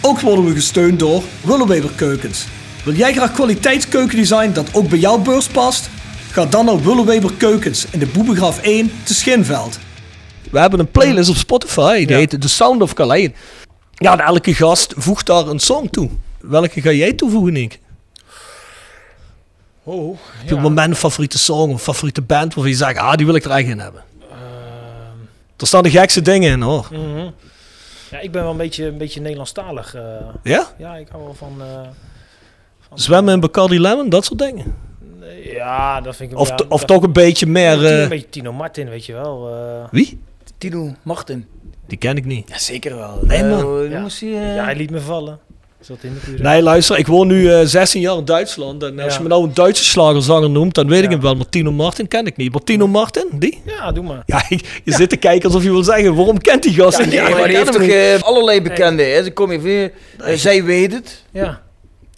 [0.00, 2.44] Ook worden we gesteund door Willeweber Keukens.
[2.84, 5.90] Wil jij graag kwaliteitskeukendesign dat ook bij jouw beurs past?
[6.30, 9.78] Ga dan naar Willeweber Keukens in de Boebegraaf 1 te Schinveld.
[10.50, 12.16] We hebben een playlist op Spotify, die Ja.
[12.16, 13.30] heet The Sound of Calais.
[13.94, 16.10] Ja, en elke gast voegt daar een song toe.
[16.40, 17.78] Welke ga jij toevoegen, Nick?
[19.82, 22.98] Oh, Heb je op het moment een favoriete song of favoriete band waarvan je zegt,
[22.98, 24.02] ah, die wil ik er echt in hebben?
[24.30, 24.38] Ehm,
[25.56, 26.88] Er staan de gekste dingen in, hoor.
[26.90, 27.28] mhm.
[28.10, 29.94] Ja, ik ben wel een beetje, een beetje Nederlandstalig.
[29.94, 30.02] eh.
[30.42, 30.66] Ja?
[30.78, 31.52] ja, ik hou wel van...
[31.60, 31.66] eh,
[32.88, 34.74] van Zwemmen in Bacardi Lemon, dat soort dingen.
[35.28, 36.38] Nee, Ja, dat vind ik...
[36.38, 37.74] Of, ja, of toch een beetje meer...
[37.76, 39.48] Tino- eh, een beetje Tino Martin, weet je wel.
[39.48, 39.88] eh.
[39.90, 40.20] wie?
[40.58, 41.46] Tino Martin.
[41.86, 42.48] Die ken ik niet.
[42.48, 43.18] Ja, zeker wel.
[43.22, 43.90] Nee, Eh, man.
[43.90, 44.00] Ja.
[44.00, 45.38] moest hij, eh, Ja, hij liet me vallen.
[45.80, 46.42] Zat in de buurt.
[46.42, 48.82] Nee, luister, ik woon nu eh 16 jaar in Duitsland.
[48.82, 51.34] En als je me nou een Duitse slagerzanger noemt, dan weet ik hem wel.
[51.34, 52.52] Maar Tino Martin ken ik niet.
[52.52, 53.60] Maar Tino Martin, die?
[53.66, 54.22] Ja, doe maar.
[54.26, 57.04] Ja, je, je zit te kijken alsof je wil zeggen, waarom kent die gast Ja,
[57.04, 57.12] niet?
[57.14, 58.20] nee, Ja, maar ik die ken heeft hem toch niet.
[58.22, 59.12] eh, allerlei bekenden.
[59.12, 59.22] Hè?
[59.24, 59.92] Ze komen weer.
[60.24, 61.24] eh, zij weet het.
[61.32, 61.60] Ja.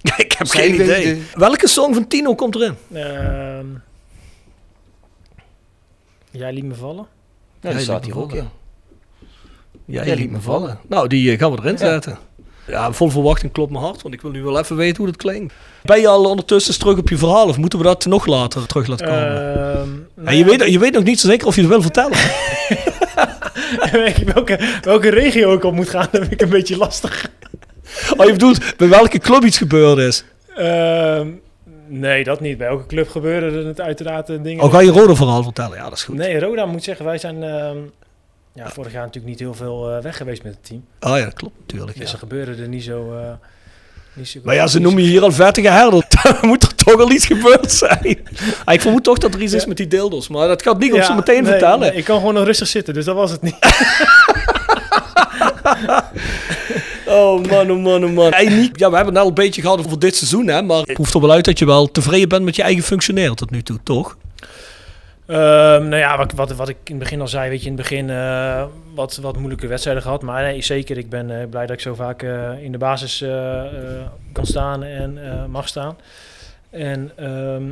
[0.16, 0.86] ik heb Zij geen idee.
[0.86, 1.26] weten.
[1.34, 2.74] Welke song van Tino komt erin?
[2.92, 3.66] Ehm,
[6.30, 7.06] jij liet me vallen.
[7.60, 8.50] Ja, die staat liet hier me ook, ja.
[10.04, 10.78] Jij liet me vallen.
[10.88, 12.18] Nou, die eh, gaan we erin zetten.
[12.66, 15.16] Ja, vol verwachting klopt mijn hart, want ik wil nu wel even weten hoe dat
[15.16, 15.54] klinkt.
[15.82, 18.86] Ben je al ondertussen terug op je verhaal of moeten we dat nog later terug
[18.86, 19.26] laten komen?
[19.26, 21.70] Ehm, Ja, nou je, ja, weet, je weet nog niet zo zeker of je het
[21.70, 22.18] wil vertellen.
[24.34, 27.30] welke, welke regio ik op moet gaan, dat vind ik een beetje lastig.
[28.16, 30.24] Oh, je bedoelt bij welke club iets gebeurd is?
[30.56, 31.28] Ehm,
[31.86, 32.58] nee, dat niet.
[32.58, 34.64] Bij elke club gebeuren er het uiteraard eh, dingen.
[34.64, 35.76] Oh, ga je rode verhaal vertellen?
[35.76, 36.16] Ja, dat is goed.
[36.16, 37.76] Nee, Roda moet zeggen, wij zijn ehm,
[38.54, 40.84] ja, vorig jaar natuurlijk niet heel veel eh, weg geweest met het team.
[41.00, 41.96] Oh ja, dat klopt natuurlijk.
[41.98, 42.12] Dus Ja.
[42.12, 43.12] er gebeurde er niet zo...
[43.16, 43.30] eh,
[44.42, 46.04] Maar ja, ze noemen je hier al vettige herder.
[46.22, 48.18] Dan moet er toch al iets gebeurd zijn.
[48.64, 50.28] Ah, ik vermoed toch dat er iets is met die dildos.
[50.28, 51.80] Maar dat gaat niet op Ja, zo meteen nee, vertellen.
[51.80, 53.56] nee, ik kan gewoon nog rustig zitten, dus dat was het niet.
[57.10, 58.32] Oh man, oh man, oh man.
[58.32, 60.62] Hey, Niek, ja, we hebben het al een beetje gehad over dit seizoen, hè.
[60.62, 63.36] Maar het proeft er wel uit dat je wel tevreden bent met je eigen functioneren
[63.36, 64.16] tot nu toe, toch?
[65.26, 67.72] Ehm, nou ja, wat, wat, wat ik in het begin al zei, weet je, in
[67.72, 70.22] het begin eh, wat, wat moeilijke wedstrijden gehad.
[70.22, 73.20] Maar nee, zeker, ik ben eh, blij dat ik zo vaak eh, in de basis
[73.22, 75.96] eh, eh, kan staan en eh, mag staan.
[76.70, 77.62] En, ehm,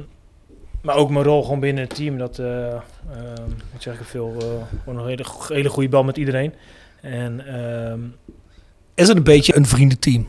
[0.80, 4.34] maar ook mijn rol gewoon binnen het team, dat, eh ehm, ik zeg ik veel,
[4.38, 4.46] eh,
[4.84, 6.54] gewoon een hele, hele goede bal met iedereen.
[7.00, 8.00] En ehm,
[8.98, 10.26] Is het een beetje een vriendenteam?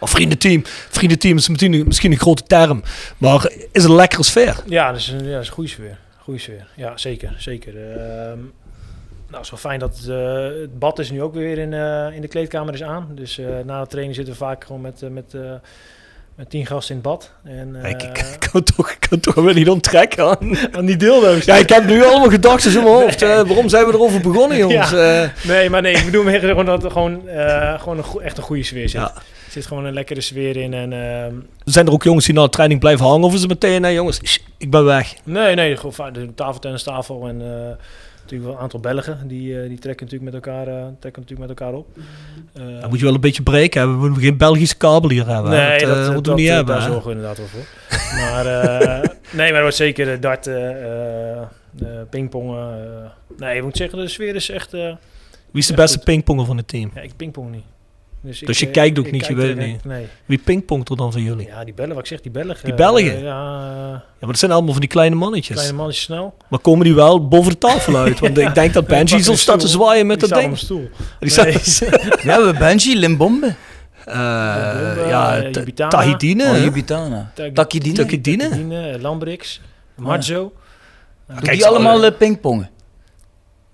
[0.00, 0.62] Of vriendenteam.
[0.90, 2.82] Vriendenteam is misschien, misschien een grote term.
[3.18, 4.62] Maar is het een lekkere sfeer?
[4.66, 5.98] Ja, dat is een, ja, is een goede sfeer.
[6.18, 6.66] Goede sfeer.
[6.76, 7.34] Ja, zeker.
[7.38, 7.74] zeker.
[7.76, 11.58] Ehm, nou, het is wel fijn dat het, eh, het bad is nu ook weer
[11.58, 13.08] in, eh, in de kleedkamer is aan.
[13.14, 15.36] Dus eh, na de training zitten we vaak gewoon met, met,
[16.36, 17.30] met tien gasten in het bad.
[17.44, 20.56] En, eh, ik, ik, ik kan toch, ik kan toch weer niet onttrekken aan.
[20.76, 21.44] aan die dildo's.
[21.44, 23.22] Ja, ik heb nu allemaal gedachten in mijn hoofd.
[23.34, 24.92] Eh, waarom zijn we erover begonnen, jongens?
[24.92, 28.36] Eh, Nee, maar nee, ik bedoel meer gewoon dat er gewoon, eh, gewoon een echt
[28.36, 29.00] een goede sfeer zit.
[29.00, 29.12] Ja.
[29.14, 30.74] Er zit gewoon een lekkere sfeer in.
[30.74, 33.24] En, ehm, zijn er ook jongens die na de training blijven hangen?
[33.26, 35.14] Of is het meteen, nee jongens, ik ben weg.
[35.24, 37.76] nee, nee, gewoon de tafeltennistafel en eh,
[38.34, 39.28] natuurlijk wel een aantal Belgen.
[39.28, 41.86] Die, eh, die trekken natuurlijk met elkaar, eh, trekken natuurlijk met elkaar op.
[42.52, 44.00] Eh, Dan moet je wel een beetje breken hebben.
[44.00, 45.50] We moeten geen Belgische kabel hier hebben.
[45.50, 46.74] Nee, dat, dat, niet hebben.
[46.74, 47.66] daar zorgen we inderdaad wel voor.
[48.20, 48.44] maar
[49.32, 50.82] nee, maar er wordt zeker darten,
[51.78, 53.12] eh, pingpongen.
[53.36, 54.70] nee, ik moet zeggen, de sfeer is echt...
[54.70, 56.90] Wie is de beste pingponger van het team?
[56.94, 57.64] ja, ik pingpong niet.
[58.24, 60.06] Dus ik, je eh, kijkt ook ik niet, je weet het Nee.
[60.24, 61.46] Wie pingpongt er dan van jullie?
[61.46, 62.58] Ja, die bellen, wat ik zeg, die Belgen.
[62.62, 63.04] Die eh, Belgen?
[63.04, 65.54] ja, eh, Ja, maar dat zijn allemaal van die kleine mannetjes.
[65.56, 66.34] kleine mannetjes snel.
[66.48, 68.20] Maar komen die wel boven de tafel uit?
[68.20, 70.50] Want ik denk dat Benji zo staat te zwaaien met die dat ding.
[70.50, 70.88] op een stoel.
[71.20, 71.58] Die Nee.
[71.58, 71.90] staat-
[72.22, 73.54] Ja, we hebben Benji, Limbombe.
[74.04, 75.90] Eh, Bomba, ja, t- Jubitana.
[75.90, 76.44] Tahitine.
[76.50, 76.58] Oh?
[76.62, 77.30] Jubitana.
[77.34, 77.94] Tak- Takidine.
[77.94, 78.98] Takidine.
[79.00, 79.60] Lambrix,
[79.96, 80.52] Marzo.
[81.26, 82.70] Doen Kijk, die allemaal pingpongen?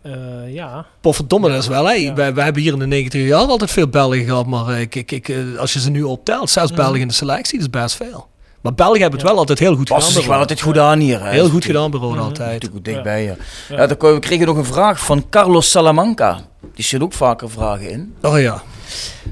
[0.02, 0.12] Eh,
[0.54, 1.84] ja, Potverdomme, dat is wel.
[1.86, 1.92] Hè.
[1.92, 2.14] Ja.
[2.14, 4.46] Wij, wij hebben hier in de 90 jaar altijd veel Belgen gehad.
[4.46, 7.58] Maar ik, ik, ik, eh, als je ze nu optelt, zes Belgen in de selectie,
[7.58, 8.28] dat is best veel.
[8.60, 9.28] Maar Belgen hebben het Ja.
[9.28, 10.20] wel altijd heel goed Passen gedaan.
[10.22, 11.24] zich wel altijd goed aan hier.
[11.24, 11.30] hè.
[11.30, 12.18] Heel goed gedaan Rode Mhm.
[12.18, 12.38] altijd.
[12.52, 13.34] Natuurlijk goed dichtbij, ja.
[13.68, 13.76] Ja.
[13.76, 13.86] ja.
[13.86, 16.40] dan ko- we kregen nog een vraag van Carlos Salamanca.
[16.74, 18.14] Die zit ook vaker vragen in.
[18.22, 18.62] Oh ja.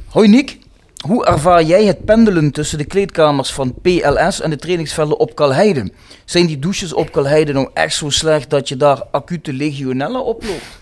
[0.08, 0.58] Hoi Nick,
[1.06, 5.90] hoe ervaar jij het pendelen tussen de kleedkamers van PLS en de trainingsvelden op Kalheide?
[6.24, 10.78] Zijn die douches op Kalheide nou echt zo slecht dat je daar acute legionella oploopt?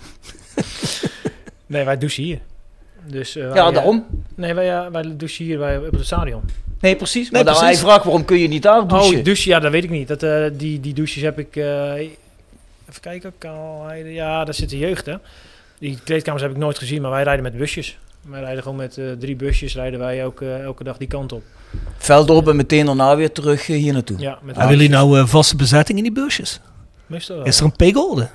[1.67, 2.39] nee, wij douchen hier.
[3.07, 4.07] Dus, eh, wij, Ja, eh, daarom.
[4.35, 6.43] Nee, wij, wij douchen hier bij, op het stadion.
[6.81, 7.31] Nee, precies.
[7.31, 7.79] Nee, Maar daar precies.
[7.81, 9.19] hij vraagt waarom kun je niet daar douchen?
[9.19, 10.09] Oh, douchen, ja, dat weet ik niet.
[10.09, 11.57] Dat, eh, die, die douches heb ik...
[11.57, 15.15] eh, even kijken, Kalheide, ja, daar zit de jeugd, hè.
[15.79, 17.99] Die kleedkamers heb ik nooit gezien, maar wij rijden met busjes.
[18.31, 21.43] Wij rijden gewoon met eh, drie busjes, rijden wij elke, elke dag die kant op.
[21.99, 24.19] Veld op en meteen daarna weer terug eh, hier naartoe.
[24.19, 26.61] Ja, met Hebben jullie nou eh, vaste bezetting in die busjes?
[27.07, 27.45] Meestal wel.
[27.47, 28.29] Is er een pegorde?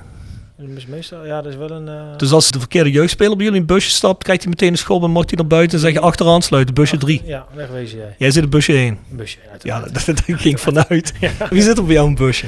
[0.57, 1.87] Meest- Meestal, ja, dat is wel een...
[1.87, 4.71] eh, Dus als de verkeerde jeugdspeler bij jullie in een busje stapt, krijgt hij meteen
[4.71, 7.21] een schop en mag hij naar buiten en zeg je achteraan sluiten, busje 3.
[7.25, 8.15] Ja, wegwezen jij.
[8.17, 8.97] Jij zit in busje 1.
[9.11, 11.13] Een busje, Ja, dat, dat ging ik vanuit.
[11.49, 12.45] Wie zit er bij jou in een busje?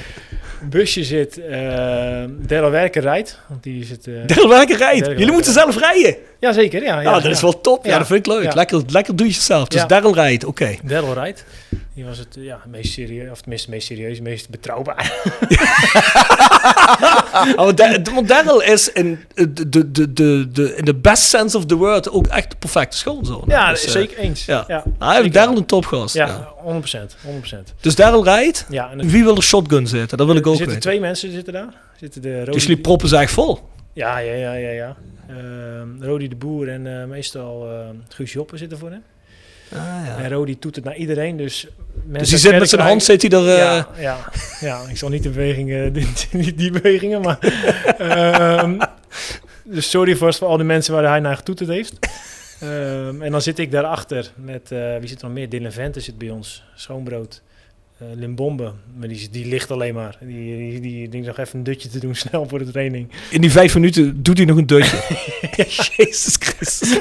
[0.70, 1.58] Busje zit, eh
[2.40, 3.40] Daryl Werker rijdt.
[3.48, 4.08] Want die zit...
[4.08, 5.06] eh Daryl Werker rijdt.
[5.08, 6.16] Jullie moeten zelf rijden.
[6.40, 6.84] ja, zeker.
[6.84, 7.86] Ja, ja, Ja, dat is wel top.
[7.86, 7.98] Ja, Ja.
[7.98, 8.54] dat vind ik leuk.
[8.54, 9.68] Lekker, lekker doe je het zelf.
[9.68, 9.86] Dus.
[9.88, 10.76] Daryl rijdt, oké.
[10.84, 11.46] Daryl rijdt.
[11.96, 15.12] Die was het eh, ja, meest serieus, of tenminste meest serieus, meest betrouwbaar.
[17.56, 21.58] Oh, want want Daryl is in de, de, de, de, de, in the best sense
[21.58, 23.44] of the word ook echt de perfecte schoonzoon.
[23.48, 24.46] ja, Dus, eh, zeker eens.
[24.46, 24.64] Ja.
[24.68, 24.84] ja.
[25.00, 25.34] Hij heeft.
[25.34, 26.14] Daryl een topgast.
[26.16, 26.26] Ja.
[26.28, 27.16] Ja, 100%.
[27.56, 27.58] 100%.
[27.82, 28.66] Dus Daryl rijdt.
[28.70, 30.18] Ja, en Wie wil er shotgun zitten?
[30.18, 31.74] Dat wil ik er ook zitten twee mensen zitten daar.
[32.00, 33.60] Zitten de Rodi, Dus jullie proppen ze echt vol.
[33.94, 34.70] Ja, ja, ja, ja.
[34.70, 34.96] ja.
[35.30, 39.04] Ehm, Rodi de Boer en eh, meestal ehm Guus Joppen zitten voor hem.
[39.74, 40.18] Ah, ja.
[40.18, 41.68] En Rodi doet het naar iedereen, dus...
[42.06, 43.48] Dus die zit met zijn hand, zit hij er...
[43.50, 44.18] eh, Ja, ja,
[44.60, 47.38] ja, ik zal niet de bewegingen, die, die, die bewegingen, maar...
[47.98, 48.80] ehm,
[49.64, 52.00] dus sorry voor voor al die mensen waar hij naar getoeterd heeft.
[53.22, 55.50] En dan zit ik daarachter met, eh, wie zit er nog meer?
[55.50, 57.42] Dylan Vente zit bij ons, Schoonbrood.
[58.12, 60.18] Eh Limbombe, maar die, die ligt alleen maar.
[60.22, 63.10] Die, die, die denkt nog even een dutje te doen snel voor de training.
[63.30, 64.98] In die vijf minuten doet hij nog een dutje.
[65.96, 67.00] Jezus Christus.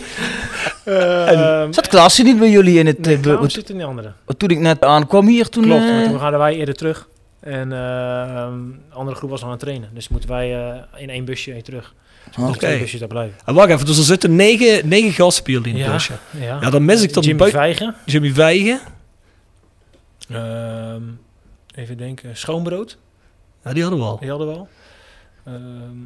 [0.84, 2.98] Ehm, Zat Klaassen niet bij jullie in het...
[2.98, 4.12] nee, eh, zit in die andere.
[4.24, 5.62] wat toen ik net aankwam hier, toen...
[5.62, 7.08] Klopt, eh, maar toen gaan wij eerder terug.
[7.40, 9.88] En ehm, de andere groep was nog aan het trainen.
[9.94, 11.94] Dus moeten wij eh, in één busje heen terug.
[12.36, 12.58] Dus Oké.
[12.58, 13.36] twee busjes daar blijven.
[13.44, 16.12] En wacht even, dus er zitten negen, negen gasten bij jullie in het Ja, busje.
[16.40, 16.58] ja.
[16.60, 17.94] Ja, dan mis ik dan Jimmy Vijgen.
[18.04, 18.80] Jimmy Vijgen.
[20.30, 21.02] Ehm,
[21.74, 22.36] even denken.
[22.36, 22.98] Schoonbrood.
[23.64, 24.18] Ja, die hadden we al.
[24.18, 24.68] Die hadden we al.
[25.46, 25.98] Ehm,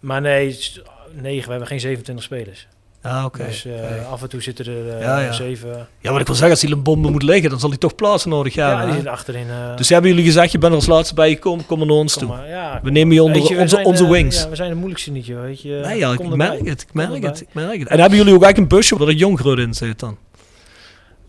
[0.00, 0.80] maar nee, s-
[1.12, 1.44] negen.
[1.44, 2.66] We hebben geen 27 spelers.
[3.02, 3.44] Ja, oké.
[3.44, 5.32] Dus eh, af en toe zitten er eh, Ja, ja.
[5.32, 5.88] zeven.
[6.00, 7.94] Ja, wat ik wil zeggen, als hij een bombe moet liggen, dan zal hij toch
[7.94, 8.78] plaatsen nodig Ja, hebben.
[8.80, 8.94] die hè?
[8.94, 9.48] zitten achterin.
[9.50, 12.12] eh, Dus hebben jullie gezegd, je bent er als laatste bij gekomen, kom naar ons
[12.16, 12.36] kom toe.
[12.36, 14.42] maar, ja, We nemen je onder je, onze, onze wings.
[14.42, 15.40] Ja, we zijn de moeilijkste niet, joh.
[15.40, 15.80] Weet je.
[15.84, 17.88] nee, ja, ik merk het, ik merk het, ik merk het.
[17.88, 20.16] En hebben jullie ook eigenlijk een busje waar dat jonggroot in zit dan?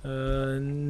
[0.03, 0.11] Eh,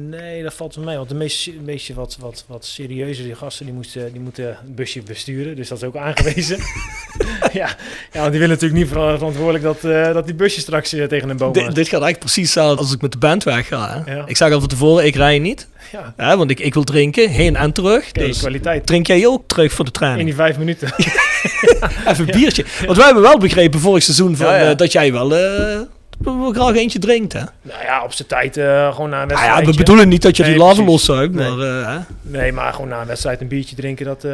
[0.08, 0.96] nee, dat valt me mee.
[0.96, 4.74] Want de meeste, een beetje wat, wat, wat serieuzere gasten die, moesten, die moeten een
[4.74, 5.56] busje besturen.
[5.56, 6.58] Dus dat is ook aangewezen.
[7.52, 7.76] ja,
[8.12, 11.04] ja, want die willen natuurlijk niet ver- verantwoordelijk dat, eh, dat die busje straks eh,
[11.04, 11.74] tegen een boom Dit, gaat.
[11.74, 14.02] dit gaat eigenlijk precies hetzelfde als ik met de band wegga.
[14.06, 14.24] Ja.
[14.26, 15.68] Ik zeg al van tevoren, ik rij niet.
[15.92, 18.12] Ja, Hè, want ik, ik wil drinken, heen en terug.
[18.12, 18.86] dus kwaliteit.
[18.86, 20.26] drink jij ook terug voor de In training?
[20.28, 20.88] die vijf minuten.
[22.08, 22.64] Even een biertje.
[22.84, 25.28] Want wij hebben wel begrepen vorig seizoen van, dat jij wel,
[26.24, 27.32] wel graag eentje drinkt.
[27.32, 27.42] Hè?
[27.62, 29.70] nou ja, op zijn tijd eh, gewoon na een Nou ja, wedstrijd.
[29.70, 30.90] we bedoelen niet dat je die lava precies.
[30.90, 31.50] loszuigt, Nee.
[31.50, 31.98] maar eh, hè?
[32.22, 34.24] Nee, maar gewoon na een wedstrijd een biertje drinken, dat...
[34.24, 34.32] eh,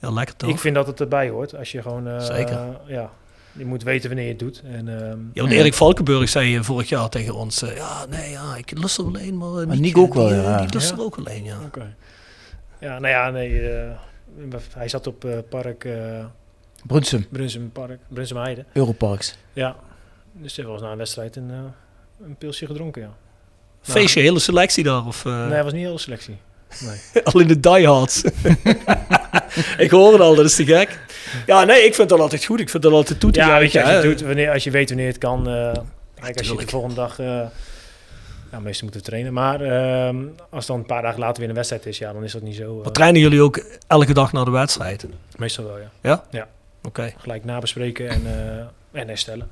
[0.00, 0.50] ja, lekker toch?
[0.50, 1.56] ik vind dat het erbij hoort.
[1.56, 2.08] Als je gewoon...
[2.08, 2.58] eh, Zeker.
[2.86, 3.10] ja,
[3.52, 4.62] je moet weten wanneer je het doet.
[4.72, 8.78] En, ehm, Ja, want Erik Valkenburg zei vorig jaar tegen ons, ja, nee, ja, ik
[8.78, 10.56] lust er alleen, maar, uh, Maar Nick ook wel, ja.
[10.60, 10.96] Die lust Ja.
[10.96, 11.56] er ook alleen, ja.
[11.66, 11.94] Oké.
[12.80, 13.68] Ja, nou ja, nee.
[13.70, 13.90] eh,
[14.74, 15.92] hij zat op eh, park eh
[16.86, 18.64] Brunsum, Brunsum Park, Brunsum Heide.
[18.72, 19.36] Europarks.
[19.52, 19.76] Ja.
[20.40, 23.16] Dus hij was na een wedstrijd een, eh, een pilsje gedronken, ja.
[23.80, 26.36] Feestje, hele selectie daar, of eh, Nee, hij was niet heel selectie.
[26.80, 27.22] Nee.
[27.24, 28.22] al in de diehards.
[29.86, 31.00] ik hoor het al, dat is te gek.
[31.46, 32.60] Ja, nee, ik vind dat altijd goed.
[32.60, 34.64] Ik vind dat altijd toe te ja, weet je, als je, het doet, wanneer, als
[34.64, 35.44] je weet wanneer het kan.
[36.14, 37.16] kijk, als je de volgende dag...
[37.16, 39.32] ja, meestal moeten we trainen.
[39.32, 40.16] Maar ehm,
[40.50, 42.56] als dan een paar dagen later weer een wedstrijd is, ja, dan is dat niet
[42.56, 42.80] zo...
[42.82, 45.06] Maar trainen jullie ook elke dag naar de wedstrijd?
[45.36, 45.78] meestal wel,
[46.30, 46.46] ja.
[46.82, 47.12] Oké.
[47.16, 48.22] Gelijk nabespreken en,
[48.92, 49.48] en herstellen.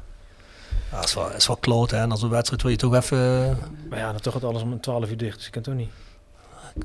[0.97, 1.97] Ja, dat is wel, is wel kloot, hè.
[1.97, 3.57] En als een wedstrijd wil je toch even eh,
[3.91, 5.89] Maar ja, dan toch gaat alles om 12 uur dicht, dus ik kan toch niet.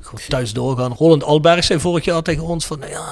[0.02, 0.92] goed thuis doorgaan.
[0.92, 3.04] Roland Alberg zei vorig jaar tegen ons van, nou ja,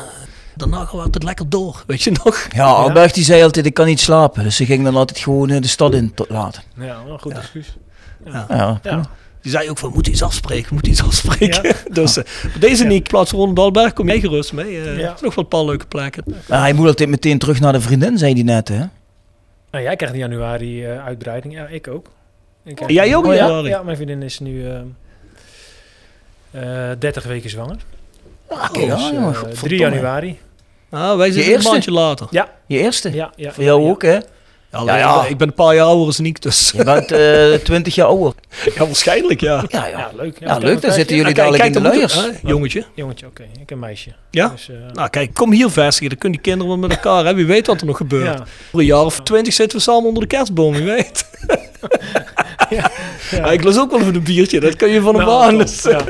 [0.56, 1.82] daarna gaan we altijd lekker door.
[1.86, 2.46] Weet je nog?
[2.52, 4.42] Ja, Alberg die zei altijd, ik kan niet slapen.
[4.42, 6.62] Dus ze ging dan altijd gewoon eh, de stad in tot later.
[6.76, 7.38] Ja, wel een goed Ja.
[7.38, 7.76] excuus.
[8.24, 9.08] Ja, Ja.
[9.42, 11.62] Die zei ook van, moet iets afspreken, moet iets afspreken.
[11.68, 11.74] Ja.
[12.02, 12.24] dus eh,
[12.58, 14.80] deze niet, plaats Roland Alberg, kom jij gerust mee.
[14.80, 15.08] Eh, Ja.
[15.08, 16.24] Er is nog wel een paar leuke plekken.
[16.46, 18.84] Hij moet altijd meteen terug naar de vriendin, zei hij net, hè?
[19.70, 21.54] Nou, jij krijgt in januari eh, uitbreiding.
[21.54, 22.06] Ja, ik ook.
[22.64, 23.40] Ik krijg- Jij ook in Oh, ja?
[23.42, 23.68] januari?
[23.68, 24.80] Ja, mijn vriendin is nu eh
[26.90, 27.76] eh 30 weken zwanger.
[28.48, 29.84] Ah, kijk, Dus, ja, eh, jongen, 3 godverdomme.
[29.94, 30.38] januari.
[30.90, 31.70] Ah, wij zitten een eerste?
[31.70, 32.26] maandje later.
[32.30, 33.12] Ja, Je eerste?
[33.14, 33.52] ja, ja.
[33.52, 34.18] Voor jou ja, ook, hè?
[34.72, 35.14] Ja, Ja, ja.
[35.14, 38.06] Ik, ben, ik een paar jaar ouder als Niek, dus Je bent eh 20 jaar
[38.06, 38.32] ouder.
[38.74, 39.64] ja, waarschijnlijk ja.
[39.68, 40.10] Ja, Ja, ja.
[40.16, 40.36] leuk.
[40.40, 42.18] Ja, leuk, dan zitten jullie Ah, kijk, dadelijk in de luiers.
[42.42, 42.84] jongetje.
[42.94, 43.42] Jongetje, oké.
[43.60, 44.10] Ik een meisje.
[44.30, 44.48] Ja?
[44.48, 47.34] Dus, eh, Nou kijk, kom hier vestigen, dan kunnen die kinderen wel met elkaar, hè.
[47.34, 48.38] wie weet wat er nog gebeurt.
[48.38, 48.44] ja.
[48.70, 51.24] Voor een jaar of twintig zitten we samen onder de kerstboom, wie weet.
[52.70, 52.90] Ja.
[53.30, 55.58] Ja, ik lust ook wel even een biertje, dat kun je van een Nou, baan.
[55.58, 55.82] Dus.
[55.82, 56.00] ja.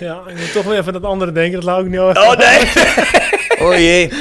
[0.00, 1.52] ja, ik moet toch weer even dat andere denken.
[1.52, 2.22] Dat laat ik niet over.
[2.22, 2.58] Oh nee!
[3.68, 4.12] Oh jee.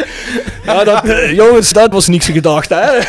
[0.65, 2.99] Ja, dat, eh, jongens, dat was niks gedacht, hè?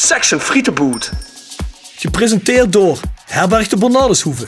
[0.00, 1.10] Section Frietenboot.
[1.96, 4.44] Gepresenteerd door Herberg de Bernardeshoeve.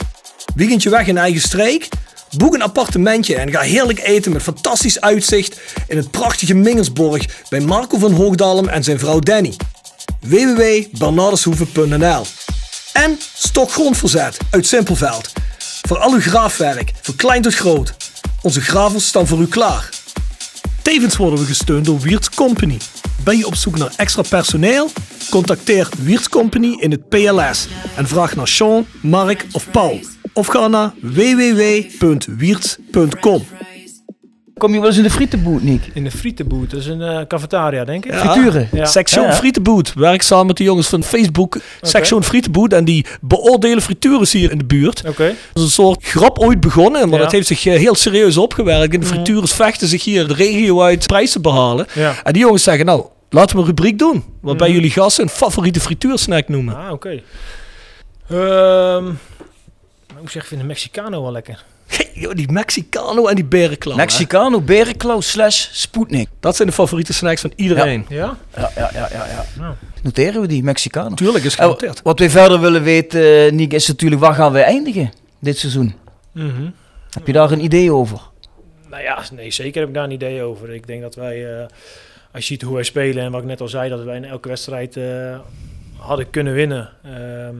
[0.55, 1.89] Weekendje weg in eigen streek?
[2.37, 7.59] Boek een appartementje en ga heerlijk eten met fantastisch uitzicht in het prachtige Mingelsborg bij
[7.59, 9.55] Marco van Hoogdalem en zijn vrouw Danny.
[10.19, 12.25] www.bernardeshoeve.nl
[12.93, 15.31] En Stokgrondverzet uit Simpelveld.
[15.87, 17.93] Voor al uw graafwerk, van klein tot groot.
[18.41, 20.00] Onze gravels staan voor u klaar.
[20.81, 22.77] Tevens worden we gesteund door Wiert's Company.
[23.23, 24.89] Ben je op zoek naar extra personeel?
[25.29, 29.99] Contacteer Wiert's Company in het PLS en vraag naar Sean, Mark of Paul.
[30.33, 33.45] Of ga naar www.wierts.com.
[34.57, 35.81] Kom je wel eens in de frietenboot, Nick?
[35.93, 38.11] In de frietenboot, dat is een eh, cafetaria, denk ik.
[38.11, 38.17] Ja.
[38.19, 38.69] Frituren?
[38.71, 38.85] Ja.
[38.85, 39.35] Section Ja, ja.
[39.35, 39.93] Frietenboot.
[39.93, 41.57] Werk samen met de jongens van Facebook.
[41.81, 42.73] Section Frietenboot.
[42.73, 45.03] En die beoordelen frituurs hier in de buurt.
[45.07, 45.25] Oké.
[45.25, 47.09] Dat is een soort grap ooit begonnen.
[47.09, 47.23] Maar Ja.
[47.23, 48.93] dat heeft zich eh, heel serieus opgewerkt.
[48.93, 51.85] En de frituurs vechten zich hier de regio uit prijs te behalen.
[51.93, 52.15] Ja.
[52.23, 54.23] En die jongens zeggen, nou, laten we een rubriek doen.
[54.41, 54.75] Waarbij Mhm.
[54.77, 56.75] jullie gasten een favoriete frituursnack noemen.
[56.75, 57.21] Ah, oké.
[58.29, 61.63] Ehm, ik moet zeggen, ik vind de Mexicano wel lekker.
[62.13, 63.95] Joh, die Mexicano en die berenklauw.
[63.95, 64.01] hè.
[64.01, 66.29] Mexicano, berenklauw slash Sputnik.
[66.39, 68.05] Dat zijn de favoriete snacks van iedereen.
[68.09, 68.37] Ja?
[68.55, 69.25] Ja, ja, ja, ja.
[69.27, 69.45] ja.
[69.57, 69.73] Nou.
[70.03, 71.15] Noteren we die, Mexicano.
[71.15, 72.01] Tuurlijk is Eh, genoteerd.
[72.03, 75.93] wat wij verder willen weten, eh, Nick, is natuurlijk waar gaan we eindigen dit seizoen?
[76.31, 76.69] Mhm.
[77.09, 78.19] Heb je daar een idee over?
[78.89, 80.69] Nou ja, nee, zeker heb ik daar een idee over.
[80.73, 81.65] Ik denk dat wij, eh,
[82.31, 84.25] als je ziet hoe wij spelen en wat ik net al zei, dat wij in
[84.25, 85.39] elke wedstrijd eh,
[85.97, 86.89] hadden kunnen winnen.
[87.03, 87.55] Ehm,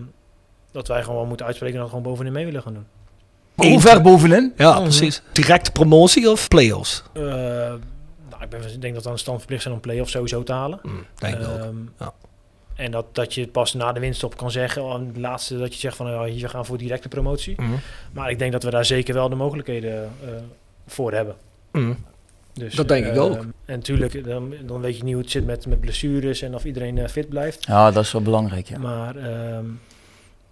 [0.71, 2.85] dat wij gewoon moeten uitspreken dat we gewoon bovenin mee willen gaan doen.
[3.69, 4.53] Hoe ver bovenin?
[4.57, 4.81] Ja, Mhm.
[4.83, 5.21] precies.
[5.31, 7.03] Directe promotie of play-offs?
[7.13, 10.09] Eh, nou, ik, ben, ik denk dat we aan de stand verplicht zijn om play-off
[10.09, 10.79] sowieso te halen.
[10.83, 11.57] Mm, denk ik ook.
[11.57, 12.13] Ehm, Ja.
[12.75, 15.79] En dat, dat je pas na de winststop kan zeggen, oh, het laatste dat je
[15.79, 17.61] zegt van oh, hier we gaan voor directe promotie.
[17.61, 17.69] Mhm.
[18.11, 20.29] Maar ik denk dat we daar zeker wel de mogelijkheden eh,
[20.87, 21.35] voor hebben.
[21.71, 21.93] Mhm.
[22.53, 23.35] Dus, Dat denk ik ehm, ook.
[23.65, 26.63] En natuurlijk, dan, dan weet je niet hoe het zit met, met blessures en of
[26.65, 27.65] iedereen eh, fit blijft.
[27.65, 28.77] Ja, dat is wel belangrijk, ja.
[28.79, 29.65] Maar, ehm,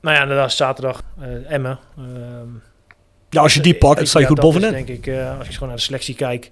[0.01, 1.79] nou ja, inderdaad, zaterdag uh, Emmen.
[3.29, 4.71] Ja, als je die ik- pakt, ik- dan sta je goed bovenin.
[4.71, 6.49] denk ik, eh, als je gewoon naar de selectie kijkt,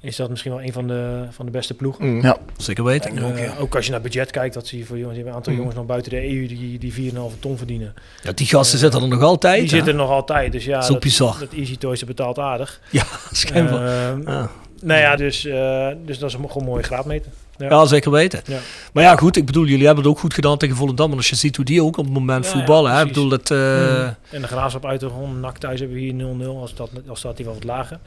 [0.00, 2.04] is dat misschien wel een van de, van de beste ploegen.
[2.14, 2.36] Mm, Ja.
[2.56, 3.16] Zeker weten.
[3.16, 3.54] En, ook, eh, ja.
[3.58, 5.52] ook als je naar budget kijkt, dat zie je voor jongens, je hebt een aantal
[5.52, 5.58] Mm.
[5.58, 7.94] jongens nog buiten de EU die, die 4,5 ton verdienen.
[8.22, 9.54] Ja, die gasten Eh, zitten er nog altijd.
[9.60, 9.74] Die hè?
[9.76, 11.36] zitten er nog altijd, dus ja, Dat is ook bizar.
[11.40, 12.80] dat Easy Toys betaalt aardig.
[12.90, 14.08] Ja, schijnbaar.
[14.10, 14.50] Ehm, ja.
[14.82, 17.30] Nou ja, dus, eh, dus dat is een gewoon een mooie graadmeter.
[17.58, 17.68] Ja.
[17.68, 18.40] Ja, zeker weten.
[18.46, 18.58] Ja.
[18.92, 21.10] Maar ja, goed, ik bedoel, jullie hebben het ook goed gedaan tegen Volendam.
[21.10, 23.50] En als je ziet hoe die ook op het moment voetballen, hè, ik bedoel, dat...
[23.50, 24.14] eh, Mm.
[24.30, 26.14] En de graafschap uit de grond, nak thuis hebben we hier
[26.46, 27.98] 0-0, als dat, als dat die wel wat lager.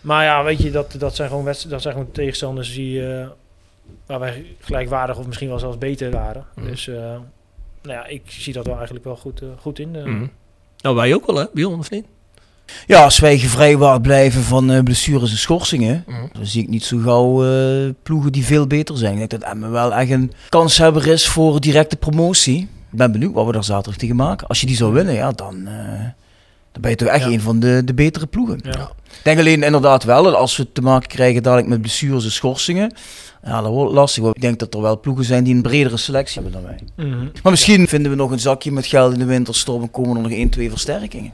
[0.00, 3.26] Maar ja, weet je, dat, dat zijn gewoon wedst- dat zijn gewoon tegenstanders die, eh,
[4.06, 6.44] waar wij gelijkwaardig of misschien wel zelfs beter waren.
[6.54, 6.66] Mhm.
[6.66, 7.18] Dus eh, nou
[7.98, 9.90] ja, ik zie dat wel eigenlijk wel goed, goed in.
[9.90, 10.26] mhm.
[10.80, 12.06] Nou, wij ook wel, hè, Bjorn, of niet?
[12.86, 16.16] Ja, als wij gevrijwaard blijven van eh, blessures en schorsingen, Mhm.
[16.32, 19.12] dan zie ik niet zo gauw eh, ploegen die veel beter zijn.
[19.12, 22.58] Ik denk dat Emmen wel echt een kanshebber is voor directe promotie.
[22.90, 24.46] Ik ben benieuwd wat we daar zaterdag tegen maken.
[24.46, 26.00] Als je die zou winnen, ja, dan, eh,
[26.72, 27.30] dan ben je toch echt Ja.
[27.30, 28.58] een van de, de betere ploegen.
[28.62, 28.90] Ja.
[29.04, 32.30] Ik denk alleen inderdaad wel dat als we te maken krijgen dadelijk met blessures en
[32.32, 32.92] schorsingen,
[33.44, 34.22] ja, dat wordt lastig.
[34.22, 37.06] Want ik denk dat er wel ploegen zijn die een bredere selectie hebben dan wij.
[37.06, 37.24] Mhm.
[37.42, 40.22] Maar misschien vinden we nog een zakje met geld in de winterstop en komen er
[40.22, 41.32] nog één, twee versterkingen.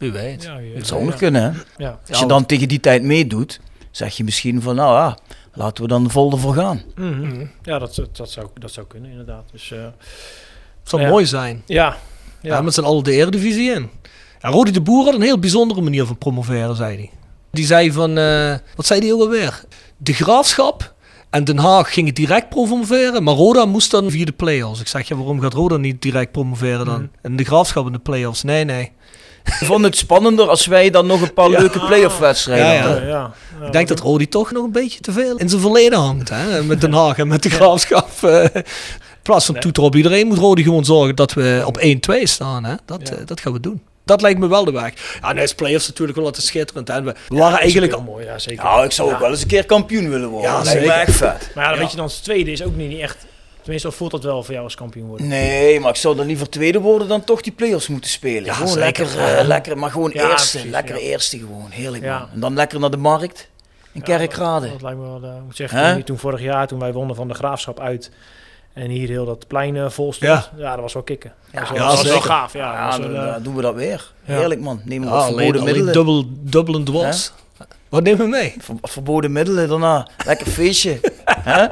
[0.00, 0.42] Wie weet.
[0.42, 1.06] Ja, je- Dat zou ja.
[1.06, 1.50] nog kunnen, hè?
[1.84, 1.98] Ja.
[2.08, 3.60] Als je dan tegen die tijd meedoet,
[3.90, 5.18] zeg je misschien van, nou ja,
[5.54, 6.82] laten we dan vol ervoor gaan.
[6.96, 7.46] Mhm.
[7.62, 9.44] Ja, dat, dat, zou, dat zou kunnen inderdaad.
[9.52, 9.78] Dus, eh,
[10.80, 11.08] Het zou Ja.
[11.08, 11.62] mooi zijn.
[11.66, 11.96] ja,
[12.40, 12.54] Ja.
[12.54, 12.60] ja.
[12.60, 13.90] met z'n allen de Eredivisie in.
[14.40, 17.10] Ja, Rodi de Boer had een heel bijzondere manier van promoveren, zei hij.
[17.50, 19.64] Die zei van, eh, wat zei hij ook alweer?
[19.96, 20.94] De Graafschap
[21.30, 24.80] en Den Haag gingen direct promoveren, maar Roda moest dan via de play-offs.
[24.80, 26.94] Ik zeg, ja, waarom gaat Roda niet direct promoveren dan?
[27.02, 27.06] Mhm.
[27.22, 28.42] En de Graafschap in de play-offs?
[28.42, 28.92] Nee, nee.
[29.44, 31.58] Ik vond het spannender als wij dan nog een paar Ja.
[31.60, 32.80] leuke play-off wedstrijden Ja, ja.
[32.82, 33.02] hadden.
[33.02, 33.30] Ja, ja.
[33.60, 36.28] Ja, Ik denk dat Rodi toch nog een beetje te veel in zijn verleden hangt.
[36.28, 36.62] Hè?
[36.62, 37.50] Met Den Haag en met de.
[37.50, 38.08] Graafschap.
[38.22, 38.44] eh.
[38.54, 38.62] In
[39.22, 39.62] plaats van Nee.
[39.62, 42.64] toeter op iedereen moet Rodi gewoon zorgen dat we op 1-2 staan.
[42.64, 42.74] Hè?
[42.86, 43.14] Dat, Ja.
[43.14, 43.82] eh, dat gaan we doen.
[44.04, 44.92] Dat lijkt me wel de weg.
[45.20, 46.88] Ja, nee, is play-offs natuurlijk wel altijd schitterend.
[46.88, 47.02] Hè?
[47.02, 47.92] We Ja, waren eigenlijk...
[47.94, 48.64] heel mooi, ja, zeker.
[48.64, 49.20] Nou, ik zou ook Ja.
[49.20, 50.50] wel eens een keer kampioen willen worden.
[50.50, 51.00] Ja, dat lijkt me zeker.
[51.08, 51.50] echt vet.
[51.54, 51.78] Maar ja, dan Ja.
[51.82, 53.16] weet je dan, als tweede is ook niet niet echt...
[53.62, 55.28] Tenminste, of voelt dat wel voor jou als kampioen worden?
[55.28, 58.44] Nee, maar ik zou dan liever tweede worden dan toch die play-offs moeten spelen.
[58.44, 58.84] Ja, gewoon zeker.
[59.04, 60.50] lekker, eh, lekker, maar gewoon Ja, eerste.
[60.56, 61.00] precies, lekker ja.
[61.00, 62.18] eerste gewoon, heerlijk Ja.
[62.18, 62.28] man.
[62.34, 63.48] En dan lekker naar de markt
[63.92, 64.60] in Ja, Kerkrade.
[64.60, 65.36] Dat, dat lijkt me wel...
[65.36, 68.10] ik moet zeggen, toen, toen vorig jaar, toen wij wonnen van de Graafschap uit...
[68.72, 70.30] En hier heel dat plein eh, vol stond.
[70.30, 70.50] Ja.
[70.56, 70.70] Ja.
[70.72, 71.32] dat was wel kicken.
[71.52, 72.52] Ja, dat was, ja, dat was wel gaaf.
[72.52, 72.96] Ja, Ja, was
[73.32, 74.12] dan doen we dat weer.
[74.22, 74.80] Heerlijk man.
[74.84, 75.92] Nemen we Ja, wat alleen, verboden alleen middelen.
[75.92, 77.32] dubbel, dubbel en dwars.
[77.90, 78.54] Wat nemen we mee?
[78.58, 80.08] Ver- verboden middelen daarna.
[80.26, 81.00] Lekker feestje.
[81.24, 81.66] Hè?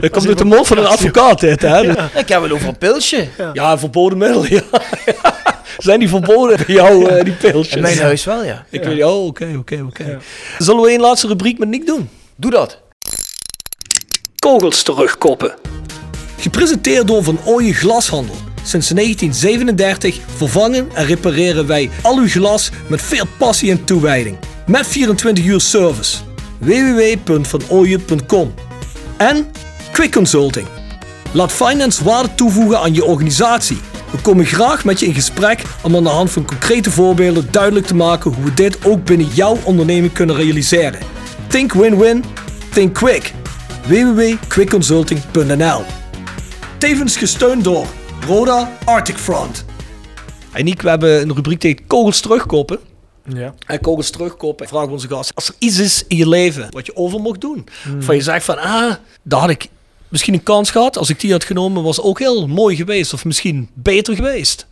[0.00, 1.62] Dat komt uit de mond van een advocaat dit.
[1.62, 1.80] Hè?
[2.18, 3.28] Ik heb het over een pilsje.
[3.52, 4.46] Ja, verboden middel.
[4.46, 4.62] Ja.
[5.78, 7.74] Zijn die verboden bij jou, eh, die pilsjes?
[7.74, 8.64] In mijn huis wel, ja.
[8.70, 10.04] Ik weet, oh, oké, oké, oké.
[10.04, 10.18] Ja.
[10.58, 12.08] Zullen we een laatste rubriek met Nick doen?
[12.36, 12.80] Doe dat.
[14.38, 15.54] Kogels terugkoppen.
[16.38, 18.34] Gepresenteerd door Van Ooyen Glashandel.
[18.62, 24.36] Sinds 1937 vervangen en repareren wij al uw glas met veel passie en toewijding.
[24.68, 26.16] Met 24 uur service.
[26.58, 28.54] www.vanooyen.com
[29.16, 29.46] En
[29.92, 30.66] Quick Consulting.
[31.32, 33.78] Laat finance waarde toevoegen aan je organisatie.
[34.10, 37.86] We komen graag met je in gesprek om aan de hand van concrete voorbeelden duidelijk
[37.86, 41.00] te maken hoe we dit ook binnen jouw onderneming kunnen realiseren.
[41.46, 42.24] Think win-win,
[42.72, 43.32] think quick.
[43.86, 45.82] www.quickconsulting.nl
[46.78, 47.86] Tevens gesteund door
[48.26, 49.64] Roda Arctic Front.
[50.52, 52.87] En Nick, we hebben een rubriek tegen kogels terugkoppen.
[53.34, 53.54] Ja.
[53.66, 54.68] En kogels terugkoppen.
[54.68, 55.34] Vragen we onze gast.
[55.34, 57.66] Als er iets is in je leven wat je over mocht doen.
[57.82, 58.02] Hmm.
[58.02, 59.68] Van je zegt van, ah, daar had ik
[60.08, 60.96] misschien een kans gehad.
[60.96, 63.12] Als ik die had genomen, was ook heel mooi geweest.
[63.12, 64.66] Of misschien beter geweest.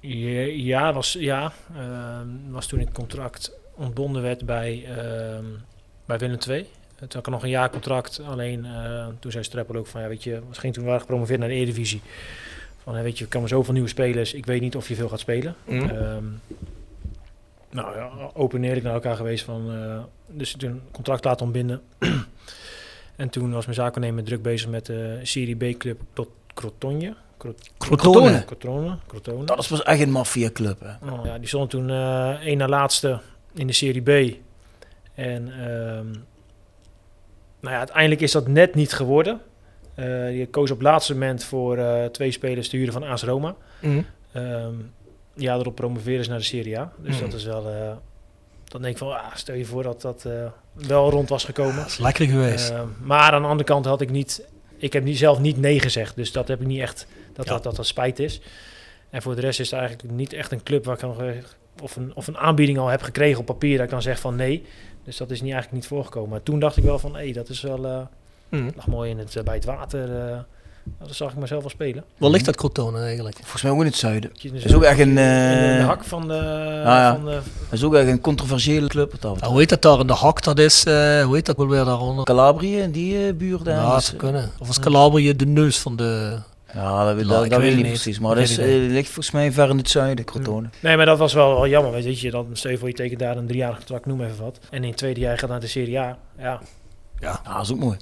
[0.00, 5.44] Ja, ja, was, ja ehm, was toen ik contract ontbonden werd bij, ehm,
[6.06, 6.66] bij Willem II.
[6.98, 8.20] Toen had ik nog een jaar contract.
[8.26, 11.38] Alleen eh, toen zei Streppel ook van, ja, weet je, misschien toen we waren gepromoveerd
[11.38, 12.00] naar de Eredivisie.
[12.82, 14.34] Van, ja, weet je, er komen zoveel nieuwe spelers.
[14.34, 15.54] Ik weet niet of je veel gaat spelen.
[15.64, 15.88] Mhm.
[15.88, 16.24] Ehm,
[17.74, 21.82] nou ja, open en eerlijk naar elkaar geweest van, eh, dus toen contract laten ontbinden.
[23.16, 27.14] en toen was mijn zaakwaarnemer druk bezig met de Serie B-club tot Crotonje.
[27.38, 28.44] Crot- Crotone.
[28.44, 28.96] Crotone.
[29.06, 29.44] Crotone.
[29.44, 31.10] Dat was echt een maffiaclub, hè.
[31.10, 33.20] Oh, ja, die stond toen eh één na laatste
[33.54, 34.36] in de Serie B.
[35.14, 36.06] En ehm,
[37.60, 39.40] nou ja, uiteindelijk is dat net niet geworden.
[39.94, 43.22] Eh je koos op het laatste moment voor eh, twee spelers te huren van AS
[43.22, 43.54] Roma.
[43.80, 44.02] Mhm.
[44.32, 44.74] Ehm
[45.34, 46.92] ja, erop promoveren ze naar de Serie A.
[46.96, 47.24] Dus Mhm.
[47.24, 47.68] dat is wel...
[47.68, 47.92] eh,
[48.64, 50.32] dan denk ik van, ah, stel je voor dat dat eh,
[50.72, 51.76] wel rond was gekomen.
[51.76, 52.70] Dat is lekker geweest.
[52.70, 54.46] Ehm, maar aan de andere kant had ik niet...
[54.76, 56.16] Ik heb niet, zelf niet nee gezegd.
[56.16, 57.06] Dus dat heb ik niet echt...
[57.32, 57.52] Dat Ja.
[57.52, 58.40] dat, dat, dat spijt is.
[59.10, 61.22] En voor de rest is het eigenlijk niet echt een club waar ik nog...
[61.82, 64.36] Of een, of een aanbieding al heb gekregen op papier dat ik dan zeg van
[64.36, 64.64] nee.
[65.04, 66.30] Dus dat is niet, eigenlijk niet voorgekomen.
[66.30, 67.86] Maar toen dacht ik wel van, hé, dat is wel...
[67.86, 68.00] eh
[68.48, 68.70] Mhm.
[68.76, 70.08] lag mooi in het, eh, bij het water.
[71.00, 72.04] Eh dat zag ik mezelf wel spelen.
[72.18, 73.36] Waar ligt dat Crotone eigenlijk?
[73.40, 74.30] Volgens mij ook in het zuiden.
[74.42, 75.20] Dat is ook echt een, in de,
[75.72, 76.34] eh, de hak van de...
[76.84, 77.14] ja.
[77.14, 79.10] Van de Dat is ook echt een controversiële club.
[79.12, 80.42] Wat dat Nou, hoe heet dat daar in de hak?
[80.42, 82.24] Dat is, eh, hoe heet dat wel weer daaronder?
[82.24, 83.74] Calabrië en die eh buurt daar.
[83.74, 84.50] Ja, dat dat is, zou kunnen.
[84.58, 86.38] Of was Calabrië de neus van de...
[86.74, 88.18] Ja, dat, weet- Nou, dat, ik dat weet ik het niet precies.
[88.18, 90.68] Maar dat is, ligt volgens mij ver in het zuiden, Crotone.
[90.80, 91.92] Nee, maar dat was wel, wel jammer.
[91.92, 94.58] Weet je, dan stel je voor je tekent daar een driejarig contract, noem even wat.
[94.70, 96.18] En in het tweede jaar gaat naar de Serie A.
[96.38, 96.60] Ja,
[97.20, 97.96] Ja, dat is ook mooi.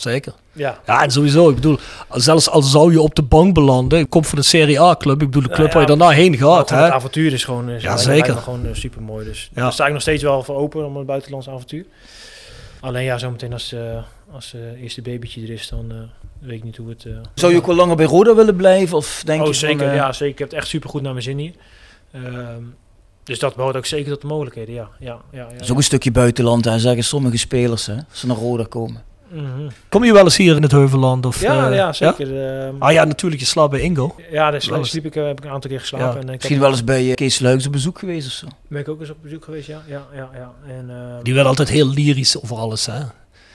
[0.00, 0.32] Zeker.
[0.52, 0.80] ja.
[0.86, 1.48] Ja, en sowieso.
[1.48, 1.78] Ik bedoel,
[2.12, 5.20] zelfs al zou je op de bank belanden, ik kom van een Serie A-club.
[5.22, 6.70] Ik bedoel, de Nou club ja, waar je daarna heen gaat.
[6.70, 6.92] het Hè?
[6.92, 8.36] avontuur is gewoon, is Ja, lijkt- zeker.
[8.36, 9.24] gewoon super mooi.
[9.24, 9.62] Dus Ja.
[9.62, 11.84] daar sta ik nog steeds wel voor open om een buitenlands avontuur.
[12.80, 13.80] Alleen ja, zometeen als, eh
[14.32, 15.96] als eh eerste babytje er is, dan eh,
[16.40, 17.04] weet ik niet hoe het...
[17.04, 18.96] eh, Zou je ook wel langer bij Roda willen blijven?
[18.96, 19.88] Of denk oh, je van, zeker.
[19.88, 20.32] eh, ja, zeker.
[20.32, 21.52] Ik heb het echt super goed naar mijn zin hier.
[22.12, 22.62] Ehm,
[23.24, 24.88] dus dat behoort ook zeker tot de mogelijkheden, ja.
[25.00, 28.20] ja, ja, ja, Dat is ook een stukje buitenland, hè, zeggen sommige spelers, hè, als
[28.20, 29.02] ze naar Roda komen.
[29.30, 29.68] Mhm.
[29.88, 31.26] Kom je wel eens hier in het Heuvelland?
[31.26, 32.46] Of, ja, eh, ja, zeker.
[32.66, 33.40] Ehm, Ah ja, natuurlijk.
[33.40, 34.14] Je slaapt bij Ingo.
[34.30, 36.06] Ja, daar sliep ik, eh, heb ik een aantal keer geslapen.
[36.06, 36.12] Ja.
[36.12, 38.46] En, eh, ik Misschien heb, wel eens bij Kees Luiks op bezoek geweest of zo.
[38.68, 39.82] ben ik ook eens op bezoek geweest, ja.
[39.86, 40.52] ja, ja, ja.
[40.66, 42.86] En, eh, Die werd altijd heel lyrisch over alles.
[42.86, 43.00] Hè?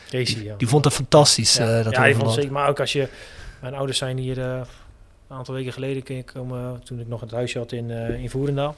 [0.10, 0.54] Casey, ja.
[0.58, 1.56] Die vond het fantastisch.
[1.56, 2.36] ja, eh, dat ja, die vond Heuvelland.
[2.36, 2.52] het zeker.
[2.60, 3.08] Maar ook als je...
[3.62, 4.46] Mijn ouders zijn hier eh,
[5.30, 8.30] een aantal weken geleden keer komen, toen ik nog het huisje had in, eh in
[8.30, 8.76] Voerendaal.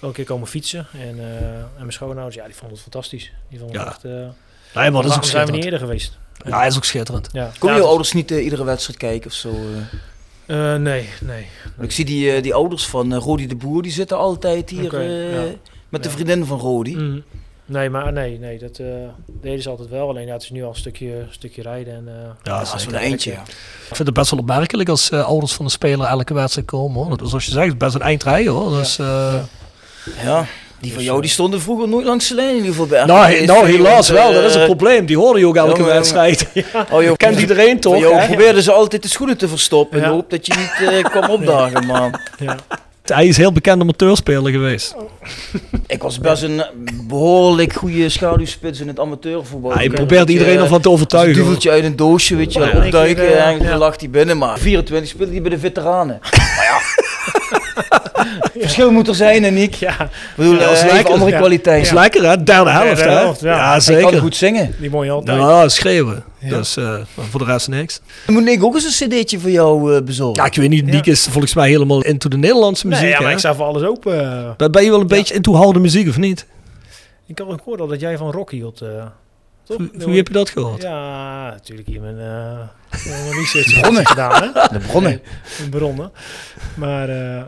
[0.00, 0.86] Ook een keer komen fietsen.
[0.92, 3.32] En, eh, en mijn schoonouders, ja, die vonden het fantastisch.
[3.48, 3.84] Die vonden Ja.
[3.84, 4.04] het echt...
[4.04, 4.10] eh
[4.82, 6.18] Nee, maar dat is ook zijn we niet eerder geweest?
[6.46, 7.28] Ja, hij is ook schitterend.
[7.32, 7.50] Ja.
[7.58, 9.54] Kom ja, je het- ouders niet eh, iedere wedstrijd kijken of zo?
[10.46, 10.72] eh?
[10.74, 11.46] eh, nee, nee.
[11.80, 14.94] Ik zie die, eh, die ouders van Rodi de Boer, die zitten altijd hier
[15.34, 15.42] eh,
[15.88, 16.96] met de vriendin van Rodi.
[16.96, 17.18] Mhm.
[17.66, 18.86] Nee, maar nee, nee, dat eh,
[19.26, 20.08] deden ze altijd wel.
[20.08, 21.94] Alleen ja, het is nu al een stukje, stukje rijden.
[21.94, 22.86] En, eh, Ja, Als zeker.
[22.90, 23.40] we een eindje, ja.
[23.88, 26.96] Ik vind het best wel opmerkelijk als ouders van een speler elke wedstrijd komen.
[27.00, 27.08] Hoor.
[27.10, 28.52] Dat is, zoals je zegt, best een eind rijden.
[28.52, 28.76] Hoor.
[28.76, 29.44] Dus, eh, Ja.
[30.22, 30.46] Ja,
[30.84, 32.86] die van Dus, jou eh, die stonden vroeger nooit langs de lijn in ieder geval
[32.86, 34.32] bij nou, nou, helaas wel.
[34.32, 35.06] Dat is een eh, probleem.
[35.06, 36.46] Die horen je ook elke wedstrijd.
[36.90, 37.92] Oh, joh, Kent iedereen toch?
[37.92, 40.08] Van jou probeerden ze altijd de schoenen te verstoppen in Ja.
[40.08, 42.20] de hoop dat je niet eh, kwam opdagen, man.
[42.38, 42.56] ja.
[43.04, 44.94] Hij is heel bekend amateurspeler geweest.
[45.86, 46.68] Ik was best een eh,
[47.08, 49.72] behoorlijk goede schaduwspits in het amateurvoetbal.
[49.72, 51.34] Hij Ik probeert iedereen ervan te een overtuigen.
[51.34, 51.42] hoor.
[51.44, 53.68] duveltje uit een doosje, weet je, Ja, wel, opduiken en ja.
[53.68, 54.38] dan lag hij binnen.
[54.38, 56.18] Maar 24 speelde hij bij de veteranen.
[56.56, 56.80] Maar ja,
[58.60, 59.74] verschil moet er zijn en ik.
[59.74, 61.12] ja, Ik bedoel, Ja, dat is eh, heeft lekker.
[61.12, 61.38] andere Ja.
[61.38, 61.82] kwaliteit.
[61.84, 62.42] is lekker hè?
[62.42, 63.18] Derde helft derde hè?
[63.18, 63.80] helft, ja.
[63.80, 64.10] zeker.
[64.10, 64.74] kan goed zingen.
[64.78, 65.38] die mooie altijd.
[65.38, 66.24] Ja, schreeuwen.
[66.38, 66.48] Ja.
[66.56, 66.84] Dus eh,
[67.14, 68.00] maar voor de rest niks.
[68.26, 70.42] Moet ik ook eens een cd'tje voor jou eh, bezorgen?
[70.42, 70.86] Ja, ik weet niet.
[70.86, 73.02] Niek is volgens mij helemaal into de Nederlandse muziek.
[73.02, 73.32] nee, ja, maar hè?
[73.32, 74.54] ik sta voor alles open.
[74.70, 76.46] Ben je wel een beetje into harde muziek of niet?
[77.26, 78.80] Ik had ook gehoord al dat jij van rock hield.
[78.80, 78.88] eh
[79.64, 79.76] toch?
[80.02, 80.82] Hoe, heb je dat gehoord?
[80.82, 82.58] Ja, natuurlijk hier mijn, eh
[83.04, 84.48] mijn research gedaan, hè?
[84.78, 85.20] De bronnen.
[85.70, 86.10] Bronnen.
[86.74, 87.42] Maar, eh,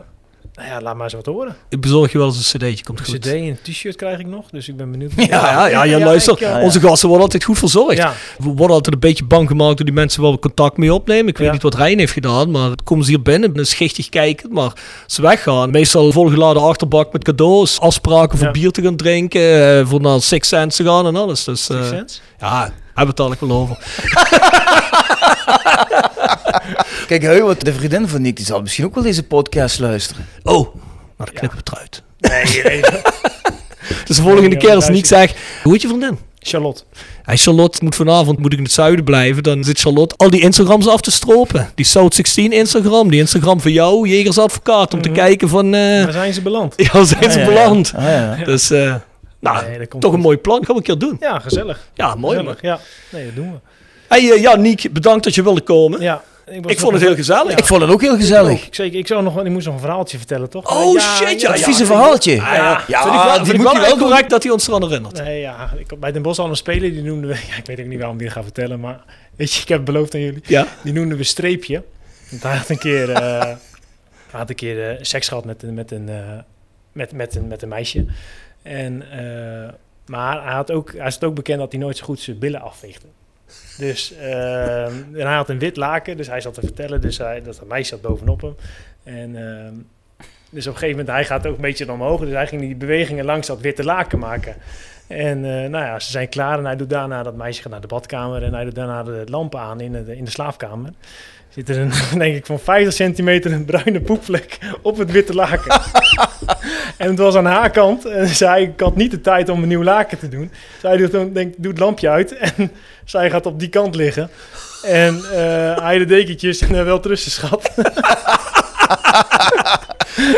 [0.57, 1.55] nou ja, laat maar eens wat horen.
[1.69, 2.83] Ik bezorg je wel eens een cd'tje.
[2.83, 3.19] Komt Een goed.
[3.19, 5.11] cd en een t-shirt krijg ik nog, dus ik ben benieuwd.
[5.29, 6.33] Ja, ja, ja, luister.
[6.33, 6.61] ik, ja.
[6.61, 7.97] Onze gasten worden altijd goed verzorgd.
[8.37, 11.27] We worden altijd een beetje bang gemaakt door die mensen waar we contact mee opnemen.
[11.27, 14.53] Ik weet niet wat Rijn heeft gedaan, maar komen ze hier binnen, een schichtig kijken,
[14.53, 14.71] maar
[15.05, 15.69] ze weggaan.
[15.71, 20.47] Meestal volgeladen achterbak met cadeaus, afspraken voor bier te gaan drinken, eh, voor naar Six
[20.47, 21.43] Sense te gaan en alles.
[21.43, 22.19] Dus eh, Six Sense?
[22.39, 22.59] ja,
[22.93, 23.77] hebben we het eigenlijk wel over.
[27.07, 30.25] Kijk, Heu, wat de vriendin van Nick, die zal misschien ook wel deze podcast luisteren.
[30.43, 30.75] Oh,
[31.17, 32.03] maar dan knippen we het eruit.
[32.19, 32.81] Nee, nee.
[34.05, 34.89] Dus de volgende keer als.
[34.89, 36.17] Nick zegt, hoe heet je vriendin?
[36.39, 36.83] Charlotte.
[37.23, 39.43] Hey Charlotte moet vanavond moet ik in het zuiden blijven.
[39.43, 41.69] Dan zit Charlotte al die Instagrams af te stropen.
[41.75, 45.17] Die South 16 Instagram, die Instagram van jou, Jegers Advocaat, om te Mhm.
[45.17, 45.73] kijken van...
[45.73, 46.73] eh Waar zijn ze beland?
[46.91, 47.87] ja, zijn ze Ah, ja, beland?
[47.97, 48.31] ja.
[48.31, 48.45] Ah, ja.
[48.45, 48.95] Dus, eh,
[49.39, 50.25] nou, Nee, dat komt toch een goed.
[50.25, 50.57] mooi plan.
[50.65, 51.17] Gaan we een keer doen.
[51.19, 51.87] Ja, gezellig.
[51.93, 52.55] Ja, mooi man.
[52.61, 52.79] Ja,
[53.11, 53.57] nee, dat doen we.
[54.07, 56.01] Hey, eh, ja, Niek, bedankt dat je wilde komen.
[56.01, 56.23] Ja,
[56.65, 57.57] Ik vond het heel gezellig.
[57.57, 58.65] Ik vond het ook heel gezellig.
[58.65, 60.77] Ik, zeker, ik, zou nog, ik moest nog een verhaaltje vertellen, toch?
[60.77, 61.49] Oh Ja, shit, ja.
[61.49, 61.65] Dat ja.
[61.65, 62.31] vieze verhaaltje.
[62.31, 64.83] Ah, ja, Ja, vind ik wel, vind moet wel je correct dat hij ons eraan
[64.83, 65.23] herinnert.
[65.23, 67.35] Nee, ja, ik, bij Den Bosch al een speler, die noemden we...
[67.49, 68.99] Ja, ik weet ook niet waarom die dat ga vertellen, maar...
[69.37, 70.41] Weet je, ik heb het beloofd aan jullie.
[70.45, 70.67] Ja.
[70.83, 71.83] Die noemden we Streepje.
[72.29, 73.39] Want hij had een keer, eh,
[74.31, 76.37] hij had een keer eh, seks gehad met een, met, een, eh,
[76.91, 78.05] met, met, een, met een meisje.
[78.61, 79.73] En, eh,
[80.05, 82.39] maar hij, had ook, hij is het ook bekend dat hij nooit zo goed zijn
[82.39, 83.07] billen afveegde.
[83.77, 87.41] Dus eh, en hij had een wit laken, dus hij zat te vertellen dus hij,
[87.41, 88.55] dat een meisje zat bovenop hem.
[89.03, 89.71] En eh,
[90.49, 92.19] dus op een gegeven moment, hij gaat ook een beetje omhoog.
[92.19, 94.55] Dus hij ging die bewegingen langs dat witte laken maken.
[95.07, 97.81] En eh, nou ja, ze zijn klaar en hij doet daarna, dat meisje gaat naar
[97.81, 100.93] de badkamer en hij doet daarna de lampen aan in de, in de slaapkamer.
[101.57, 105.81] Zit er een, denk ik, van 50 centimeter een bruine poepvlek op het witte laken.
[106.97, 109.67] en het was aan haar kant en zij ik had niet de tijd om een
[109.67, 110.51] nieuw laken te doen.
[110.81, 112.71] Zij doet, dan, denk, doet het lampje uit en
[113.05, 114.29] zij gaat op die kant liggen.
[114.83, 117.71] En eh, hij de dekentjes en uh, wel trusten schat.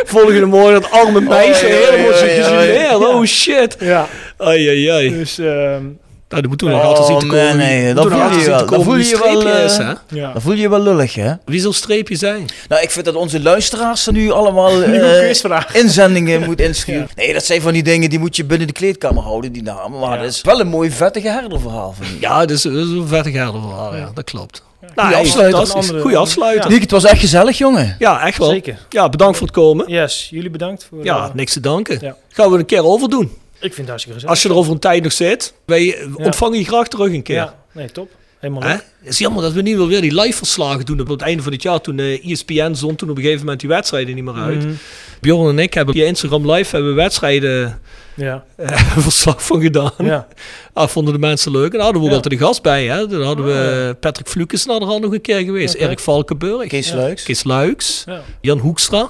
[0.06, 2.98] Volgende morgen dat arme meisje ja, helemaal ja.
[2.98, 3.76] Oh shit.
[3.80, 5.10] ja, Ai, ai, ai.
[5.10, 5.84] dus ehm,
[6.30, 7.57] Nou, dan moeten we nog altijd zien te Oh, komen.
[7.57, 8.65] nee, wie- dat voel nog je wel.
[8.65, 9.93] Dat voel je wel, streepje is, hè?
[10.19, 10.31] ja.
[10.31, 11.34] Dan voel je je wel lullig, hè?
[11.45, 12.45] Wie zal streepje zijn?
[12.68, 17.07] Nou, ik vind dat onze luisteraars er nu allemaal eh, inzendingen moeten insturen.
[17.15, 19.99] Nee, dat zijn van die dingen die moet je binnen de kleedkamer houden, die namen.
[19.99, 20.22] Maar Ja.
[20.23, 21.95] dat is wel een mooi vettige herderverhaal.
[22.19, 24.11] Ja, dat is, dat is een vettig verhaal, ja.
[24.14, 24.64] Dat klopt.
[24.95, 26.18] Nou, Goeie afsluiter.
[26.18, 26.69] afsluiter.
[26.69, 27.95] Niek, het was echt gezellig, jongen.
[27.99, 28.49] Ja, echt wel.
[28.49, 28.77] Zeker.
[28.89, 29.85] Ja, bedankt voor het komen.
[29.91, 31.03] Yes, jullie bedankt voor.
[31.03, 31.97] Ja, eh, niks te danken.
[32.01, 32.15] Ja.
[32.30, 33.31] Gaan we een keer over doen.
[33.60, 34.30] Ik vind het hartstikke gezellig.
[34.36, 35.95] Als je er over een tijd nog zit, wij Ja.
[36.14, 37.36] ontvangen je graag terug een keer.
[37.36, 38.10] Ja, nee, top.
[38.40, 38.69] Helemaal Hè?
[38.69, 38.86] leuk.
[38.99, 41.44] Het is jammer dat we niet wel weer die live verslagen doen op het einde
[41.44, 41.81] van het jaar.
[41.81, 44.64] Toen eh ESPN zond toen op een gegeven moment die wedstrijden niet meer uit.
[44.64, 44.73] Mhm.
[45.22, 47.81] Bjorn en ik hebben via Instagram live hebben we wedstrijden
[48.15, 49.91] Ja, eh, verslag van gedaan.
[49.98, 50.27] ja.
[50.73, 51.65] Ah, vonden de mensen leuk.
[51.72, 52.15] En daar hadden we ook Ja.
[52.15, 52.86] altijd een gast bij.
[52.88, 53.07] Hè?
[53.07, 55.73] Dan hadden we Patrick Flukes naar de hand nog een keer geweest.
[55.73, 56.68] Erik Valkenburg.
[56.68, 56.95] Kees Ja.
[56.95, 57.23] Luiks.
[57.23, 58.03] Kees Luiks.
[58.06, 58.22] ja.
[58.41, 59.10] Jan Hoekstra.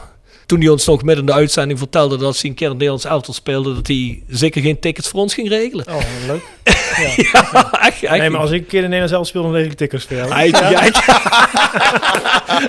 [0.50, 3.06] Toen hij ons nog midden in de uitzending vertelde dat hij een keer een Nederlands
[3.06, 5.86] elftal speelde, dat hij zeker geen tickets voor ons ging regelen.
[5.90, 5.96] Oh,
[6.28, 6.42] leuk.
[7.82, 8.18] echt, echt.
[8.18, 10.16] Nee, maar als ik een keer in Nederland zelf speel, dan regel ik tickers voor
[10.16, 10.46] jou.
[10.46, 10.52] Ja,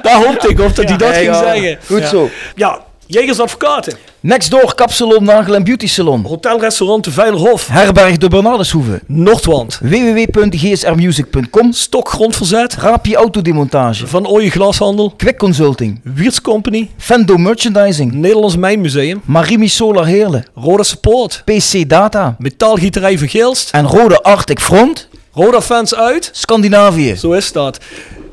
[0.02, 0.97] Daar hoopte ik op dat hij Ja.
[0.97, 1.39] dat ging ja.
[1.39, 1.78] zeggen.
[1.86, 2.09] Goed Ja.
[2.09, 2.31] zo.
[2.55, 3.93] Ja, Jegers Advocaten.
[4.20, 6.24] Next door Kapsalon Nagel en Beauty Salon.
[6.24, 7.69] Hotelrestaurant De Veilerhof.
[7.69, 9.01] Herberg de Bernardeshoeve.
[9.07, 9.78] Noordwand.
[9.82, 11.73] www.gsrmusic.com.
[11.73, 12.74] Stokgrondverzet.
[12.74, 14.07] Raapje Autodemontage.
[14.07, 15.12] Van Ooije Glashandel.
[15.16, 16.01] Quick Consulting.
[16.03, 16.91] Wiertz Company.
[16.97, 18.12] Fendo Merchandising.
[18.12, 19.23] Nederlands Mijnmuseum.
[19.24, 20.45] Marimi Solar Heerlen.
[20.55, 21.43] Roda Support.
[21.45, 22.37] PC Data.
[22.39, 23.70] Metaalgieterij van Geelst.
[23.70, 25.09] En Rode Arctic Front.
[25.32, 26.31] Roda Fans uit.
[26.32, 27.16] Scandinavië.
[27.16, 27.78] Zo is dat.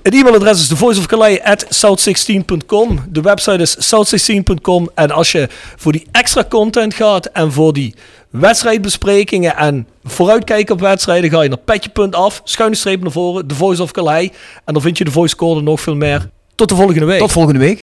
[0.07, 2.99] Het e-mailadres is thevoiceofcalais.south16.com.
[3.09, 4.89] De website is south16.com.
[4.95, 7.95] En als je voor die extra content gaat en voor die
[8.29, 13.81] wedstrijdbesprekingen en vooruitkijken op wedstrijden, ga je naar petje.af, schuine streep naar voren, The Voice
[13.81, 14.29] of Calais.
[14.65, 16.29] En dan vind je de voice nog veel meer.
[16.55, 17.19] Tot de volgende week.
[17.19, 17.86] Tot volgende week.